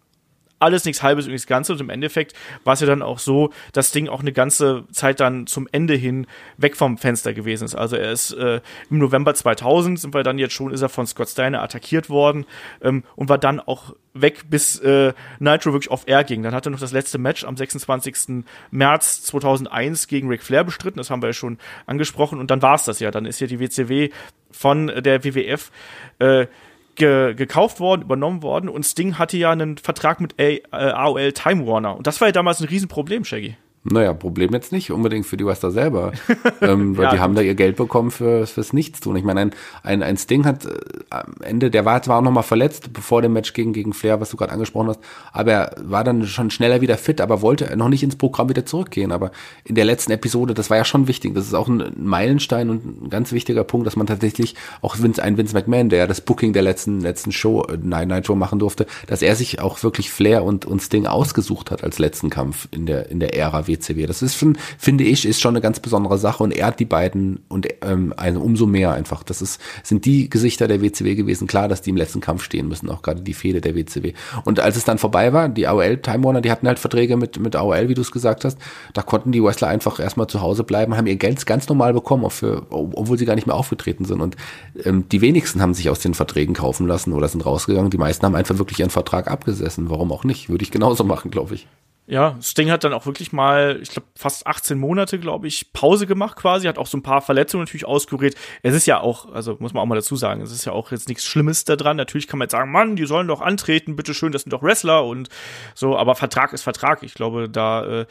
[0.62, 1.74] alles nichts halbes und nichts Ganzes.
[1.74, 2.34] Und im Endeffekt
[2.64, 5.94] war es ja dann auch so, dass Ding auch eine ganze Zeit dann zum Ende
[5.94, 7.74] hin weg vom Fenster gewesen ist.
[7.74, 8.60] Also er ist äh,
[8.90, 12.46] im November 2000 sind wir dann jetzt schon, ist er von Scott Steiner attackiert worden
[12.80, 16.42] ähm, und war dann auch weg, bis äh, Nitro wirklich auf Air ging.
[16.42, 18.44] Dann hat er noch das letzte Match am 26.
[18.70, 20.98] März 2001 gegen Ric Flair bestritten.
[20.98, 22.38] Das haben wir ja schon angesprochen.
[22.38, 23.10] Und dann war es das ja.
[23.10, 24.10] Dann ist ja die WCW
[24.50, 25.70] von der WWF
[26.18, 26.46] äh,
[26.94, 31.32] ge gekauft worden, übernommen worden und Sting hatte ja einen Vertrag mit A äh, AOL
[31.32, 31.96] Time Warner.
[31.96, 33.56] Und das war ja damals ein Riesenproblem, Shaggy.
[33.84, 36.12] Naja, Problem jetzt nicht unbedingt für die Wrestler selber,
[36.60, 39.16] ähm, weil ja, die haben da ihr Geld bekommen für, fürs Nichtstun.
[39.16, 39.50] Ich meine, ein,
[39.82, 40.78] ein, ein Sting hat äh,
[41.10, 44.30] am Ende, der war zwar auch nochmal verletzt, bevor dem Match gegen, gegen Flair, was
[44.30, 45.00] du gerade angesprochen hast,
[45.32, 48.64] aber er war dann schon schneller wieder fit, aber wollte noch nicht ins Programm wieder
[48.64, 49.10] zurückgehen.
[49.10, 49.32] Aber
[49.64, 53.06] in der letzten Episode, das war ja schon wichtig, das ist auch ein Meilenstein und
[53.06, 56.20] ein ganz wichtiger Punkt, dass man tatsächlich auch Vince, ein Vince McMahon, der ja das
[56.20, 59.82] Booking der letzten, letzten Show, äh, Night Night Show machen durfte, dass er sich auch
[59.82, 63.66] wirklich Flair und, und Sting ausgesucht hat als letzten Kampf in der, in der Ära
[63.72, 64.06] WCW.
[64.06, 67.40] Das ist schon, finde ich, ist schon eine ganz besondere Sache und ehrt die beiden
[67.48, 69.22] und ähm, also umso mehr einfach.
[69.22, 71.46] Das ist, sind die Gesichter der WCW gewesen.
[71.46, 74.12] Klar, dass die im letzten Kampf stehen müssen, auch gerade die Fehde der WCW.
[74.44, 77.38] Und als es dann vorbei war, die AOL, Time Warner, die hatten halt Verträge mit,
[77.38, 78.58] mit AOL, wie du es gesagt hast,
[78.92, 82.28] da konnten die Wrestler einfach erstmal zu Hause bleiben, haben ihr Geld ganz normal bekommen,
[82.30, 84.20] für, obwohl sie gar nicht mehr aufgetreten sind.
[84.20, 84.36] Und
[84.84, 87.90] ähm, die wenigsten haben sich aus den Verträgen kaufen lassen oder sind rausgegangen.
[87.90, 89.90] Die meisten haben einfach wirklich ihren Vertrag abgesessen.
[89.90, 90.48] Warum auch nicht?
[90.48, 91.66] Würde ich genauso machen, glaube ich.
[92.06, 96.08] Ja, Sting hat dann auch wirklich mal, ich glaube, fast 18 Monate, glaube ich, Pause
[96.08, 98.34] gemacht quasi, hat auch so ein paar Verletzungen natürlich auskuriert.
[98.62, 100.90] Es ist ja auch, also muss man auch mal dazu sagen, es ist ja auch
[100.90, 101.96] jetzt nichts Schlimmes da dran.
[101.96, 105.04] Natürlich kann man jetzt sagen, Mann, die sollen doch antreten, bitteschön, das sind doch Wrestler
[105.06, 105.28] und
[105.76, 107.04] so, aber Vertrag ist Vertrag.
[107.04, 108.06] Ich glaube, da äh,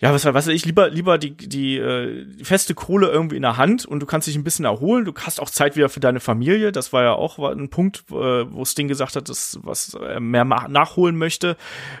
[0.00, 3.84] ja, was, was ich, lieber, lieber die, die, äh, feste Kohle irgendwie in der Hand
[3.84, 5.04] und du kannst dich ein bisschen erholen.
[5.04, 6.70] Du hast auch Zeit wieder für deine Familie.
[6.70, 10.44] Das war ja auch ein Punkt, äh, wo Sting gesagt hat, dass, was er mehr
[10.44, 11.56] nachholen möchte.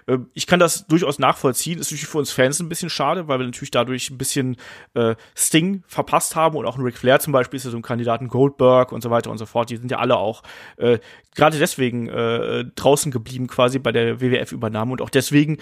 [0.06, 1.80] Äh, ich kann das durchaus nachvollziehen.
[1.80, 4.56] Ist natürlich für uns Fans ein bisschen schade, weil wir natürlich dadurch ein bisschen
[4.94, 7.82] äh, Sting verpasst haben und auch ein Ric Flair zum Beispiel ist ja so ein
[7.82, 9.70] Kandidaten Goldberg und so weiter und so fort.
[9.70, 10.44] Die sind ja alle auch
[10.76, 11.00] äh,
[11.34, 15.58] gerade deswegen äh, draußen geblieben quasi bei der WWF-Übernahme und auch deswegen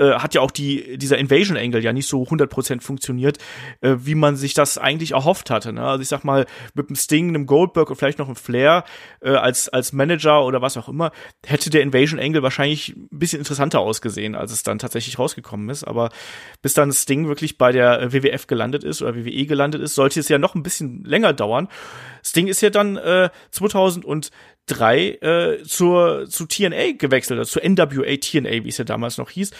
[0.00, 3.38] äh, hat ja auch die, dieser Invasion Angle ja nicht so 100% funktioniert,
[3.82, 5.72] äh, wie man sich das eigentlich erhofft hatte.
[5.72, 5.82] Ne?
[5.82, 8.84] Also ich sag mal, mit einem Sting, einem Goldberg und vielleicht noch einem Flair
[9.20, 11.12] äh, als, als Manager oder was auch immer,
[11.46, 15.84] hätte der Invasion Angle wahrscheinlich ein bisschen interessanter ausgesehen, als es dann tatsächlich rausgekommen ist.
[15.84, 16.10] Aber
[16.62, 20.28] bis dann Sting wirklich bei der WWF gelandet ist oder WWE gelandet ist, sollte es
[20.28, 21.68] ja noch ein bisschen länger dauern.
[22.24, 23.28] Sting ist ja dann äh,
[24.70, 29.30] 2003 äh, zur zu TNA gewechselt, also zu NWA TNA, wie es ja damals noch
[29.30, 29.50] hieß.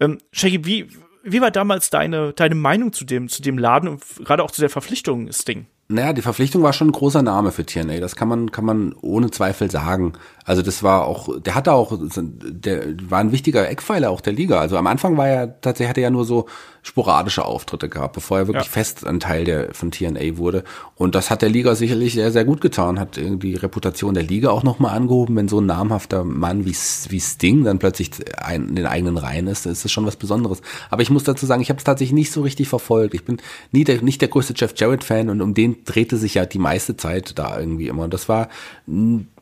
[0.00, 0.88] Ähm, Shaggy, wie
[1.22, 4.60] wie war damals deine deine Meinung zu dem zu dem Laden und gerade auch zu
[4.60, 5.66] der Verpflichtung Sting?
[5.92, 7.98] Naja, die Verpflichtung war schon ein großer Name für TNA.
[7.98, 10.12] Das kann man, kann man ohne Zweifel sagen.
[10.44, 14.60] Also das war auch, der hatte auch, der war ein wichtiger Eckpfeiler auch der Liga.
[14.60, 16.46] Also am Anfang war er tatsächlich, hatte er ja nur so
[16.82, 18.70] sporadische Auftritte gehabt, bevor er wirklich ja.
[18.70, 20.64] fest ein Teil der, von TNA wurde.
[20.94, 24.22] Und das hat der Liga sicherlich sehr, sehr gut getan, hat irgendwie die Reputation der
[24.22, 25.36] Liga auch nochmal angehoben.
[25.36, 26.74] Wenn so ein namhafter Mann wie,
[27.08, 30.16] wie Sting dann plötzlich ein, in den eigenen Reihen ist, dann ist das schon was
[30.16, 30.62] Besonderes.
[30.88, 33.14] Aber ich muss dazu sagen, ich habe es tatsächlich nicht so richtig verfolgt.
[33.14, 33.38] Ich bin
[33.72, 36.96] nie der, nicht der größte Jeff Jarrett-Fan und um den drehte sich ja die meiste
[36.96, 38.04] Zeit da irgendwie immer.
[38.04, 38.48] Und das war,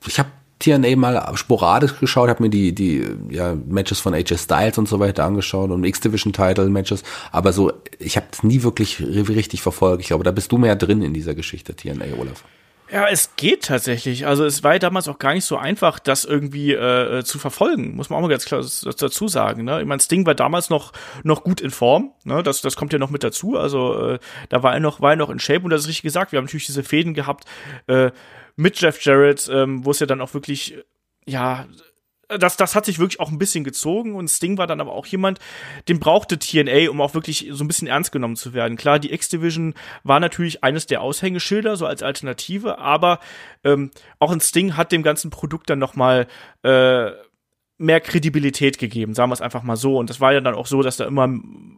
[0.06, 4.78] ich habe TNA mal sporadisch geschaut, habe mir die die ja, Matches von AJ Styles
[4.78, 9.00] und so weiter angeschaut und X-Division Title Matches, aber so ich habe es nie wirklich
[9.00, 10.02] richtig verfolgt.
[10.02, 12.44] Ich glaube, da bist du mehr drin in dieser Geschichte TNA Olaf.
[12.90, 14.26] Ja, es geht tatsächlich.
[14.26, 17.96] Also es war ja damals auch gar nicht so einfach, das irgendwie äh, zu verfolgen,
[17.96, 19.64] muss man auch mal ganz klar dazu sagen.
[19.64, 19.80] Ne?
[19.80, 22.12] Ich meine, Sting war damals noch noch gut in Form.
[22.24, 22.42] Ne?
[22.42, 23.58] Das das kommt ja noch mit dazu.
[23.58, 24.18] Also äh,
[24.48, 26.32] da war er noch war er noch in Shape und das ist richtig gesagt.
[26.32, 27.44] Wir haben natürlich diese Fäden gehabt.
[27.88, 28.10] Äh,
[28.58, 30.76] mit Jeff Jarrett, ähm, wo es ja dann auch wirklich,
[31.26, 31.66] ja,
[32.28, 35.06] das, das hat sich wirklich auch ein bisschen gezogen und Sting war dann aber auch
[35.06, 35.38] jemand,
[35.88, 38.76] den brauchte TNA, um auch wirklich so ein bisschen ernst genommen zu werden.
[38.76, 39.74] Klar, die X-Division
[40.04, 43.20] war natürlich eines der Aushängeschilder, so als Alternative, aber
[43.64, 46.26] ähm, auch ein Sting hat dem ganzen Produkt dann nochmal
[46.62, 47.10] äh,
[47.78, 49.96] mehr Kredibilität gegeben, sagen wir es einfach mal so.
[49.98, 51.28] Und das war ja dann auch so, dass da immer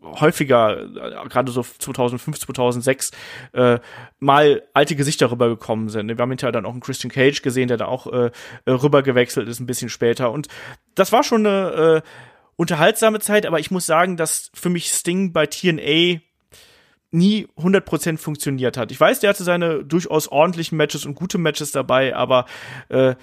[0.02, 3.10] häufiger, äh, gerade so 2005, 2006,
[3.52, 3.78] äh,
[4.18, 6.08] mal alte Gesichter rübergekommen sind.
[6.08, 8.30] Wir haben hinterher dann auch einen Christian Cage gesehen, der da auch äh,
[8.66, 10.32] rüber gewechselt ist, ein bisschen später.
[10.32, 10.48] Und
[10.94, 12.08] das war schon eine äh,
[12.56, 16.20] unterhaltsame Zeit, aber ich muss sagen, dass für mich Sting bei TNA
[17.10, 18.90] nie 100% funktioniert hat.
[18.90, 22.46] Ich weiß, der hatte seine durchaus ordentlichen Matches und gute Matches dabei, aber
[22.88, 23.16] äh,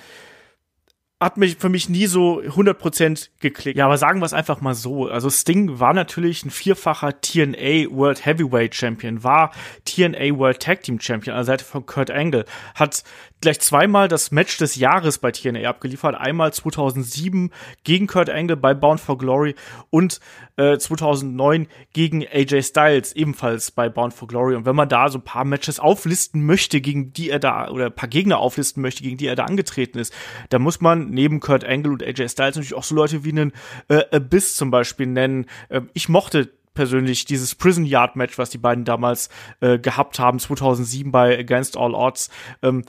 [1.20, 3.76] hat mich für mich nie so 100% geklickt.
[3.76, 5.08] Ja, aber sagen wir es einfach mal so.
[5.08, 9.52] Also Sting war natürlich ein vierfacher TNA World Heavyweight Champion, war
[9.86, 12.46] TNA World Tag Team Champion an der Seite von Kurt Angle,
[12.76, 13.04] hat
[13.42, 16.14] gleich zweimal das Match des Jahres bei TNA abgeliefert.
[16.16, 17.52] Einmal 2007
[17.84, 19.56] gegen Kurt Angle bei Bound for Glory
[19.90, 20.20] und
[20.58, 24.56] äh, 2009 gegen AJ Styles ebenfalls bei Bound for Glory.
[24.56, 27.88] Und wenn man da so ein paar Matches auflisten möchte, gegen die er da, oder
[27.88, 30.14] ein paar Gegner auflisten möchte, gegen die er da angetreten ist,
[30.50, 33.54] dann muss man neben Kurt Angle und AJ Styles natürlich auch so Leute wie einen
[33.88, 35.46] äh, Abyss zum Beispiel nennen.
[35.70, 39.30] Äh, ich mochte persönlich dieses Prison Yard Match, was die beiden damals
[39.62, 42.30] äh, gehabt haben, 2007 bei Against All Odds.
[42.62, 42.84] Ähm,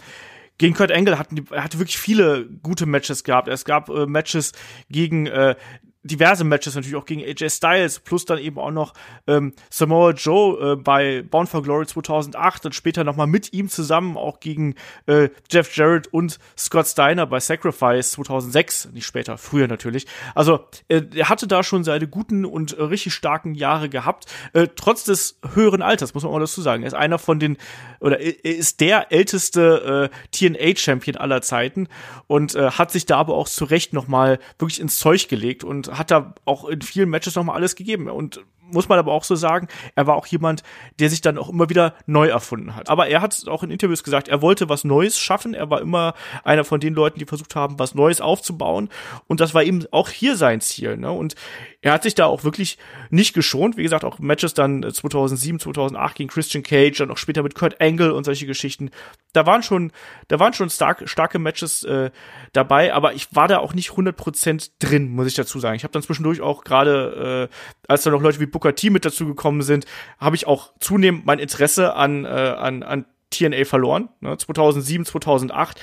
[0.59, 3.49] gegen Kurt Angle hatten die, hatte wirklich viele gute Matches gehabt.
[3.49, 4.53] Es gab äh, Matches
[4.91, 5.55] gegen äh,
[6.03, 8.95] diverse Matches natürlich auch gegen AJ Styles, plus dann eben auch noch
[9.27, 14.17] ähm, Samoa Joe äh, bei Bound for Glory 2008 und später nochmal mit ihm zusammen
[14.17, 14.77] auch gegen
[15.07, 20.07] äh, Jeff Jarrett und Scott Steiner bei Sacrifice 2006, nicht später, früher natürlich.
[20.35, 24.69] Also äh, er hatte da schon seine guten und äh, richtig starken Jahre gehabt, äh,
[24.75, 26.85] trotz des höheren Alters, muss man auch dazu sagen.
[26.85, 27.57] Er ist einer von den,
[28.01, 31.89] oder er ist der älteste äh, TNA-Champion aller Zeiten
[32.29, 35.88] und äh, hat sich da aber auch zu Recht nochmal wirklich ins Zeug gelegt und
[35.91, 38.09] hat da auch in vielen Matches nochmal alles gegeben.
[38.09, 38.41] Und
[38.73, 40.63] muss man aber auch so sagen, er war auch jemand,
[40.99, 42.89] der sich dann auch immer wieder neu erfunden hat.
[42.89, 45.55] Aber er hat auch in Interviews gesagt, er wollte was Neues schaffen.
[45.55, 46.15] Er war immer
[46.45, 48.89] einer von den Leuten, die versucht haben, was Neues aufzubauen.
[49.27, 50.97] Und das war eben auch hier sein Ziel.
[50.97, 51.11] Ne?
[51.11, 51.35] Und
[51.81, 52.77] er hat sich da auch wirklich
[53.11, 53.77] nicht geschont.
[53.77, 57.81] Wie gesagt, auch Matches dann 2007, 2008 gegen Christian Cage, dann auch später mit Kurt
[57.81, 58.91] Angle und solche Geschichten.
[59.33, 59.93] Da waren schon,
[60.27, 62.11] da waren schon stark, starke Matches äh,
[62.53, 65.77] dabei, aber ich war da auch nicht 100% drin, muss ich dazu sagen.
[65.77, 67.55] Ich habe dann zwischendurch auch gerade, äh,
[67.87, 69.87] als da noch Leute wie Booker T mit dazu gekommen sind,
[70.19, 74.09] habe ich auch zunehmend mein Interesse an, äh, an, an TNA verloren.
[74.21, 74.37] Ne?
[74.37, 75.81] 2007, 2008.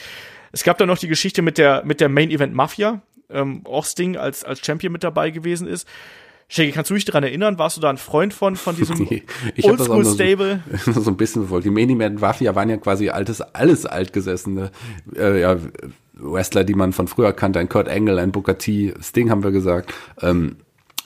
[0.52, 3.86] Es gab dann noch die Geschichte mit der, mit der Main Event Mafia, ähm, auch
[3.86, 5.88] Sting als, als Champion mit dabei gewesen ist.
[6.48, 7.58] Shaggy, kannst du dich daran erinnern?
[7.58, 9.24] Warst du da ein Freund von, von diesem nee,
[9.62, 10.62] Oldschool-Stable?
[10.86, 11.66] So, so ein bisschen verfolgt.
[11.66, 14.72] Die Main Event Mafia waren ja quasi altes, alles altgesessene
[15.16, 15.58] äh, ja,
[16.14, 17.60] Wrestler, die man von früher kannte.
[17.60, 19.94] Ein Kurt Angle, ein Booker T, Sting haben wir gesagt.
[20.22, 20.58] Ähm,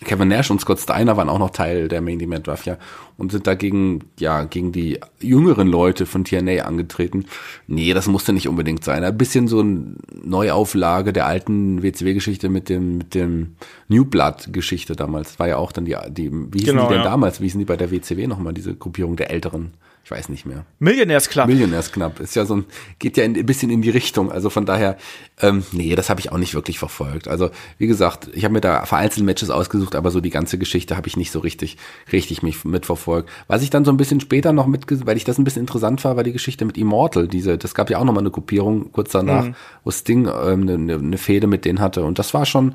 [0.06, 2.78] Kevin Nash und Scott Steiner waren auch noch Teil der Main Event Mafia
[3.18, 7.26] und sind dagegen, ja, gegen die jüngeren Leute von TNA angetreten.
[7.68, 9.04] Nee, das musste nicht unbedingt sein.
[9.04, 13.56] Ein bisschen so eine Neuauflage der alten WCW-Geschichte mit dem, mit dem
[13.90, 15.38] New Blood-Geschichte damals.
[15.38, 17.10] War ja auch dann die, die wie hießen Genau, die denn ja.
[17.10, 17.42] damals?
[17.42, 19.74] Wie hießen die bei der WCW nochmal, diese Gruppierung der Älteren?
[20.10, 20.66] Ich weiß nicht mehr.
[20.80, 21.46] Millionaires Club.
[21.46, 22.20] Millionärs knapp.
[22.20, 22.66] Ist ja so ein,
[22.98, 24.32] geht ja ein bisschen in die Richtung.
[24.32, 24.98] Also von daher,
[25.40, 27.28] ähm, nee, das habe ich auch nicht wirklich verfolgt.
[27.28, 30.98] Also, wie gesagt, ich habe mir da vereinzelt Matches ausgesucht, aber so die ganze Geschichte
[30.98, 31.78] habe ich nicht so richtig,
[32.12, 33.30] richtig mich mitverfolgt.
[33.46, 36.04] Was ich dann so ein bisschen später noch mit, weil ich das ein bisschen interessant
[36.04, 37.28] war, war die Geschichte mit Immortal.
[37.28, 39.50] Diese, das gab ja auch nochmal eine Gruppierung kurz danach,
[39.84, 42.04] wo Sting ähm, eine, eine, eine Fehde mit denen hatte.
[42.04, 42.74] Und das war schon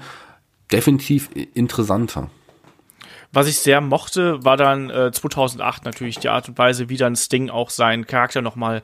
[0.71, 2.31] definitiv interessanter.
[3.35, 7.17] Was ich sehr mochte, war dann äh, 2008 natürlich die Art und Weise, wie dann
[7.17, 8.83] Sting auch seinen Charakter nochmal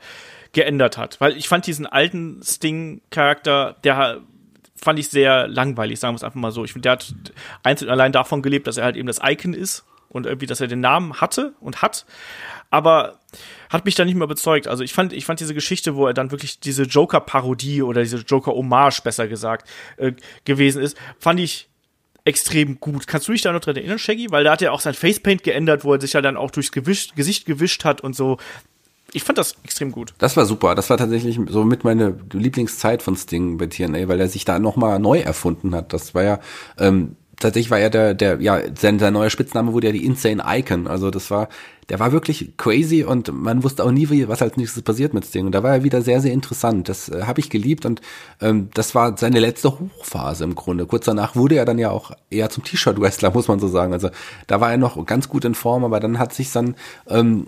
[0.51, 1.21] geändert hat.
[1.21, 4.21] Weil ich fand diesen alten Sting-Charakter, der
[4.75, 6.65] fand ich sehr langweilig, sagen wir es einfach mal so.
[6.65, 7.13] Ich finde, der hat
[7.63, 10.67] einzeln allein davon gelebt, dass er halt eben das Icon ist und irgendwie, dass er
[10.67, 12.05] den Namen hatte und hat.
[12.69, 13.19] Aber
[13.69, 14.67] hat mich dann nicht mehr überzeugt.
[14.67, 18.17] Also ich fand, ich fand diese Geschichte, wo er dann wirklich diese Joker-Parodie oder diese
[18.17, 20.11] Joker-Hommage, besser gesagt, äh,
[20.43, 21.69] gewesen ist, fand ich
[22.25, 23.07] extrem gut.
[23.07, 24.27] Kannst du dich da noch dran erinnern, Shaggy?
[24.29, 26.71] Weil da hat er auch sein Facepaint geändert, wo er sich ja dann auch durchs
[26.71, 28.37] Gewicht, Gesicht gewischt hat und so.
[29.13, 30.13] Ich fand das extrem gut.
[30.19, 30.75] Das war super.
[30.75, 34.59] Das war tatsächlich so mit meine Lieblingszeit von Sting bei TNA, weil er sich da
[34.59, 35.91] nochmal neu erfunden hat.
[35.91, 36.39] Das war ja,
[36.77, 40.43] ähm, tatsächlich war er der, der, ja, sein, sein neuer Spitzname wurde ja die Insane
[40.45, 40.87] Icon.
[40.87, 41.49] Also das war,
[41.91, 45.25] der war wirklich crazy und man wusste auch nie, wie, was als nächstes passiert mit
[45.25, 45.47] Sting.
[45.47, 46.87] Und da war er wieder sehr, sehr interessant.
[46.87, 47.99] Das äh, habe ich geliebt und
[48.39, 50.85] ähm, das war seine letzte Hochphase im Grunde.
[50.85, 53.91] Kurz danach wurde er dann ja auch eher zum T-Shirt-Wrestler, muss man so sagen.
[53.91, 54.09] Also
[54.47, 56.75] da war er noch ganz gut in Form, aber dann hat sich dann
[57.09, 57.47] ähm,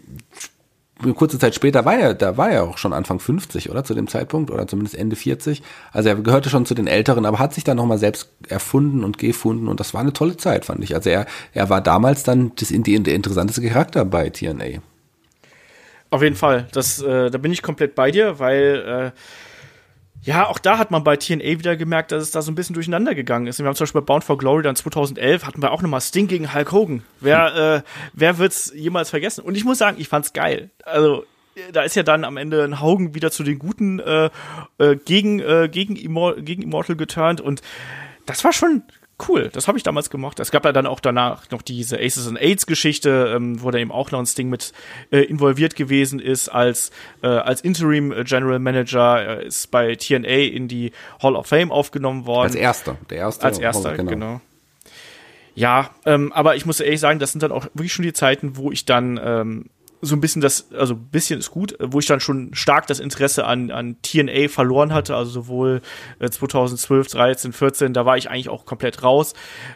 [1.11, 3.83] kurze Zeit später war er, da war er auch schon Anfang 50, oder?
[3.83, 5.61] Zu dem Zeitpunkt, oder zumindest Ende 40.
[5.91, 9.17] Also er gehörte schon zu den Älteren, aber hat sich dann nochmal selbst erfunden und
[9.17, 10.95] gefunden und das war eine tolle Zeit, fand ich.
[10.95, 14.81] Also er, er war damals dann das, der interessanteste Charakter bei TNA.
[16.09, 16.67] Auf jeden Fall.
[16.71, 19.19] Das, äh, da bin ich komplett bei dir, weil äh,
[20.23, 22.73] ja, auch da hat man bei TNA wieder gemerkt, dass es da so ein bisschen
[22.73, 23.59] durcheinander gegangen ist.
[23.59, 26.27] Wir haben zum Beispiel bei Bound for Glory dann 2011 hatten wir auch nochmal Sting
[26.27, 27.03] gegen Hulk Hogan.
[27.19, 29.41] Wer, äh, wer wird's jemals vergessen?
[29.41, 30.71] Und ich muss sagen, ich fand's geil.
[30.85, 31.25] Also
[31.71, 34.29] da ist ja dann am Ende ein Hogan wieder zu den Guten äh,
[34.77, 37.61] äh, gegen, äh, gegen, Immor gegen Immortal geturnt und
[38.25, 38.83] das war schon
[39.27, 39.49] cool.
[39.51, 40.39] Das habe ich damals gemacht.
[40.39, 43.77] Es gab ja dann auch danach noch diese Aces and Aids Geschichte, ähm, wo da
[43.77, 44.73] eben auch noch ein Sting mit
[45.11, 46.91] äh, involviert gewesen ist als
[47.21, 50.91] äh, als Interim General Manager Er ist bei TNA in die
[51.21, 52.47] Hall of Fame aufgenommen worden.
[52.47, 53.45] Als erster, der erste.
[53.45, 54.41] Als erster, genau.
[55.55, 58.57] Ja, ähm, aber ich muss ehrlich sagen, das sind dann auch wirklich schon die Zeiten,
[58.57, 59.65] wo ich dann ähm,
[60.03, 62.99] so ein bisschen das, also ein bisschen ist gut, wo ich dann schon stark das
[62.99, 65.81] Interesse an, an TNA verloren hatte, also sowohl
[66.19, 69.33] äh, 2012, 13, 14, da war ich eigentlich auch komplett raus.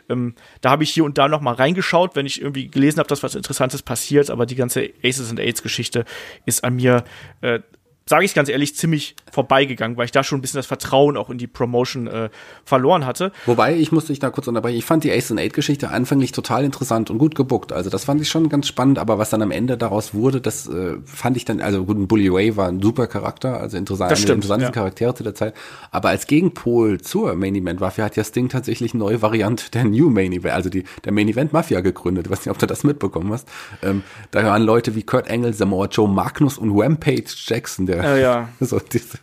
[0.09, 3.07] Ähm, da habe ich hier und da noch mal reingeschaut, wenn ich irgendwie gelesen habe,
[3.07, 6.03] dass was Interessantes passiert, aber die ganze Aces and Aids Geschichte
[6.45, 7.05] ist an mir
[7.41, 7.59] äh,
[8.07, 11.29] sage ich ganz ehrlich, ziemlich vorbeigegangen, weil ich da schon ein bisschen das Vertrauen auch
[11.29, 12.29] in die Promotion äh,
[12.63, 13.31] verloren hatte.
[13.45, 16.31] Wobei, ich musste dich da kurz unterbrechen, ich fand die Ace and Eight Geschichte anfänglich
[16.31, 17.73] total interessant und gut gebuckt.
[17.73, 20.67] Also das fand ich schon ganz spannend, aber was dann am Ende daraus wurde, das
[20.67, 24.11] äh, fand ich dann, also gut, ein Bully Ray war ein super Charakter, also interessant,
[24.11, 24.71] Das eine stimmt, interessante ja.
[24.71, 25.53] Charaktere zu der Zeit.
[25.91, 29.83] Aber als Gegenpol zur Main Event Mafia hat ja Sting tatsächlich eine neue Variante der
[29.83, 32.27] New Main Event, also die, der Main Event Mafia gegründet.
[32.27, 33.47] Ich weiß nicht, ob du das mitbekommen hast.
[33.81, 38.17] Ähm, da waren Leute wie Kurt Angle, Samoa Joe, Magnus und Rampage Jackson, der Ja,
[38.17, 38.49] ja.
[38.59, 39.17] so diese,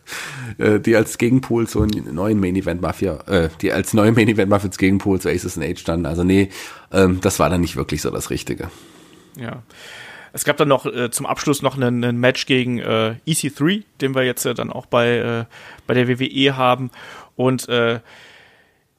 [0.57, 4.49] äh, die als Gegenpol zur neuen Main Event Mafia, äh, die als neue Main Event
[4.49, 6.05] Mafia als Gegenpol zu Aces and Age standen.
[6.05, 6.49] Also nee,
[6.91, 8.69] ähm, das war dann nicht wirklich so das Richtige.
[9.37, 9.63] Ja.
[10.35, 14.15] Es gab dann noch äh, zum Abschluss noch einen, einen Match gegen äh, EC3, den
[14.15, 15.45] wir jetzt äh, dann auch bei, äh,
[15.87, 16.91] bei der WWE haben.
[17.37, 18.01] Und äh,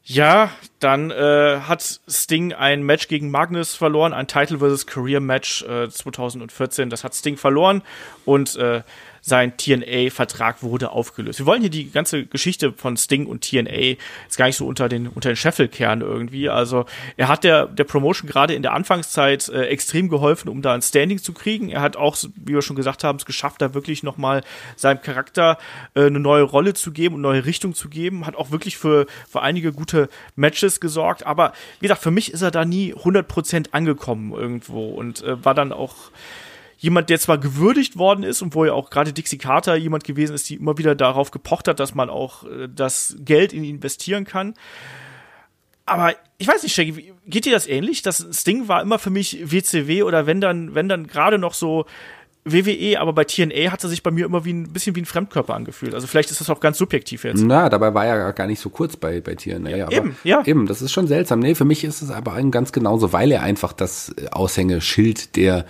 [0.03, 4.87] ja, dann hat Sting ein Match gegen Magnus verloren, ein Title vs.
[4.87, 6.91] Career Match äh, 2014.
[6.91, 7.83] Das hat Sting verloren
[8.25, 8.57] und
[9.27, 11.41] sein TNA-Vertrag wurde aufgelöst.
[11.41, 14.89] Wir wollen hier die ganze Geschichte von Sting und TNA jetzt gar nicht so unter
[14.89, 16.49] den unter den Scheffelkern irgendwie.
[16.49, 16.87] Also
[17.17, 20.81] er hat der der Promotion gerade in der Anfangszeit äh, extrem geholfen, um da ein
[20.81, 21.71] Standing zu kriegen.
[21.71, 24.45] Er hat auch, wie wir schon gesagt haben, es geschafft, da wirklich noch mal
[24.77, 25.59] seinem Charakter
[25.95, 28.27] äh, eine neue Rolle zu geben und neue Richtung zu geben.
[28.27, 31.27] Hat auch wirklich für für einige gute Matches gesorgt.
[31.27, 35.55] Aber wie gesagt, für mich ist er da nie 100% angekommen irgendwo und äh, war
[35.55, 35.97] dann auch
[36.79, 40.35] jemand, der zwar gewürdigt worden ist und wo ja auch gerade Dixie Carter jemand gewesen
[40.35, 43.77] ist, die immer wieder darauf gepocht hat, dass man auch äh, das Geld in ihn
[43.77, 44.55] investieren kann.
[45.87, 48.03] Aber ich weiß nicht, Shaggy, geht dir das ähnlich?
[48.03, 51.87] Das Sting war immer für mich WCW oder wenn dann, wenn dann gerade noch so
[52.47, 55.07] WWE, aber bei TNA hat er sich bei mir immer wie ein bisschen wie ein
[55.07, 55.95] Fremdkörper angefühlt.
[55.95, 57.43] Also vielleicht ist das auch ganz subjektiv jetzt.
[57.43, 59.71] Na, dabei war er gar nicht so kurz bei, bei TNA.
[59.71, 60.43] Ja, eben, ja.
[60.47, 61.41] Eben, das ist schon seltsam.
[61.41, 65.67] Nee, für mich ist es aber ganz genauso, weil er einfach das Aushängeschild der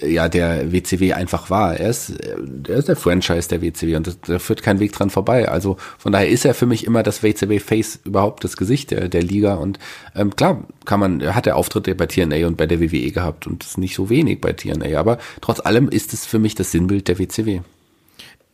[0.00, 1.76] ja der WCW einfach war.
[1.76, 5.48] Er ist, er ist der Franchise der WCW und da führt kein Weg dran vorbei.
[5.48, 9.22] Also von daher ist er für mich immer das WCW-Face überhaupt das Gesicht der, der
[9.22, 9.54] Liga.
[9.54, 9.78] Und
[10.14, 13.64] ähm, klar, kann man, hat er Auftritte bei TNA und bei der WWE gehabt und
[13.64, 17.08] das nicht so wenig bei TNA, aber trotz allem ist es für mich das Sinnbild
[17.08, 17.60] der WCW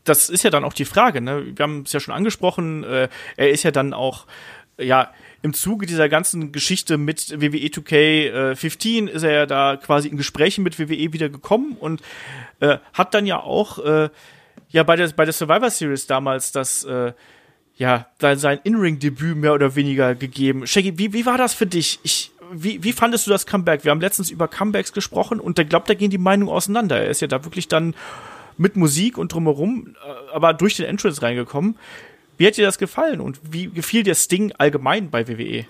[0.09, 1.45] das ist ja dann auch die Frage, ne?
[1.57, 4.27] Wir haben es ja schon angesprochen, äh, er ist ja dann auch,
[4.79, 5.11] ja,
[5.47, 10.65] im Zuge dieser ganzen Geschichte mit WWE 2K15 ist er ja da quasi in Gesprächen
[10.65, 12.03] mit WWE wieder gekommen und
[12.59, 14.11] äh, hat dann ja auch äh,
[14.71, 17.13] ja bei der bei der Survivor Series damals das äh,
[17.77, 20.67] ja sein In-Ring-Debüt mehr oder weniger gegeben.
[20.67, 22.01] Shaggy, wie, wie war das für dich?
[22.03, 23.85] Ich wie, wie fandest du das Comeback?
[23.85, 27.01] Wir haben letztens über Comebacks gesprochen und da glaubt, da gehen die Meinungen auseinander.
[27.01, 27.95] Er ist ja da wirklich dann
[28.57, 31.77] mit Musik und drumherum, äh, aber durch den Entrance reingekommen.
[32.37, 35.67] Wie hat dir das gefallen und wie gefiel dir Sting allgemein bei WWE?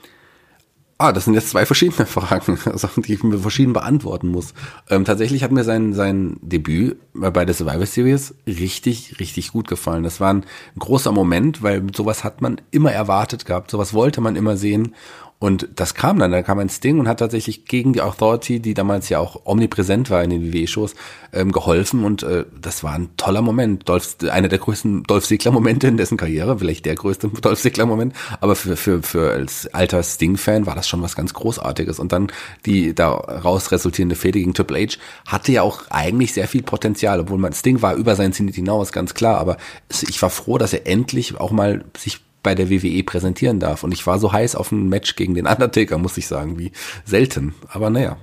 [0.99, 4.55] Ah, das sind jetzt zwei verschiedene Fragen, Sachen, die ich mir verschieden beantworten muss.
[4.89, 10.05] Ähm, tatsächlich hat mir sein, sein Debüt bei der Survivor Series richtig, richtig gut gefallen.
[10.05, 10.47] Das war ein
[10.79, 14.95] großer Moment, weil sowas hat man immer erwartet gehabt, sowas wollte man immer sehen.
[15.39, 18.73] Und das kam dann, da kam ein Sting und hat tatsächlich gegen die Authority, die
[18.73, 20.95] damals ja auch omnipräsent war in den WWE-Shows,
[21.35, 23.87] ähm, geholfen und äh, das war ein toller Moment.
[23.87, 28.57] Dolph, einer der größten Dolph Ziggler-Momente in dessen Karriere, vielleicht der größte Dolph Ziggler-Moment, aber
[28.57, 31.99] für, für, für als alter Sting-Fan war das schon was ganz Großartiges.
[31.99, 32.33] Und dann
[32.65, 34.97] die daraus resultierende Fehde gegen Triple H
[35.27, 38.91] hatte ja auch eigentlich sehr viel Potenzial, obwohl man Sting war über sein Zenit hinaus,
[38.91, 39.59] ganz klar, aber
[39.91, 43.83] ich war froh, dass er endlich auch mal sich bei der WWE präsentieren darf.
[43.83, 46.71] Und ich war so heiß auf ein Match gegen den Undertaker, muss ich sagen, wie
[47.05, 47.57] selten.
[47.69, 48.19] Aber naja,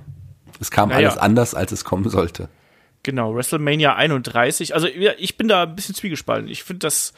[0.58, 1.10] es kam naja.
[1.10, 2.48] alles anders, als es kommen sollte.
[3.02, 4.72] Genau, WrestleMania 31.
[4.72, 6.48] Also ich bin da ein bisschen zwiegespalten.
[6.48, 7.12] Ich finde das,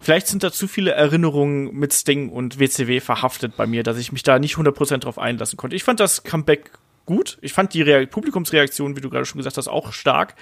[0.00, 4.10] vielleicht sind da zu viele Erinnerungen mit Sting und WCW verhaftet bei mir, dass ich
[4.10, 5.76] mich da nicht 100% drauf einlassen konnte.
[5.76, 6.72] Ich fand das Comeback
[7.06, 7.38] gut.
[7.40, 10.34] Ich fand die Re Publikumsreaktion, wie du gerade schon gesagt hast, auch stark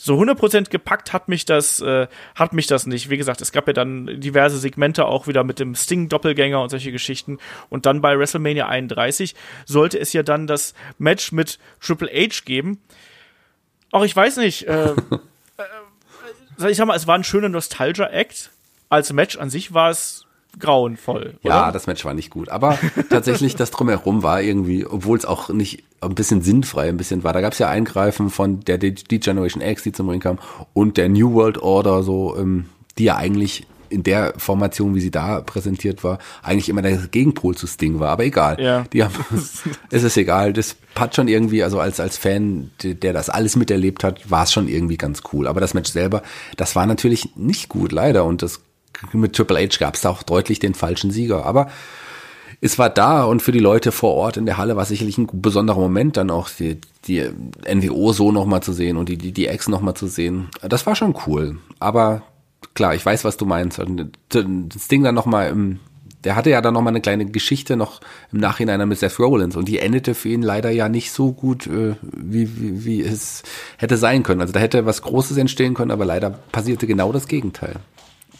[0.00, 2.06] so 100% gepackt hat mich das äh,
[2.36, 3.10] hat mich das nicht.
[3.10, 6.68] Wie gesagt, es gab ja dann diverse Segmente auch wieder mit dem Sting Doppelgänger und
[6.68, 7.38] solche Geschichten
[7.68, 9.34] und dann bei WrestleMania 31
[9.66, 12.80] sollte es ja dann das Match mit Triple H geben.
[13.90, 14.90] Auch ich weiß nicht, äh,
[16.60, 18.52] äh, ich sag mal, es war ein schöner Nostalgia Act.
[18.88, 20.27] Als Match an sich war es
[20.58, 21.34] grauenvoll.
[21.42, 21.54] Oder?
[21.54, 22.48] Ja, das Match war nicht gut.
[22.48, 22.78] Aber
[23.10, 27.32] tatsächlich das drumherum war irgendwie, obwohl es auch nicht ein bisschen sinnfrei ein bisschen war.
[27.32, 30.38] Da gab es ja Eingreifen von der D-Generation X, die zum Ring kam,
[30.72, 32.66] und der New World Order, so, ähm,
[32.98, 37.54] die ja eigentlich in der Formation, wie sie da präsentiert war, eigentlich immer der Gegenpol
[37.56, 38.10] zu Sting war.
[38.10, 38.60] Aber egal.
[38.60, 38.84] Ja.
[38.92, 39.14] Die haben,
[39.90, 40.52] es ist egal.
[40.52, 44.52] Das hat schon irgendwie, also als, als Fan, der das alles miterlebt hat, war es
[44.52, 45.46] schon irgendwie ganz cool.
[45.46, 46.22] Aber das Match selber,
[46.56, 48.24] das war natürlich nicht gut, leider.
[48.24, 48.60] Und das
[49.12, 51.46] mit Triple H gab es auch deutlich den falschen Sieger.
[51.46, 51.68] Aber
[52.60, 55.28] es war da und für die Leute vor Ort in der Halle war sicherlich ein
[55.32, 57.24] besonderer Moment, dann auch die, die
[57.72, 60.48] NWO so nochmal zu sehen und die, die, die Ex nochmal zu sehen.
[60.62, 61.58] Das war schon cool.
[61.78, 62.22] Aber
[62.74, 63.80] klar, ich weiß, was du meinst.
[64.28, 65.78] Das Ding dann nochmal im,
[66.24, 68.00] der hatte ja dann nochmal eine kleine Geschichte noch
[68.32, 71.68] im Nachhinein mit Seth Rollins und die endete für ihn leider ja nicht so gut,
[71.68, 73.44] äh, wie, wie, wie es
[73.76, 74.40] hätte sein können.
[74.40, 77.76] Also da hätte was Großes entstehen können, aber leider passierte genau das Gegenteil.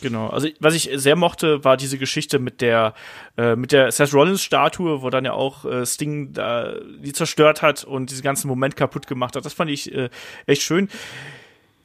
[0.00, 2.94] Genau, also was ich sehr mochte, war diese Geschichte mit der
[3.36, 7.62] äh, mit der Seth Rollins Statue, wo dann ja auch äh, Sting da die zerstört
[7.62, 9.44] hat und diesen ganzen Moment kaputt gemacht hat.
[9.44, 10.08] Das fand ich äh,
[10.46, 10.88] echt schön.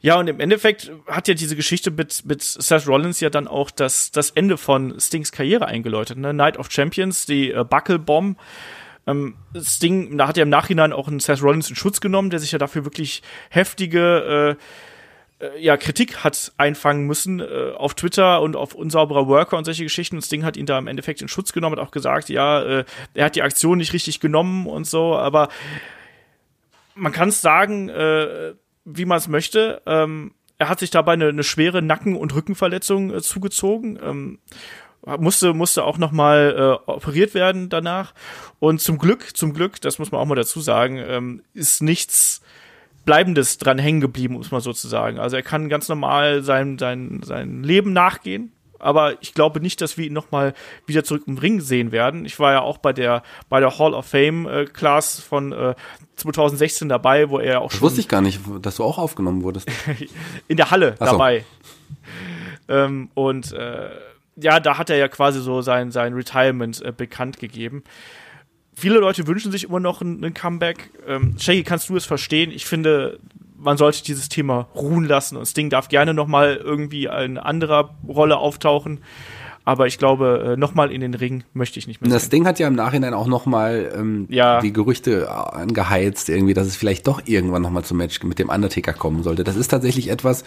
[0.04, 3.72] Ja, und im Endeffekt hat ja diese Geschichte mit, mit Seth Rollins ja dann auch
[3.72, 6.18] das, das Ende von Stings Karriere eingeläutet.
[6.18, 6.34] Ne?
[6.34, 8.38] Night of Champions, die äh, Buckle Bomb.
[9.08, 12.40] Ähm, Sting, da hat er im Nachhinein auch einen Seth Rollins in Schutz genommen, der
[12.40, 14.64] sich ja dafür wirklich heftige äh,
[15.60, 20.16] ja, Kritik hat einfangen müssen äh, auf Twitter und auf unsauberer Worker und solche Geschichten.
[20.16, 22.86] Und Sting hat ihn da im Endeffekt in Schutz genommen, hat auch gesagt, ja, äh,
[23.14, 25.50] er hat die Aktion nicht richtig genommen und so, aber
[26.96, 28.54] man kann es sagen, äh,
[28.86, 29.82] wie man es möchte.
[29.86, 34.00] Ähm, er hat sich dabei eine, eine schwere Nacken- und Rückenverletzung äh, zugezogen.
[34.02, 34.40] Ähm,
[35.20, 38.14] musste musste auch noch mal äh, operiert werden danach
[38.60, 42.42] und zum Glück zum Glück das muss man auch mal dazu sagen ähm, ist nichts
[43.06, 45.20] Bleibendes dran hängen geblieben, muss man sozusagen.
[45.20, 48.52] Also er kann ganz normal sein, sein, sein Leben nachgehen.
[48.80, 50.54] Aber ich glaube nicht, dass wir ihn nochmal
[50.86, 52.26] wieder zurück im Ring sehen werden.
[52.26, 55.76] Ich war ja auch bei der, bei der Hall of Fame äh, Class von äh,
[56.18, 57.86] 2016 dabei, wo er auch das schon.
[57.86, 59.70] wusste ich gar nicht, dass du auch aufgenommen wurdest.
[60.50, 61.06] in der Halle so.
[61.06, 61.46] dabei.
[62.68, 63.90] Ähm, und äh,
[64.36, 67.84] ja, da hat er ja quasi so sein, sein Retirement äh, bekannt gegeben
[68.84, 70.92] viele Leute wünschen sich immer noch ein, ein Comeback.
[71.08, 72.52] Ähm, Shaggy, kannst du es verstehen?
[72.52, 73.18] Ich finde,
[73.58, 77.96] man sollte dieses Thema ruhen lassen und Sting darf gerne noch mal irgendwie in anderer
[78.06, 79.00] Rolle auftauchen.
[79.64, 82.12] Aber ich glaube, äh, nochmal in den Ring möchte ich nicht mehr.
[82.12, 84.60] Das Ding hat ja im Nachhinein auch nochmal ähm, ja.
[84.60, 88.92] die Gerüchte angeheizt, irgendwie, dass es vielleicht doch irgendwann nochmal zum Match mit dem Undertaker
[88.92, 89.46] kommen sollte.
[89.46, 90.44] Das ist tatsächlich etwas,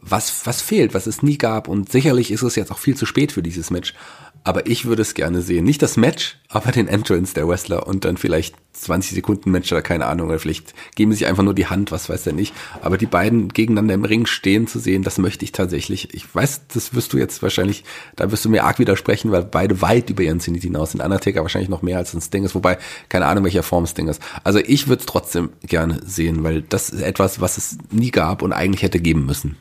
[0.00, 1.68] was, was fehlt, was es nie gab.
[1.68, 3.94] Und sicherlich ist es jetzt auch viel zu spät für dieses Match.
[4.44, 5.64] Aber ich würde es gerne sehen.
[5.64, 9.82] Nicht das Match, aber den Entrance der Wrestler und dann vielleicht 20 Sekunden Match oder
[9.82, 10.28] keine Ahnung.
[10.28, 12.54] Oder vielleicht geben sie sich einfach nur die Hand, was weiß er nicht.
[12.80, 16.14] Aber die beiden gegeneinander im Ring stehen zu sehen, das möchte ich tatsächlich.
[16.14, 17.84] Ich weiß, das wirst du jetzt wahrscheinlich,
[18.16, 21.02] da wirst du mir arg widersprechen, weil beide weit über ihren Zenit hinaus sind.
[21.02, 22.78] Undertaker wahrscheinlich noch mehr als ein Sting ist, wobei
[23.08, 24.22] keine Ahnung, welcher Form Sting ist.
[24.44, 28.42] Also ich würde es trotzdem gerne sehen, weil das ist etwas, was es nie gab
[28.42, 29.56] und eigentlich hätte geben müssen.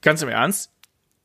[0.00, 0.70] Ganz im Ernst,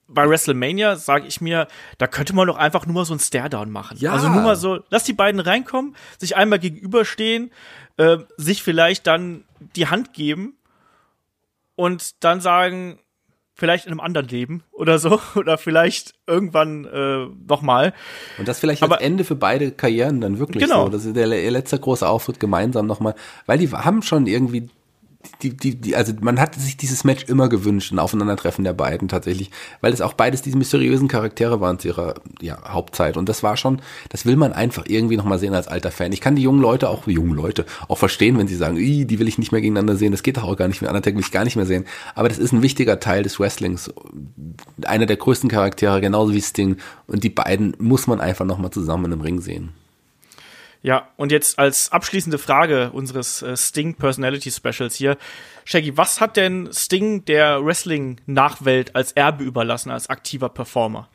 [0.10, 1.68] bei WrestleMania sage ich mir,
[1.98, 3.98] da könnte man doch einfach nur mal so ein Stare-Down machen.
[4.00, 4.14] Ja.
[4.14, 7.52] Also nur mal so, lass die beiden reinkommen, sich einmal gegenüberstehen,
[7.98, 9.46] äh, sich vielleicht dann
[9.76, 10.58] die Hand geben
[11.76, 13.00] und dann sagen,
[13.60, 17.94] vielleicht in einem anderen Leben oder so oder vielleicht irgendwann äh, noch mal.
[18.38, 20.86] Und das vielleicht Aber, als Ende für beide Karrieren dann wirklich genau.
[20.86, 20.90] so.
[20.90, 23.16] Das ist der letzte große Auftritt gemeinsam nochmal,
[23.46, 24.70] weil die haben schon irgendwie
[25.42, 29.10] die, die, die, also man hat sich dieses Match immer gewünscht, ein Aufeinandertreffen der beiden
[29.10, 29.52] tatsächlich,
[29.82, 33.18] weil es auch beides diese mysteriösen Charaktere waren zu ihrer ja, Hauptzeit.
[33.18, 36.14] Und das war schon, das will man einfach irgendwie nochmal sehen als alter Fan.
[36.14, 39.28] Ich kann die jungen Leute, auch jungen Leute, auch verstehen, wenn sie sagen, die will
[39.28, 41.32] ich nicht mehr gegeneinander sehen, das geht doch auch gar nicht mehr, Undertaker will ich
[41.32, 41.86] gar nicht mehr sehen.
[42.16, 43.92] Aber das ist ein wichtiger Teil des Wrestlings,
[44.86, 46.78] einer der größten Charaktere, genauso wie Sting.
[47.08, 49.74] Und die beiden muss man einfach nochmal zusammen im Ring sehen.
[50.82, 55.18] Ja, und jetzt als abschließende Frage unseres äh, Sting Personality Specials hier.
[55.66, 61.10] Shaggy, was hat denn Sting der Wrestling-Nachwelt als Erbe überlassen, als aktiver Performer?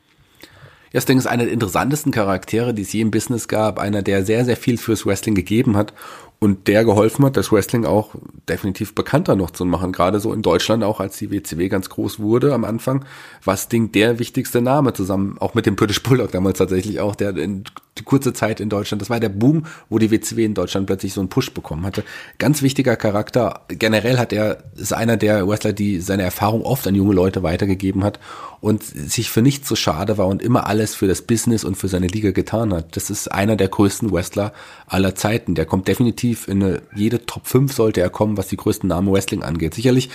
[0.93, 4.25] Ja, Sting ist einer der interessantesten Charaktere, die es je im Business gab, einer, der
[4.25, 5.93] sehr, sehr viel fürs Wrestling gegeben hat
[6.39, 8.15] und der geholfen hat, das Wrestling auch
[8.49, 9.93] definitiv bekannter noch zu machen.
[9.93, 13.05] Gerade so in Deutschland auch, als die WCW ganz groß wurde am Anfang,
[13.43, 17.37] war Sting der wichtigste Name zusammen, auch mit dem British Bulldog damals tatsächlich auch, der
[17.39, 17.65] in
[17.99, 21.13] die kurze Zeit in Deutschland, das war der Boom, wo die WCW in Deutschland plötzlich
[21.13, 22.03] so einen Push bekommen hatte.
[22.39, 23.61] Ganz wichtiger Charakter.
[23.69, 28.03] Generell hat er, ist einer der Wrestler, die seine Erfahrung oft an junge Leute weitergegeben
[28.03, 28.19] hat
[28.61, 31.89] und sich für nichts so schade war und immer alles für das Business und für
[31.89, 32.97] seine Liga getan hat.
[32.97, 34.53] Das ist einer der größten Wrestler
[34.87, 35.55] aller Zeiten.
[35.55, 39.13] Der kommt definitiv in eine, jede Top 5 sollte er kommen, was die größten Namen
[39.13, 39.75] Wrestling angeht.
[39.75, 40.11] Sicherlich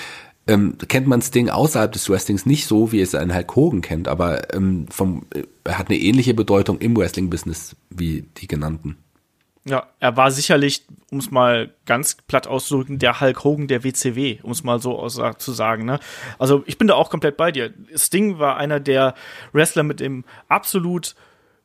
[0.49, 4.07] ähm, kennt man Sting außerhalb des Wrestlings nicht so, wie es einen Hulk Hogan kennt,
[4.07, 8.97] aber ähm, vom, äh, er hat eine ähnliche Bedeutung im Wrestling-Business wie die genannten.
[9.65, 14.39] Ja, er war sicherlich, um es mal ganz platt auszudrücken, der Hulk Hogan der WCW,
[14.41, 15.85] um es mal so zu sagen.
[15.85, 15.99] Ne?
[16.39, 17.71] Also ich bin da auch komplett bei dir.
[17.95, 19.13] Sting war einer der
[19.51, 21.13] Wrestler mit dem absolut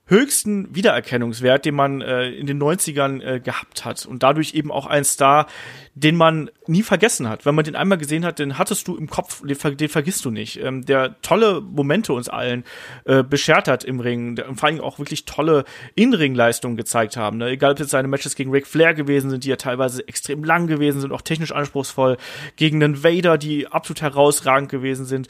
[0.07, 4.87] höchsten Wiedererkennungswert, den man äh, in den 90ern äh, gehabt hat und dadurch eben auch
[4.87, 5.47] ein Star,
[5.95, 7.47] den man nie vergessen hat.
[7.47, 10.25] Wenn man den einmal gesehen hat, den hattest du im Kopf, den, ver den vergisst
[10.27, 10.63] du nicht.
[10.63, 12.65] Ähm, der tolle Momente uns allen
[13.07, 15.65] äh, beschert hat im Ring der, vor allem auch wirklich tolle
[15.95, 17.39] In-Ring-Leistungen gezeigt haben.
[17.39, 17.49] Ne?
[17.49, 20.67] Egal, ob jetzt seine Matches gegen Ric Flair gewesen sind, die ja teilweise extrem lang
[20.67, 22.19] gewesen sind, auch technisch anspruchsvoll,
[22.57, 25.29] gegen einen Vader, die absolut herausragend gewesen sind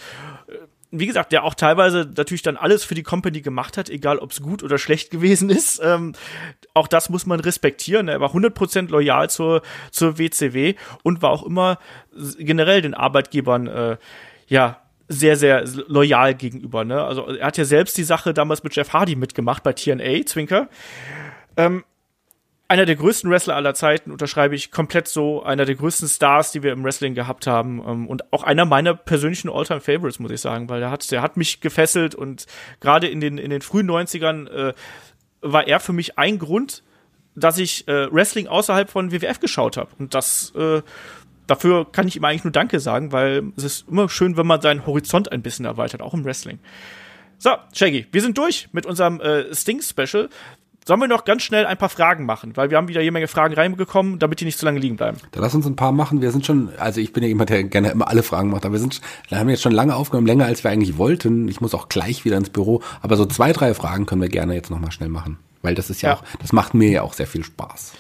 [0.99, 4.31] wie gesagt, der auch teilweise natürlich dann alles für die Company gemacht hat, egal ob
[4.31, 5.81] es gut oder schlecht gewesen ist.
[5.83, 6.15] Ähm,
[6.73, 8.09] auch das muss man respektieren.
[8.09, 11.79] Er war 100% loyal zur, zur WCW und war auch immer
[12.39, 13.97] generell den Arbeitgebern, äh,
[14.47, 16.85] ja, sehr, sehr loyal gegenüber.
[16.85, 17.03] Ne?
[17.03, 20.69] Also er hat ja selbst die Sache damals mit Jeff Hardy mitgemacht bei TNA, Zwinker.
[21.57, 21.85] Ähm,
[22.75, 26.65] einer der größten Wrestler aller Zeiten, unterschreibe ich komplett so, einer der größten Stars, die
[26.65, 30.41] wir im Wrestling gehabt haben ähm, und auch einer meiner persönlichen Alltime favorites muss ich
[30.41, 32.47] sagen, weil der hat, der hat mich gefesselt und
[32.81, 34.75] gerade in den, in den frühen 90ern äh,
[35.41, 36.83] war er für mich ein Grund,
[37.37, 40.83] dass ich äh, Wrestling außerhalb von WWF geschaut habe und das äh,
[41.47, 44.61] dafür kann ich ihm eigentlich nur Danke sagen, weil es ist immer schön, wenn man
[44.61, 46.59] seinen Horizont ein bisschen erweitert, auch im Wrestling.
[47.39, 50.29] So, Shaggy, wir sind durch mit unserem äh, Sting-Special.
[50.87, 53.27] Sollen wir noch ganz schnell ein paar Fragen machen, weil wir haben wieder jede Menge
[53.27, 55.17] Fragen reingekommen, damit die nicht zu lange liegen bleiben.
[55.33, 56.21] Da lass uns ein paar machen.
[56.21, 58.75] Wir sind schon, also ich bin ja jemand, der gerne immer alle Fragen macht, aber
[58.75, 61.49] wir sind, wir haben jetzt schon lange aufgenommen, länger als wir eigentlich wollten.
[61.49, 64.55] Ich muss auch gleich wieder ins Büro, aber so zwei, drei Fragen können wir gerne
[64.55, 67.15] jetzt nochmal schnell machen, weil das ist ja, ja, auch, das macht mir ja auch
[67.15, 67.95] sehr viel Spaß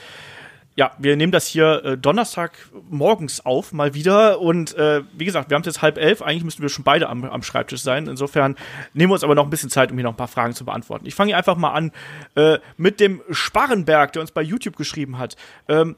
[0.76, 2.52] ja, wir nehmen das hier äh, Donnerstag
[2.90, 4.40] morgens auf, mal wieder.
[4.40, 6.20] Und äh, wie gesagt, wir haben es jetzt halb elf.
[6.20, 8.08] Eigentlich müssten wir schon beide am, am Schreibtisch sein.
[8.08, 8.56] Insofern
[8.92, 10.64] nehmen wir uns aber noch ein bisschen Zeit, um hier noch ein paar Fragen zu
[10.64, 11.06] beantworten.
[11.06, 11.92] Ich fange einfach mal an
[12.34, 15.36] äh, mit dem Sparrenberg, der uns bei YouTube geschrieben hat.
[15.68, 15.94] Ähm,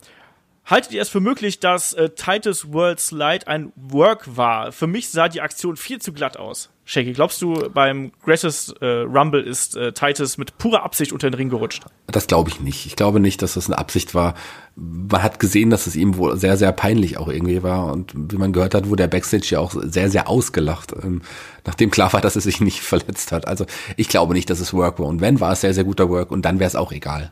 [0.66, 4.72] Haltet ihr es für möglich, dass äh, Titus World Slide ein Work war?
[4.72, 6.70] Für mich sah die Aktion viel zu glatt aus.
[6.84, 11.34] Shaggy, glaubst du, beim Greatest äh, Rumble ist äh, Titus mit purer Absicht unter den
[11.34, 11.84] Ring gerutscht?
[12.09, 12.84] Das glaube ich nicht.
[12.84, 14.34] Ich glaube nicht, dass das eine Absicht war.
[14.74, 17.93] Man hat gesehen, dass es ihm wohl sehr, sehr peinlich auch irgendwie war.
[17.93, 21.22] Und wie man gehört hat, wurde der Backstage ja auch sehr, sehr ausgelacht, ähm,
[21.64, 23.47] nachdem klar war, dass er sich nicht verletzt hat.
[23.47, 23.66] Also
[23.97, 25.06] ich glaube nicht, dass es Work war.
[25.06, 26.32] Und wenn, war es sehr, sehr guter Work.
[26.32, 27.30] Und dann wäre es auch egal.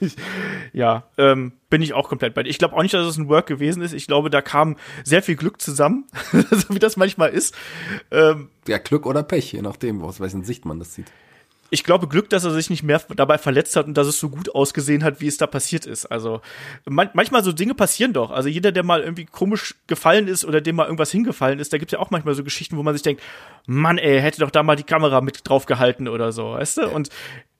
[0.72, 2.50] ja, ähm, bin ich auch komplett bei dir.
[2.50, 3.92] Ich glaube auch nicht, dass es ein Work gewesen ist.
[3.92, 7.54] Ich glaube, da kam sehr viel Glück zusammen, so wie das manchmal ist.
[8.10, 11.06] Ähm, ja, Glück oder Pech, je nachdem, aus welchen Sicht man das sieht.
[11.72, 14.28] Ich glaube Glück, dass er sich nicht mehr dabei verletzt hat und dass es so
[14.28, 16.04] gut ausgesehen hat, wie es da passiert ist.
[16.06, 16.40] Also
[16.84, 18.32] man manchmal so Dinge passieren doch.
[18.32, 21.78] Also jeder, der mal irgendwie komisch gefallen ist oder dem mal irgendwas hingefallen ist, da
[21.78, 23.22] gibt's ja auch manchmal so Geschichten, wo man sich denkt,
[23.66, 26.88] Mann, ey, hätte doch da mal die Kamera mit drauf gehalten oder so, weißt du?
[26.88, 27.08] Und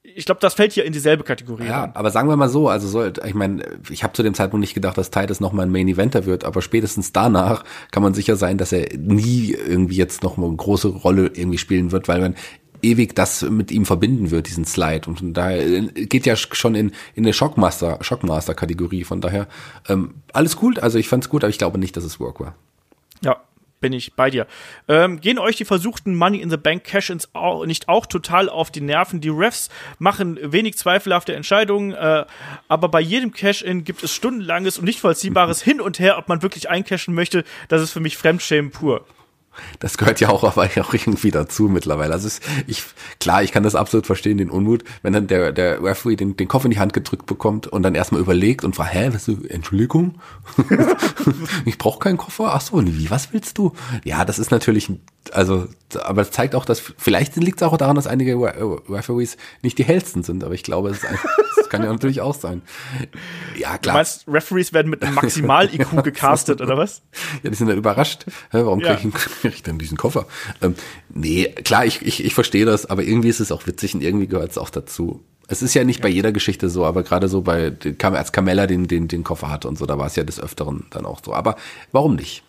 [0.02, 1.66] ich glaube, das fällt hier in dieselbe Kategorie.
[1.66, 1.90] Ja, rein.
[1.94, 4.74] aber sagen wir mal so, also so, ich meine, ich habe zu dem Zeitpunkt nicht
[4.74, 8.36] gedacht, dass Titus noch mal ein Main Eventer wird, aber spätestens danach kann man sicher
[8.36, 12.20] sein, dass er nie irgendwie jetzt noch mal eine große Rolle irgendwie spielen wird, weil
[12.20, 12.34] man
[12.82, 15.02] ewig das mit ihm verbinden wird, diesen Slide.
[15.06, 19.04] Und da geht ja schon in, in eine Shockmaster, Shockmaster-Kategorie.
[19.04, 19.48] Von daher,
[19.88, 20.78] ähm, alles gut.
[20.78, 22.54] Also ich fand's gut, aber ich glaube nicht, dass es Work war.
[23.22, 23.36] Ja,
[23.80, 24.46] bin ich bei dir.
[24.88, 28.70] Ähm, gehen euch die versuchten Money in the Bank Cash-ins auch, nicht auch total auf
[28.70, 29.20] die Nerven?
[29.20, 32.24] Die Refs machen wenig zweifelhafte Entscheidungen, äh,
[32.68, 36.42] aber bei jedem Cash-in gibt es stundenlanges und nicht vollziehbares Hin und Her, ob man
[36.42, 37.44] wirklich eincashen möchte.
[37.68, 39.04] Das ist für mich Fremdschämen pur.
[39.78, 42.12] Das gehört ja auch aber auch irgendwie dazu mittlerweile.
[42.12, 42.84] Also ist, ich,
[43.18, 46.48] klar, ich kann das absolut verstehen, den Unmut, wenn dann der, der Referee den, den
[46.48, 49.38] Kopf in die Hand gedrückt bekommt und dann erstmal überlegt und fragt, hä, was du,
[49.48, 50.20] Entschuldigung?
[51.64, 52.54] ich brauche keinen Koffer.
[52.54, 53.72] Ach so, wie, was willst du?
[54.04, 54.92] Ja, das ist natürlich,
[55.32, 55.68] also,
[56.02, 59.84] aber es zeigt auch, dass, vielleicht liegt es auch daran, dass einige Referees nicht die
[59.84, 62.62] hellsten sind, aber ich glaube, es das kann ja natürlich auch sein.
[63.56, 63.94] Ja, klar.
[63.94, 67.02] Du meinst, Referees werden mit einem Maximal-IQ gecastet, oder was?
[67.42, 68.24] Ja, die sind dann überrascht.
[68.50, 68.96] Warum ja.
[68.96, 70.26] kriege ich, krieg ich denn diesen Koffer?
[70.62, 70.74] Ähm,
[71.10, 74.26] nee, klar, ich, ich, ich verstehe das, aber irgendwie ist es auch witzig und irgendwie
[74.26, 75.22] gehört es auch dazu.
[75.48, 76.02] Es ist ja nicht ja.
[76.04, 79.68] bei jeder Geschichte so, aber gerade so bei, als Carmella den, den, den Koffer hatte
[79.68, 81.34] und so, da war es ja des Öfteren dann auch so.
[81.34, 81.56] Aber
[81.92, 82.44] warum nicht?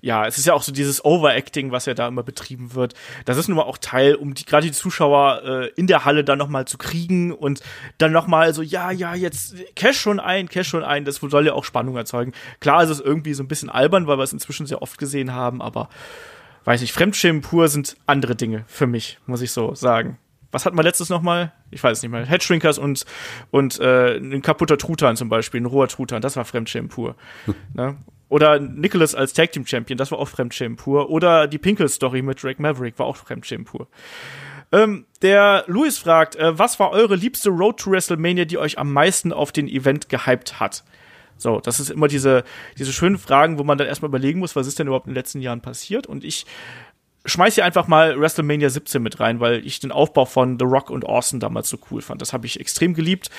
[0.00, 2.94] Ja, es ist ja auch so dieses Overacting, was ja da immer betrieben wird.
[3.24, 6.24] Das ist nun mal auch Teil, um die gerade die Zuschauer äh, in der Halle
[6.24, 7.60] dann nochmal zu kriegen und
[7.98, 11.04] dann nochmal so, ja, ja, jetzt Cash schon ein, Cash schon ein.
[11.04, 12.32] Das soll ja auch Spannung erzeugen.
[12.60, 15.34] Klar ist es irgendwie so ein bisschen albern, weil wir es inzwischen sehr oft gesehen
[15.34, 15.88] haben, aber
[16.64, 20.18] weiß nicht, Fremdschämen pur sind andere Dinge für mich, muss ich so sagen.
[20.52, 21.52] Was hatten wir letztes noch mal?
[21.70, 22.26] Ich weiß es nicht mehr.
[22.26, 23.04] Headshrinkers und,
[23.50, 27.14] und äh, ein kaputter Truthahn zum Beispiel, ein roher Truthahn, das war Fremdschämen pur.
[27.74, 27.96] ne?
[28.30, 31.10] Oder Nicholas als Tag Team Champion, das war auch Fremdschämen pur.
[31.10, 33.88] Oder die Pinkel Story mit Drake Maverick war auch Fremdschämen pur.
[34.72, 38.92] Ähm, der Louis fragt, äh, was war eure liebste Road to WrestleMania, die euch am
[38.92, 40.84] meisten auf den Event gehypt hat?
[41.36, 42.44] So, das ist immer diese,
[42.78, 45.16] diese schönen Fragen, wo man dann erstmal überlegen muss, was ist denn überhaupt in den
[45.16, 46.06] letzten Jahren passiert?
[46.06, 46.46] Und ich
[47.24, 50.90] schmeiß hier einfach mal WrestleMania 17 mit rein, weil ich den Aufbau von The Rock
[50.90, 52.22] und Austin damals so cool fand.
[52.22, 53.30] Das habe ich extrem geliebt.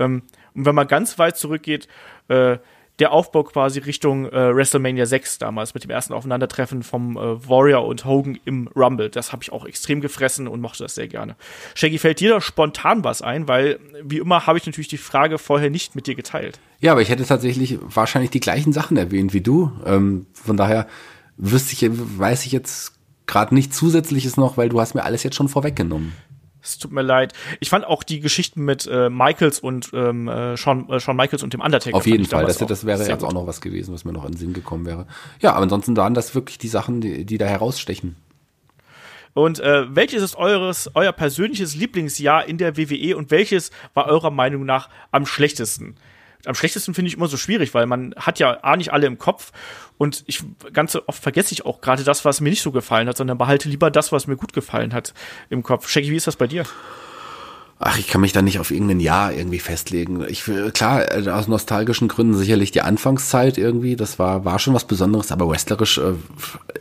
[0.00, 0.22] Ähm,
[0.54, 1.86] und wenn man ganz weit zurückgeht,
[2.28, 2.58] äh,
[3.00, 7.86] der Aufbau quasi Richtung äh, WrestleMania 6 damals mit dem ersten Aufeinandertreffen vom äh, Warrior
[7.86, 9.08] und Hogan im Rumble.
[9.08, 11.34] Das habe ich auch extrem gefressen und mochte das sehr gerne.
[11.74, 13.48] Shaggy, fällt dir da spontan was ein?
[13.48, 16.60] Weil, wie immer, habe ich natürlich die Frage vorher nicht mit dir geteilt.
[16.80, 19.72] Ja, aber ich hätte tatsächlich wahrscheinlich die gleichen Sachen erwähnt wie du.
[19.84, 20.86] Ähm, von daher
[21.36, 22.92] wüsste ich, weiß ich jetzt
[23.26, 26.12] gerade nicht Zusätzliches noch, weil du hast mir alles jetzt schon vorweggenommen.
[26.62, 27.32] Es tut mir leid.
[27.60, 31.42] Ich fand auch die Geschichten mit äh, Michaels und ähm, äh, Shawn, äh, Shawn Michaels
[31.42, 31.96] und dem Undertaker.
[31.96, 32.44] Auf jeden Fall.
[32.44, 33.28] Das, das wäre jetzt gut.
[33.28, 35.06] auch noch was gewesen, was mir noch in den Sinn gekommen wäre.
[35.40, 38.16] Ja, aber ansonsten waren das wirklich die Sachen, die, die da herausstechen.
[39.32, 44.30] Und äh, welches ist eures, euer persönliches Lieblingsjahr in der WWE und welches war eurer
[44.30, 45.96] Meinung nach am schlechtesten?
[46.46, 49.18] am schlechtesten finde ich immer so schwierig, weil man hat ja A nicht alle im
[49.18, 49.52] Kopf
[50.00, 53.18] und ich ganz oft vergesse ich auch gerade das, was mir nicht so gefallen hat,
[53.18, 55.12] sondern behalte lieber das, was mir gut gefallen hat
[55.50, 55.88] im Kopf.
[55.90, 56.64] Shaggy, wie ist das bei dir?
[57.78, 60.24] Ach, ich kann mich da nicht auf irgendein Jahr irgendwie festlegen.
[60.26, 64.86] Ich klar, äh, aus nostalgischen Gründen sicherlich die Anfangszeit irgendwie, das war war schon was
[64.86, 66.14] Besonderes, aber wrestlerisch äh,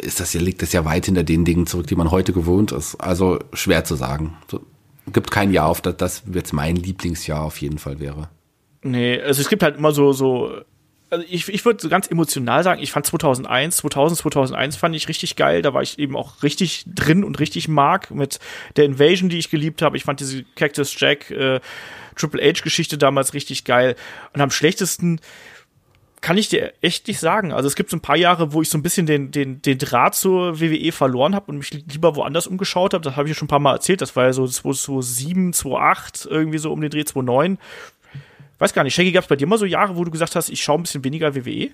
[0.01, 2.71] ist das ja liegt das ja weit hinter den Dingen zurück, die man heute gewohnt
[2.71, 2.95] ist.
[3.01, 4.37] Also schwer zu sagen.
[4.49, 4.61] So,
[5.11, 8.29] gibt kein Jahr auf das, das jetzt mein Lieblingsjahr auf jeden Fall wäre.
[8.81, 10.61] Nee, also es gibt halt immer so, so,
[11.09, 15.07] also ich, ich würde so ganz emotional sagen, ich fand 2001, 2000, 2001 fand ich
[15.07, 18.39] richtig geil, da war ich eben auch richtig drin und richtig mag mit
[18.75, 19.97] der Invasion, die ich geliebt habe.
[19.97, 21.59] Ich fand diese Cactus Jack äh,
[22.15, 23.95] Triple H Geschichte damals richtig geil
[24.33, 25.19] und am schlechtesten
[26.21, 27.53] kann ich dir echt nicht sagen.
[27.53, 29.77] Also es gibt so ein paar Jahre, wo ich so ein bisschen den, den, den
[29.77, 33.03] Draht zur WWE verloren habe und mich lieber woanders umgeschaut habe.
[33.03, 34.01] Das habe ich ja schon ein paar Mal erzählt.
[34.01, 37.57] Das war ja so 2007, 2008, irgendwie so um den Dreh 2009
[38.59, 40.49] weiß gar nicht, Shaggy, gab es bei dir mal so Jahre, wo du gesagt hast,
[40.49, 41.69] ich schaue ein bisschen weniger WWE?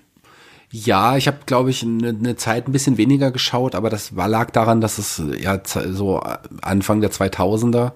[0.70, 4.28] Ja, ich habe, glaube ich, eine ne Zeit ein bisschen weniger geschaut, aber das war,
[4.28, 6.22] lag daran, dass es ja so
[6.62, 7.92] Anfang der 2000er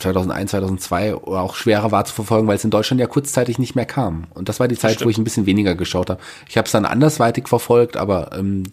[0.00, 3.86] 2001, 2002 auch schwerer war zu verfolgen, weil es in Deutschland ja kurzzeitig nicht mehr
[3.86, 4.24] kam.
[4.34, 6.20] Und das war die Zeit, wo ich ein bisschen weniger geschaut habe.
[6.48, 8.64] Ich habe es dann andersweitig verfolgt, aber ähm,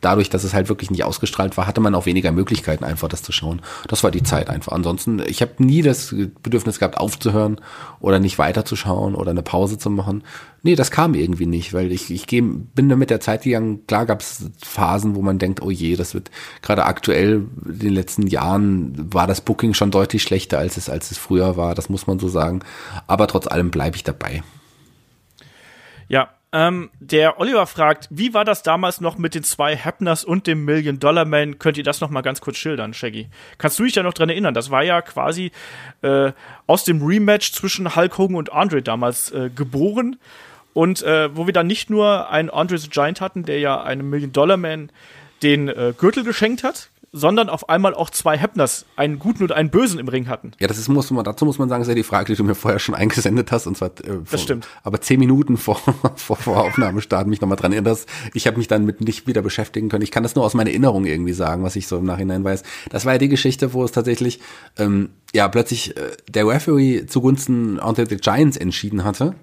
[0.00, 3.22] dadurch, dass es halt wirklich nicht ausgestrahlt war, hatte man auch weniger Möglichkeiten, einfach das
[3.22, 3.60] zu schauen.
[3.88, 4.72] Das war die Zeit einfach.
[4.72, 7.60] Ansonsten, ich habe nie das Bedürfnis gehabt, aufzuhören
[8.00, 10.24] oder nicht weiterzuschauen oder eine Pause zu machen.
[10.64, 13.84] Nee, das kam irgendwie nicht, weil ich, ich geh, bin da mit der Zeit gegangen.
[13.86, 16.30] Klar gab es Phasen, wo man denkt, oh je, das wird
[16.62, 21.10] gerade aktuell in den letzten Jahren war das Booking schon deutlich schlechter, als es, als
[21.10, 21.74] es früher war.
[21.74, 22.60] Das muss man so sagen.
[23.08, 24.44] Aber trotz allem bleibe ich dabei.
[26.08, 30.46] Ja, ähm, der Oliver fragt, wie war das damals noch mit den zwei Hapners und
[30.46, 31.58] dem Million Dollar Man?
[31.58, 33.28] Könnt ihr das noch mal ganz kurz schildern, Shaggy?
[33.56, 34.52] Kannst du dich da noch dran erinnern?
[34.52, 35.50] Das war ja quasi
[36.02, 36.32] äh,
[36.66, 40.18] aus dem Rematch zwischen Hulk Hogan und Andre damals äh, geboren.
[40.74, 44.08] Und äh, wo wir dann nicht nur einen Andre the Giant hatten, der ja einem
[44.08, 44.90] Million Dollar Man
[45.42, 49.68] den äh, Gürtel geschenkt hat, sondern auf einmal auch zwei Hepners, einen guten und einen
[49.68, 50.52] bösen im Ring hatten.
[50.58, 52.42] Ja, das ist, muss man, dazu muss man sagen, ist ja die Frage, die du
[52.42, 54.66] mir vorher schon eingesendet hast, und zwar, äh, vor, das stimmt.
[54.82, 55.76] aber zehn Minuten vor,
[56.16, 58.08] vor, vor Aufnahmestart mich nochmal dran erinnerst.
[58.32, 60.02] Ich habe mich dann mit nicht wieder beschäftigen können.
[60.02, 62.62] Ich kann das nur aus meiner Erinnerung irgendwie sagen, was ich so im Nachhinein weiß.
[62.88, 64.40] Das war ja die Geschichte, wo es tatsächlich,
[64.78, 69.34] ähm, ja, plötzlich äh, der Referee zugunsten Andre the Giants entschieden hatte.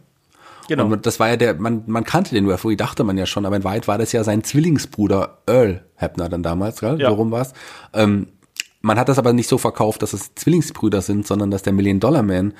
[0.69, 0.85] Genau.
[0.85, 3.55] Und das war ja der, man, man kannte den Referee, dachte man ja schon, aber
[3.55, 7.01] in Wahrheit war das ja sein Zwillingsbruder Earl Hebner dann damals, gell?
[7.01, 7.09] Ja.
[7.09, 7.53] Worum war's?
[7.91, 8.27] Ähm,
[8.81, 11.99] man hat das aber nicht so verkauft, dass es Zwillingsbrüder sind, sondern dass der Million
[11.99, 12.53] Dollar Man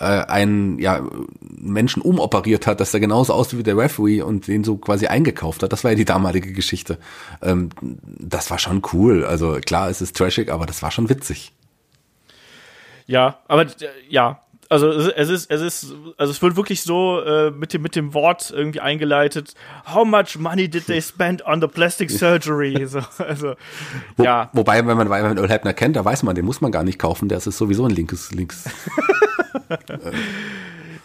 [0.00, 1.06] äh, einen ja,
[1.40, 5.62] Menschen umoperiert hat, dass er genauso aussieht wie der Referee und den so quasi eingekauft
[5.62, 5.72] hat.
[5.72, 6.98] Das war ja die damalige Geschichte.
[7.42, 9.24] Ähm, das war schon cool.
[9.24, 11.52] Also klar, es ist trashig, aber das war schon witzig.
[13.06, 13.68] Ja, aber äh,
[14.08, 14.41] ja,
[14.72, 18.14] also es ist, es ist, also es wird wirklich so äh, mit dem mit dem
[18.14, 19.54] Wort irgendwie eingeleitet.
[19.92, 22.86] How much money did they spend on the plastic surgery?
[22.86, 23.54] so, also
[24.16, 24.48] Wo, ja.
[24.54, 26.84] Wobei, wenn man, wenn man Earl Hebner kennt, da weiß man, den muss man gar
[26.84, 27.28] nicht kaufen.
[27.28, 28.64] Der ist sowieso ein linkes links.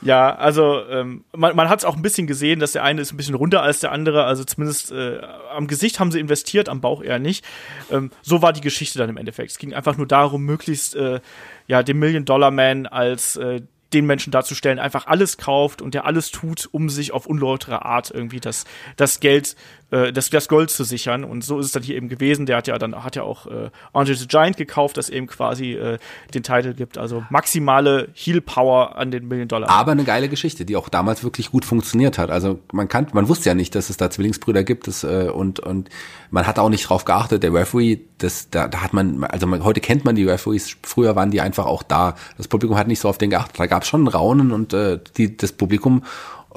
[0.08, 3.12] Ja, also ähm, man, man hat es auch ein bisschen gesehen, dass der eine ist
[3.12, 4.24] ein bisschen runter als der andere.
[4.24, 5.20] Also zumindest äh,
[5.54, 7.44] am Gesicht haben sie investiert, am Bauch eher nicht.
[7.92, 9.52] Ähm, so war die Geschichte dann im Endeffekt.
[9.52, 11.20] Es ging einfach nur darum, möglichst äh,
[11.68, 13.60] ja den Million Dollar Man als äh,
[13.92, 18.10] den Menschen darzustellen, einfach alles kauft und der alles tut, um sich auf unlautere Art
[18.10, 18.64] irgendwie das,
[18.96, 19.58] das Geld
[19.92, 21.24] äh, das, das Gold zu sichern.
[21.24, 22.46] Und so ist es dann hier eben gewesen.
[22.46, 25.74] Der hat ja dann hat ja auch äh, Andre the Giant gekauft, das eben quasi
[25.74, 25.98] äh,
[26.34, 26.98] den Titel gibt.
[26.98, 29.70] Also maximale Heal Power an den Million Dollar.
[29.70, 32.30] Aber eine geile Geschichte, die auch damals wirklich gut funktioniert hat.
[32.30, 35.60] Also man kann, man wusste ja nicht, dass es da Zwillingsbrüder gibt das, äh, und
[35.60, 35.90] und
[36.32, 37.44] man hat auch nicht drauf geachtet.
[37.44, 40.76] Der Referee, das da, da hat man, also man, heute kennt man die Referees.
[40.84, 42.16] Früher waren die einfach auch da.
[42.38, 43.60] Das Publikum hat nicht so auf den geachtet.
[43.60, 46.04] Da gab es schon Raunen und äh, die das Publikum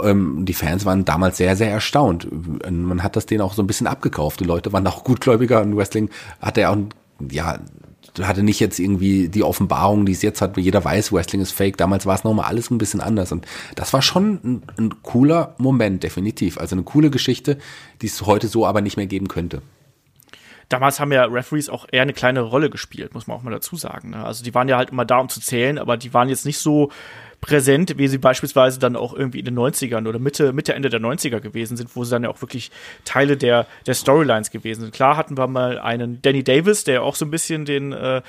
[0.05, 2.29] ähm, die Fans waren damals sehr, sehr erstaunt.
[2.71, 4.41] Man hat das denen auch so ein bisschen abgekauft.
[4.41, 6.11] Die Leute waren auch gutgläubiger und Wrestling
[6.41, 6.79] hatte ja auch,
[7.31, 7.59] ja,
[8.21, 11.77] hatte nicht jetzt irgendwie die Offenbarung, die es jetzt hat, jeder weiß, Wrestling ist fake.
[11.77, 13.33] Damals war es nochmal alles ein bisschen anders.
[13.33, 13.47] Und
[13.77, 16.59] das war schon ein, ein cooler Moment, definitiv.
[16.59, 17.59] Also eine coole Geschichte,
[18.03, 19.63] die es heute so aber nicht mehr geben könnte
[20.71, 23.77] damals haben ja Referees auch eher eine kleine Rolle gespielt, muss man auch mal dazu
[23.77, 24.11] sagen.
[24.11, 24.25] Ne?
[24.25, 26.59] Also die waren ja halt immer da, um zu zählen, aber die waren jetzt nicht
[26.59, 26.91] so
[27.41, 31.01] präsent, wie sie beispielsweise dann auch irgendwie in den 90ern oder Mitte, Mitte, Ende der
[31.01, 32.71] 90er gewesen sind, wo sie dann ja auch wirklich
[33.05, 34.95] Teile der, der Storylines gewesen sind.
[34.95, 38.21] Klar hatten wir mal einen Danny Davis, der auch so ein bisschen den, äh,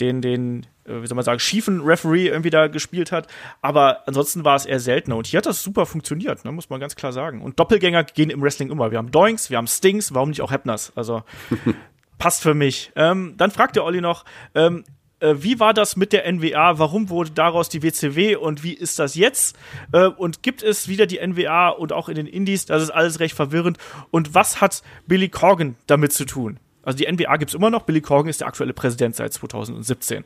[0.00, 3.26] den, den, äh, wie soll man sagen, schiefen Referee irgendwie da gespielt hat.
[3.60, 5.16] Aber ansonsten war es eher seltener.
[5.16, 7.42] Und hier hat das super funktioniert, ne, muss man ganz klar sagen.
[7.42, 8.90] Und Doppelgänger gehen im Wrestling immer.
[8.90, 10.92] Wir haben Doinks, wir haben Stings, warum nicht auch Hepners?
[10.94, 11.22] Also
[12.18, 12.92] passt für mich.
[12.94, 14.24] Ähm, dann fragt der Olli noch,
[14.54, 14.84] ähm,
[15.24, 16.78] äh, wie war das mit der NWA?
[16.78, 19.56] Warum wurde daraus die WCW und wie ist das jetzt?
[19.92, 22.66] Äh, und gibt es wieder die NWA und auch in den Indies?
[22.66, 23.78] Das ist alles recht verwirrend.
[24.10, 26.58] Und was hat Billy Corgan damit zu tun?
[26.82, 27.82] Also die NWA gibt es immer noch.
[27.82, 30.24] Billy Corgan ist der aktuelle Präsident seit 2017.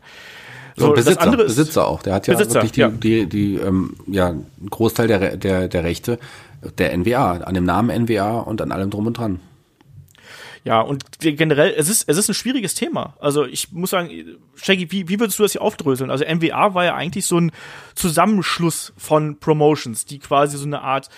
[0.76, 2.02] So, Besitzer, Besitzer auch.
[2.02, 2.88] Der hat ja Besitzer, wirklich die, ja.
[2.88, 6.18] die, die, ähm, ja, einen Großteil der, der, der Rechte
[6.78, 9.40] der NWA, an dem Namen NWA und an allem drum und dran.
[10.68, 13.16] Ja, und generell, es ist, es ist ein schwieriges Thema.
[13.20, 14.10] Also ich muss sagen,
[14.54, 16.10] Shaggy, wie, wie würdest du das hier aufdröseln?
[16.10, 17.52] Also MWA war ja eigentlich so ein
[17.94, 21.08] Zusammenschluss von Promotions, die quasi so eine Art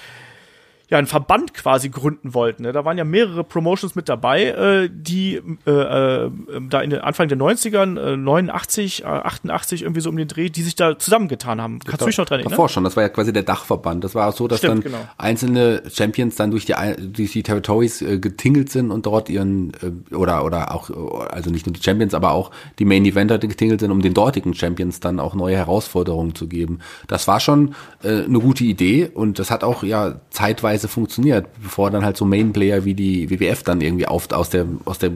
[0.90, 2.64] ja einen Verband quasi gründen wollten.
[2.64, 2.72] Ne?
[2.72, 6.30] Da waren ja mehrere Promotions mit dabei, äh, die äh, äh,
[6.68, 10.50] da in den Anfang der 90ern, äh, 89, äh, 88 irgendwie so um den Dreh,
[10.50, 11.78] die sich da zusammengetan haben.
[11.78, 12.50] Kannst du dich noch dran erinnern?
[12.50, 14.02] Davor schon, das war ja quasi der Dachverband.
[14.02, 15.08] Das war auch so, dass Stimmt, dann genau.
[15.16, 20.14] einzelne Champions dann durch die durch die Territories äh, getingelt sind und dort ihren äh,
[20.14, 20.90] oder oder auch
[21.30, 22.50] also nicht nur die Champions, aber auch
[22.80, 26.80] die Main Eventer getingelt sind, um den dortigen Champions dann auch neue Herausforderungen zu geben.
[27.06, 31.90] Das war schon äh, eine gute Idee und das hat auch ja zeitweise funktioniert, bevor
[31.90, 35.12] dann halt so Main-Player wie die WWF dann irgendwie auf, aus der, aus der,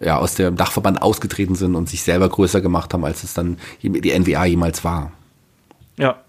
[0.00, 3.58] ja, aus dem Dachverband ausgetreten sind und sich selber größer gemacht haben, als es dann
[3.82, 5.12] die NWA jemals war.
[5.96, 6.23] Ja.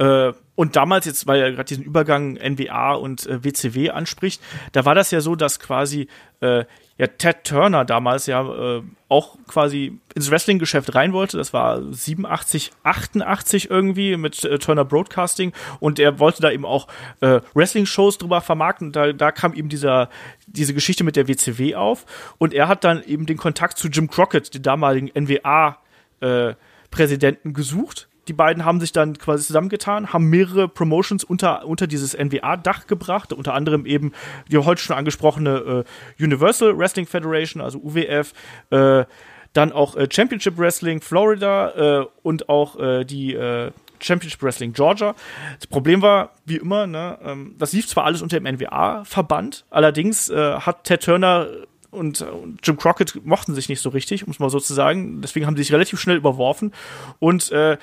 [0.00, 4.40] Äh, und damals jetzt, weil er gerade diesen Übergang NWA und äh, WCW anspricht,
[4.72, 6.08] da war das ja so, dass quasi
[6.40, 6.64] äh,
[6.96, 11.36] ja Ted Turner damals ja äh, auch quasi ins Wrestling-Geschäft rein wollte.
[11.36, 16.88] Das war 87, 88 irgendwie mit äh, Turner Broadcasting und er wollte da eben auch
[17.20, 18.92] äh, Wrestling-Shows drüber vermarkten.
[18.92, 20.08] Da, da kam eben dieser,
[20.46, 22.06] diese Geschichte mit der WCW auf
[22.38, 28.34] und er hat dann eben den Kontakt zu Jim Crockett, dem damaligen NWA-Präsidenten, gesucht die
[28.34, 33.54] beiden haben sich dann quasi zusammengetan, haben mehrere Promotions unter, unter dieses NWA-Dach gebracht, unter
[33.54, 34.12] anderem eben
[34.48, 35.84] die heute schon angesprochene
[36.18, 38.32] äh, Universal Wrestling Federation, also UWF,
[38.70, 39.04] äh,
[39.52, 45.16] dann auch äh, Championship Wrestling Florida äh, und auch äh, die äh, Championship Wrestling Georgia.
[45.56, 50.30] Das Problem war, wie immer, ne, ähm, das lief zwar alles unter dem NWA-Verband, allerdings
[50.30, 51.48] hat Ted Turner
[51.90, 52.24] und,
[52.62, 55.20] Jim Crockett mochten sich nicht so richtig, um es mal so zu sagen.
[55.22, 56.72] Deswegen haben sie sich relativ schnell überworfen.
[57.18, 57.78] Und äh,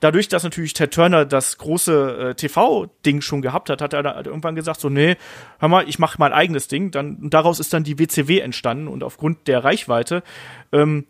[0.00, 4.22] dadurch, dass natürlich Ted Turner das große äh, TV-Ding schon gehabt hat, hat er da
[4.24, 5.16] irgendwann gesagt, so, nee,
[5.58, 6.90] hör mal, ich mache mein eigenes Ding.
[6.90, 10.22] Dann, und daraus ist dann die WCW entstanden und aufgrund der Reichweite
[10.72, 11.06] ähm,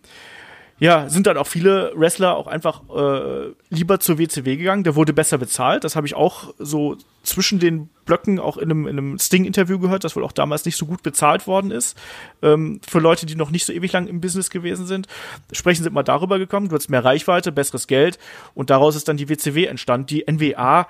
[0.78, 4.84] ja, sind dann auch viele Wrestler auch einfach äh, lieber zur WCW gegangen.
[4.84, 5.84] Der wurde besser bezahlt.
[5.84, 10.04] Das habe ich auch so zwischen den Blöcken auch in einem, in einem Sting-Interview gehört,
[10.04, 11.96] das wohl auch damals nicht so gut bezahlt worden ist.
[12.42, 15.06] Ähm, für Leute, die noch nicht so ewig lang im Business gewesen sind.
[15.50, 16.68] Sprechen sind mal darüber gekommen.
[16.68, 18.18] Du hast mehr Reichweite, besseres Geld
[18.54, 20.06] und daraus ist dann die WCW entstanden.
[20.08, 20.88] Die NWA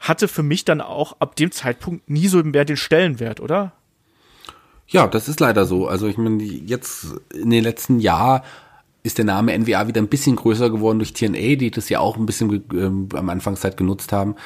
[0.00, 3.72] hatte für mich dann auch ab dem Zeitpunkt nie so mehr den Stellenwert, oder?
[4.86, 5.88] Ja, das ist leider so.
[5.88, 8.42] Also ich meine, jetzt in den letzten Jahren
[9.08, 12.16] ist der Name NWA wieder ein bisschen größer geworden durch TNA, die das ja auch
[12.16, 14.36] ein bisschen äh, am Anfangszeit genutzt haben.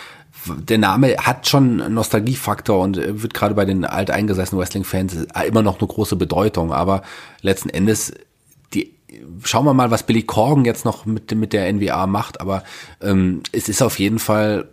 [0.46, 5.80] Der Name hat schon einen Nostalgiefaktor und wird gerade bei den alteingesessenen Wrestling-Fans immer noch
[5.80, 6.72] eine große Bedeutung.
[6.72, 7.02] Aber
[7.42, 8.14] letzten Endes,
[8.72, 8.94] die,
[9.42, 12.40] schauen wir mal, was Billy Corgan jetzt noch mit, mit der NWA macht.
[12.40, 12.62] Aber
[13.02, 14.68] ähm, es ist auf jeden Fall,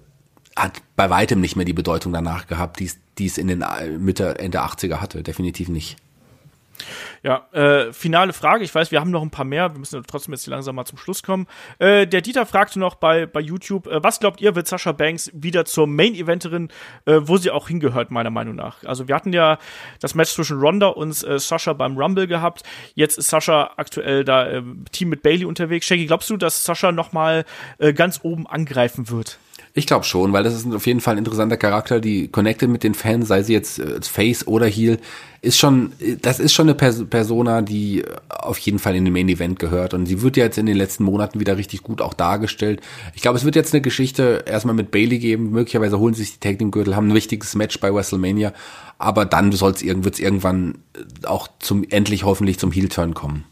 [0.55, 3.65] hat bei weitem nicht mehr die Bedeutung danach gehabt, die es in den
[3.97, 5.23] Mitte, Ende 80er hatte.
[5.23, 5.97] Definitiv nicht.
[7.23, 8.63] Ja, äh, finale Frage.
[8.63, 9.71] Ich weiß, wir haben noch ein paar mehr.
[9.73, 11.47] Wir müssen trotzdem jetzt langsam mal zum Schluss kommen.
[11.79, 15.31] Äh, der Dieter fragte noch bei, bei YouTube, äh, was glaubt ihr, wird Sascha Banks
[15.33, 16.69] wieder zur Main-Eventerin,
[17.05, 18.83] äh, wo sie auch hingehört, meiner Meinung nach?
[18.83, 19.57] Also wir hatten ja
[19.99, 22.63] das Match zwischen Ronda und äh, Sascha beim Rumble gehabt.
[22.95, 25.85] Jetzt ist Sascha aktuell da im Team mit Bailey unterwegs.
[25.85, 27.45] Shaggy, glaubst du, dass Sascha noch mal
[27.77, 29.39] äh, ganz oben angreifen wird?
[29.73, 32.83] Ich glaube schon, weil das ist auf jeden Fall ein interessanter Charakter, die connected mit
[32.83, 34.97] den Fans, sei sie jetzt äh, Face oder Heel,
[35.41, 39.29] ist schon, das ist schon eine Pers Persona, die auf jeden Fall in den Main
[39.29, 42.13] Event gehört und sie wird ja jetzt in den letzten Monaten wieder richtig gut auch
[42.13, 42.81] dargestellt.
[43.13, 46.39] Ich glaube, es wird jetzt eine Geschichte erstmal mit Bailey geben, möglicherweise holen sie sich
[46.39, 48.53] die Tag Team Gürtel, haben ein wichtiges Match bei WrestleMania,
[48.97, 50.79] aber dann soll's wird's irgendwann
[51.23, 53.45] auch zum endlich hoffentlich zum Heel Turn kommen.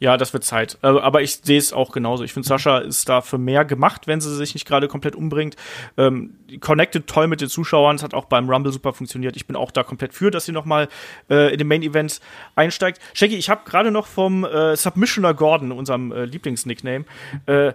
[0.00, 0.78] Ja, das wird Zeit.
[0.82, 2.24] Äh, aber ich sehe es auch genauso.
[2.24, 5.56] Ich finde, Sascha ist da für mehr gemacht, wenn sie sich nicht gerade komplett umbringt.
[5.96, 7.96] Ähm, connected toll mit den Zuschauern.
[7.96, 9.36] Es hat auch beim Rumble super funktioniert.
[9.36, 10.88] Ich bin auch da komplett für, dass sie nochmal
[11.30, 12.20] äh, in den Main Event
[12.54, 13.00] einsteigt.
[13.14, 17.04] Shaggy, ich habe gerade noch vom äh, Submissioner Gordon, unserem äh, Lieblingsnickname,
[17.46, 17.72] äh,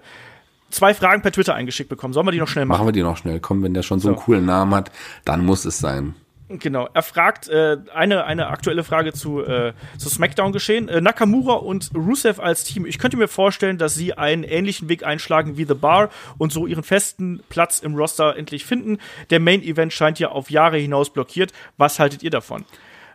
[0.69, 2.13] zwei Fragen per Twitter eingeschickt bekommen.
[2.13, 2.79] Sollen wir die noch schnell machen?
[2.79, 3.39] Machen wir die noch schnell.
[3.39, 4.09] Komm, wenn der schon so, so.
[4.09, 4.91] einen coolen Namen hat,
[5.25, 6.15] dann muss es sein.
[6.49, 10.89] Genau, er fragt äh, eine, eine aktuelle Frage zu, äh, zu SmackDown geschehen.
[10.89, 12.85] Äh, Nakamura und Rusev als Team.
[12.85, 16.67] Ich könnte mir vorstellen, dass sie einen ähnlichen Weg einschlagen wie The Bar und so
[16.67, 18.99] ihren festen Platz im Roster endlich finden.
[19.29, 21.53] Der Main Event scheint ja auf Jahre hinaus blockiert.
[21.77, 22.65] Was haltet ihr davon?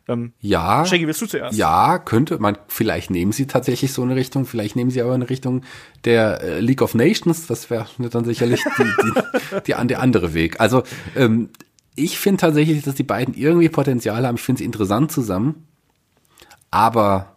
[0.09, 0.86] Ähm, ja.
[0.86, 1.56] Shaggy, willst du zuerst?
[1.56, 2.56] Ja, könnte man.
[2.66, 4.46] Vielleicht nehmen sie tatsächlich so eine Richtung.
[4.46, 5.62] Vielleicht nehmen sie aber eine Richtung
[6.05, 7.46] der äh, League of Nations.
[7.46, 10.60] Das wäre dann sicherlich die, die, die, die, der andere Weg.
[10.60, 10.82] Also
[11.14, 11.50] ähm,
[11.98, 14.36] ich finde tatsächlich, dass die beiden irgendwie Potenzial haben.
[14.36, 15.66] Ich finde sie interessant zusammen.
[16.70, 17.36] Aber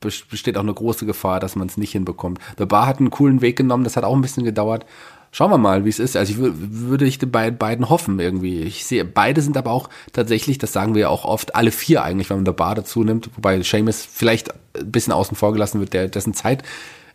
[0.00, 2.38] besteht auch eine große Gefahr, dass man es nicht hinbekommt.
[2.58, 4.86] The Bar hat einen coolen Weg genommen, das hat auch ein bisschen gedauert.
[5.32, 6.16] Schauen wir mal, wie es ist.
[6.16, 8.62] Also ich würde ich den beiden hoffen irgendwie.
[8.62, 12.02] Ich sehe, beide sind aber auch tatsächlich, das sagen wir ja auch oft, alle vier
[12.02, 15.80] eigentlich, wenn man The Bar dazu nimmt, wobei Seamus vielleicht ein bisschen außen vor gelassen
[15.80, 16.64] wird, der, dessen Zeit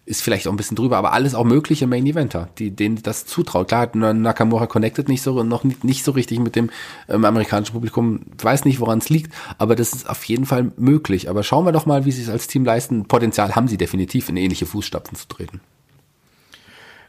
[0.05, 3.25] ist vielleicht auch ein bisschen drüber, aber alles auch mögliche Main Eventer, die denen das
[3.25, 3.67] zutraut.
[3.67, 6.69] Klar hat Nakamura connected nicht so noch nicht, nicht so richtig mit dem
[7.09, 11.29] ähm, amerikanischen Publikum, weiß nicht, woran es liegt, aber das ist auf jeden Fall möglich.
[11.29, 13.05] Aber schauen wir doch mal, wie sie es als Team leisten.
[13.05, 15.59] Potenzial haben sie definitiv in ähnliche Fußstapfen zu treten.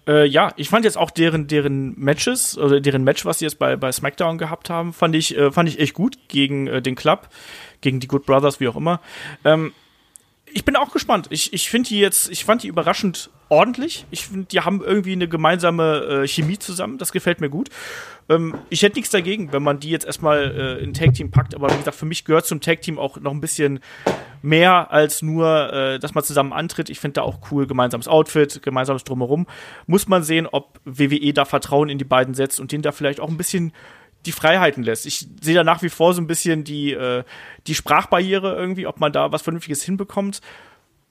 [0.06, 3.58] Äh, ja, ich fand jetzt auch deren, deren Matches, oder deren Match, was sie jetzt
[3.58, 6.94] bei, bei SmackDown gehabt haben, fand ich, äh, fand ich echt gut gegen äh, den
[6.94, 7.28] Club,
[7.80, 9.00] gegen die Good Brothers, wie auch immer.
[9.44, 9.72] Ähm,
[10.56, 11.26] ich bin auch gespannt.
[11.28, 14.06] Ich, ich finde die jetzt, ich fand die überraschend ordentlich.
[14.10, 16.96] Ich finde, die haben irgendwie eine gemeinsame äh, Chemie zusammen.
[16.96, 17.68] Das gefällt mir gut.
[18.30, 21.54] Ähm, ich hätte nichts dagegen, wenn man die jetzt erstmal äh, in Tag Team packt.
[21.54, 23.80] Aber wie gesagt, für mich gehört zum Tag Team auch noch ein bisschen
[24.40, 26.88] mehr als nur, äh, dass man zusammen antritt.
[26.88, 29.46] Ich finde da auch cool, gemeinsames Outfit, gemeinsames Drumherum.
[29.86, 33.20] Muss man sehen, ob WWE da Vertrauen in die beiden setzt und denen da vielleicht
[33.20, 33.72] auch ein bisschen
[34.26, 35.06] die Freiheiten lässt.
[35.06, 37.24] Ich sehe da nach wie vor so ein bisschen die, äh,
[37.66, 40.40] die Sprachbarriere irgendwie, ob man da was Vernünftiges hinbekommt.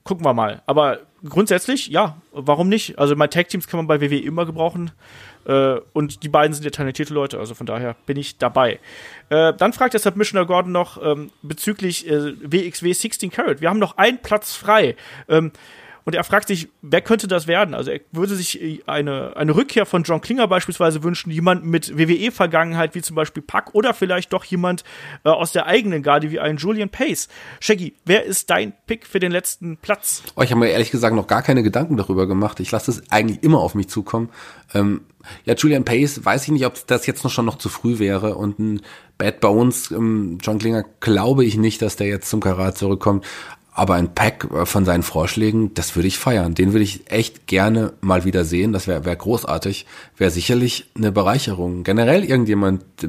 [0.04, 0.62] Gucken wir mal.
[0.66, 2.98] Aber grundsätzlich, ja, warum nicht?
[2.98, 4.92] Also mein Tag-Teams kann man bei WWE immer gebrauchen.
[5.46, 8.80] Äh, und die beiden sind ja talentierte Leute, also von daher bin ich dabei.
[9.28, 13.60] Äh, dann fragt der Submissioner Gordon noch ähm, bezüglich äh, WXW 16 Carat.
[13.60, 14.96] Wir haben noch einen Platz frei.
[15.28, 15.52] Ähm,
[16.06, 17.74] und er fragt sich, wer könnte das werden?
[17.74, 21.98] Also er würde sich äh, eine, eine Rückkehr von John Klinger beispielsweise wünschen, jemand mit
[21.98, 24.84] WWE-Vergangenheit, wie zum Beispiel Puck, oder vielleicht doch jemand
[25.24, 27.26] äh, aus der eigenen Garde, wie ein Julian Pace.
[27.58, 30.22] Shaggy, wer ist dein Pick für den letzten Platz?
[30.36, 32.60] Oh, ich habe mir ehrlich gesagt noch gar keine Gedanken darüber gemacht.
[32.60, 34.30] Ich lasse es eigentlich immer auf mich zukommen.
[34.74, 35.00] Ähm,
[35.44, 38.36] ja, Julian Pace, weiß ich nicht, ob das jetzt noch schon noch zu früh wäre.
[38.36, 38.82] Und ein
[39.18, 43.24] Bad Bones, ähm, John Klinger, glaube ich nicht, dass der jetzt zum Karat zurückkommt.
[43.78, 46.54] Aber ein Pack äh, von seinen Vorschlägen, das würde ich feiern.
[46.54, 48.72] Den würde ich echt gerne mal wieder sehen.
[48.72, 49.84] Das wäre wär großartig.
[50.16, 51.84] Wäre sicherlich eine Bereicherung.
[51.84, 53.08] Generell irgendjemand, äh,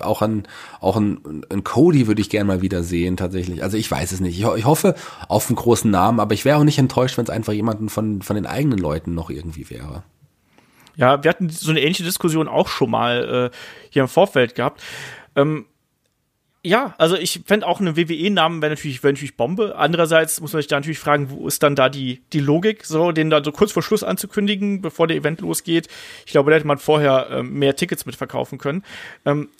[0.00, 0.44] auch an,
[0.80, 3.64] auch ein, ein Cody würde ich gerne mal wieder sehen, tatsächlich.
[3.64, 4.38] Also ich weiß es nicht.
[4.38, 4.94] Ich, ich hoffe
[5.26, 8.22] auf einen großen Namen, aber ich wäre auch nicht enttäuscht, wenn es einfach jemanden von,
[8.22, 10.04] von den eigenen Leuten noch irgendwie wäre.
[10.94, 13.56] Ja, wir hatten so eine ähnliche Diskussion auch schon mal äh,
[13.90, 14.80] hier im Vorfeld gehabt.
[15.34, 15.66] Ähm,
[16.66, 19.76] ja, also ich fände auch einen WWE-Namen wäre natürlich, wär natürlich Bombe.
[19.76, 23.12] Andererseits muss man sich da natürlich fragen, wo ist dann da die, die Logik, so
[23.12, 25.88] den da so kurz vor Schluss anzukündigen, bevor der Event losgeht.
[26.24, 28.82] Ich glaube, da hätte man vorher ähm, mehr Tickets mitverkaufen können.
[29.26, 29.50] Ähm,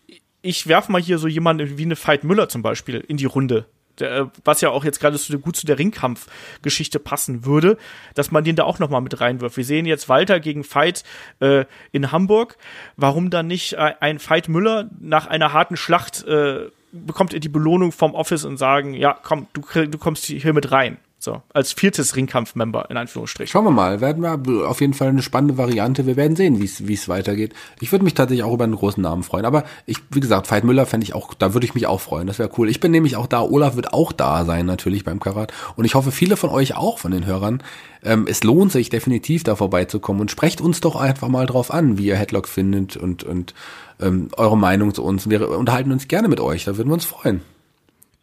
[0.41, 3.67] ich werfe mal hier so jemanden wie eine Veit Müller zum Beispiel in die Runde.
[3.99, 7.77] Der, äh, was ja auch jetzt gerade so gut zu der Ringkampfgeschichte passen würde,
[8.15, 9.59] dass man den da auch noch mal mit reinwirft.
[9.59, 11.05] Wir sehen jetzt Walter gegen Veit
[11.41, 12.57] äh, in Hamburg.
[12.97, 17.49] Warum dann nicht äh, ein Veit Müller nach einer harten Schlacht äh, bekommt ihr die
[17.49, 20.99] Belohnung vom Office und sagen, ja, komm, du, du kommst hier mit rein.
[21.25, 23.51] So, als viertes Ringkampf-Member, in Anführungsstrichen.
[23.51, 26.07] Schauen wir mal, werden wir auf jeden Fall eine spannende Variante.
[26.07, 27.55] Wir werden sehen, wie es weitergeht.
[27.81, 29.47] Ich würde mich tatsächlich auch über einen großen Namen freuen.
[29.47, 32.27] Aber ich, wie gesagt, Veit Müller fände ich auch, da würde ich mich auch freuen.
[32.27, 32.69] Das wäre cool.
[32.69, 33.41] Ich bin nämlich auch da.
[33.41, 35.51] Olaf wird auch da sein, natürlich beim Karat.
[35.77, 37.63] Und ich hoffe, viele von euch auch, von den Hörern.
[38.03, 40.21] Ähm, es lohnt sich definitiv, da vorbeizukommen.
[40.21, 43.55] Und sprecht uns doch einfach mal drauf an, wie ihr Headlock findet und, und
[43.99, 45.31] ähm, eure Meinung zu uns.
[45.31, 46.67] Wir unterhalten uns gerne mit euch.
[46.67, 47.41] Da würden wir uns freuen.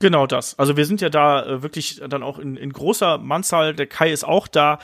[0.01, 0.57] Genau das.
[0.57, 3.75] Also wir sind ja da äh, wirklich dann auch in, in großer Mannzahl.
[3.75, 4.79] Der Kai ist auch da.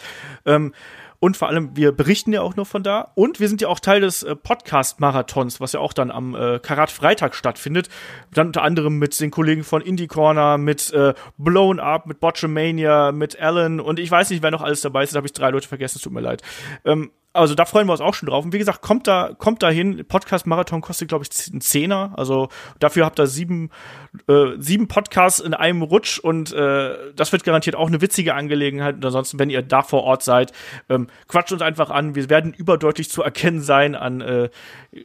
[0.46, 0.74] Ähm,
[1.20, 3.12] und vor allem, wir berichten ja auch nur von da.
[3.16, 6.60] Und wir sind ja auch Teil des äh, Podcast-Marathons, was ja auch dann am äh,
[6.60, 7.90] Karat Freitag stattfindet.
[8.32, 13.12] Dann unter anderem mit den Kollegen von Indie Corner, mit äh, Blown Up, mit Botchamania,
[13.12, 15.16] mit Alan und ich weiß nicht, wer noch alles dabei ist.
[15.16, 16.44] Da habe ich drei Leute vergessen, es tut mir leid.
[16.86, 18.44] Ähm, also da freuen wir uns auch schon drauf.
[18.44, 20.04] Und wie gesagt, kommt da, kommt da hin.
[20.08, 22.14] Podcast-Marathon kostet, glaube ich, einen Zehner.
[22.18, 22.50] Also
[22.80, 23.70] dafür habt ihr sieben,
[24.28, 28.96] äh, sieben Podcasts in einem Rutsch und äh, das wird garantiert auch eine witzige Angelegenheit.
[28.96, 30.52] Und ansonsten, wenn ihr da vor Ort seid,
[30.90, 32.16] ähm, quatscht uns einfach an.
[32.16, 34.50] Wir werden überdeutlich zu erkennen sein an äh,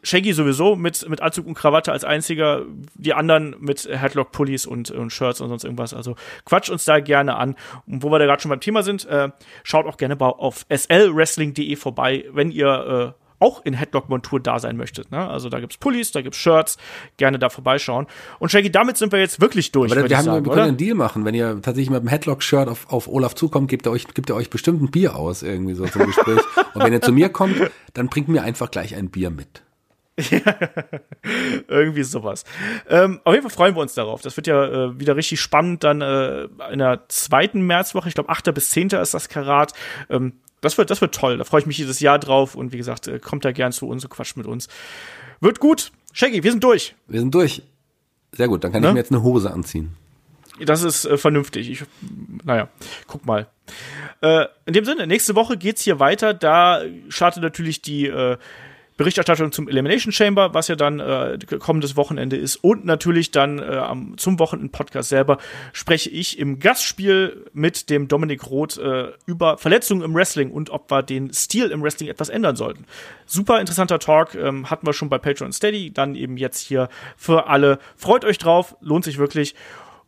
[0.02, 2.62] Shaggy sowieso mit, mit Anzug und Krawatte als einziger,
[2.94, 5.92] die anderen mit Headlock-Pullis und, und Shirts und sonst irgendwas.
[5.92, 7.56] Also quatscht uns da gerne an.
[7.86, 9.28] Und wo wir da gerade schon beim Thema sind, äh,
[9.64, 15.11] schaut auch gerne auf slwrestling.de vorbei, wenn ihr äh, auch in Headlock-Montur da sein möchtet.
[15.11, 15.28] Ne?
[15.28, 16.78] Also da gibt's Pullis, da gibt's Shirts,
[17.16, 18.07] gerne da vorbeischauen.
[18.39, 19.90] Und Shaggy, damit sind wir jetzt wirklich durch.
[19.90, 21.24] Aber wir, haben, sagen, wir können einen Deal machen.
[21.24, 24.36] Wenn ihr tatsächlich mit dem Headlock-Shirt auf, auf Olaf zukommt, gibt er euch, gibt er
[24.36, 26.39] euch bestimmt ein Bier aus, irgendwie so zum Gespräch.
[26.74, 27.57] Und wenn ihr zu mir kommt,
[27.94, 29.62] dann bringt mir einfach gleich ein Bier mit.
[31.69, 32.44] Irgendwie sowas.
[32.89, 34.20] Ähm, auf jeden Fall freuen wir uns darauf.
[34.20, 38.09] Das wird ja äh, wieder richtig spannend dann äh, in der zweiten Märzwoche.
[38.09, 38.55] Ich glaube, 8.
[38.55, 38.89] bis 10.
[38.89, 39.73] ist das Karat.
[40.11, 41.36] Ähm, das wird, das wird toll.
[41.36, 42.55] Da freue ich mich jedes Jahr drauf.
[42.55, 44.68] Und wie gesagt, äh, kommt da gern zu uns und quatscht mit uns.
[45.40, 45.93] Wird gut.
[46.14, 46.94] Shaggy, wir sind durch.
[47.09, 47.62] Wir sind durch.
[48.32, 48.64] Sehr gut.
[48.64, 48.89] Dann kann ne?
[48.89, 49.94] ich mir jetzt eine Hose anziehen.
[50.60, 51.68] Das ist äh, vernünftig.
[51.68, 51.84] Ich,
[52.44, 52.68] naja,
[53.06, 53.48] guck mal.
[54.20, 56.32] Äh, in dem Sinne, nächste Woche geht's hier weiter.
[56.32, 58.36] Da startet natürlich die äh,
[59.02, 62.56] Berichterstattung zum Elimination Chamber, was ja dann äh, kommendes Wochenende ist.
[62.56, 63.82] Und natürlich dann äh,
[64.16, 65.38] zum Wochenend-Podcast selber
[65.72, 70.90] spreche ich im Gastspiel mit dem Dominik Roth äh, über Verletzungen im Wrestling und ob
[70.90, 72.86] wir den Stil im Wrestling etwas ändern sollten.
[73.26, 77.48] Super interessanter Talk, ähm, hatten wir schon bei Patreon Steady, dann eben jetzt hier für
[77.48, 77.80] alle.
[77.96, 79.56] Freut euch drauf, lohnt sich wirklich.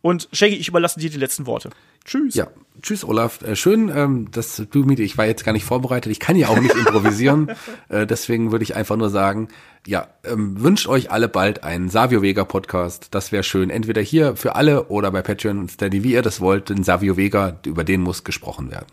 [0.05, 1.71] Und Shaggy, ich überlasse dir die letzten Worte.
[2.05, 2.35] Tschüss.
[2.35, 2.45] Ja,
[2.79, 3.41] tschüss Olaf.
[3.41, 6.49] Äh, schön, ähm, dass du mit, ich war jetzt gar nicht vorbereitet, ich kann ja
[6.49, 7.49] auch nicht improvisieren.
[7.89, 9.47] äh, deswegen würde ich einfach nur sagen,
[9.87, 13.07] ja, ähm, wünscht euch alle bald einen Savio Vega Podcast.
[13.15, 13.71] Das wäre schön.
[13.71, 16.69] Entweder hier für alle oder bei Patreon und Steady, wie ihr das wollt.
[16.69, 18.85] Den Savio Vega, über den muss gesprochen werden.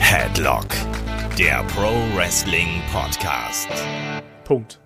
[0.00, 0.66] Headlock,
[1.38, 3.68] der Pro Wrestling Podcast.
[4.44, 4.85] Punkt.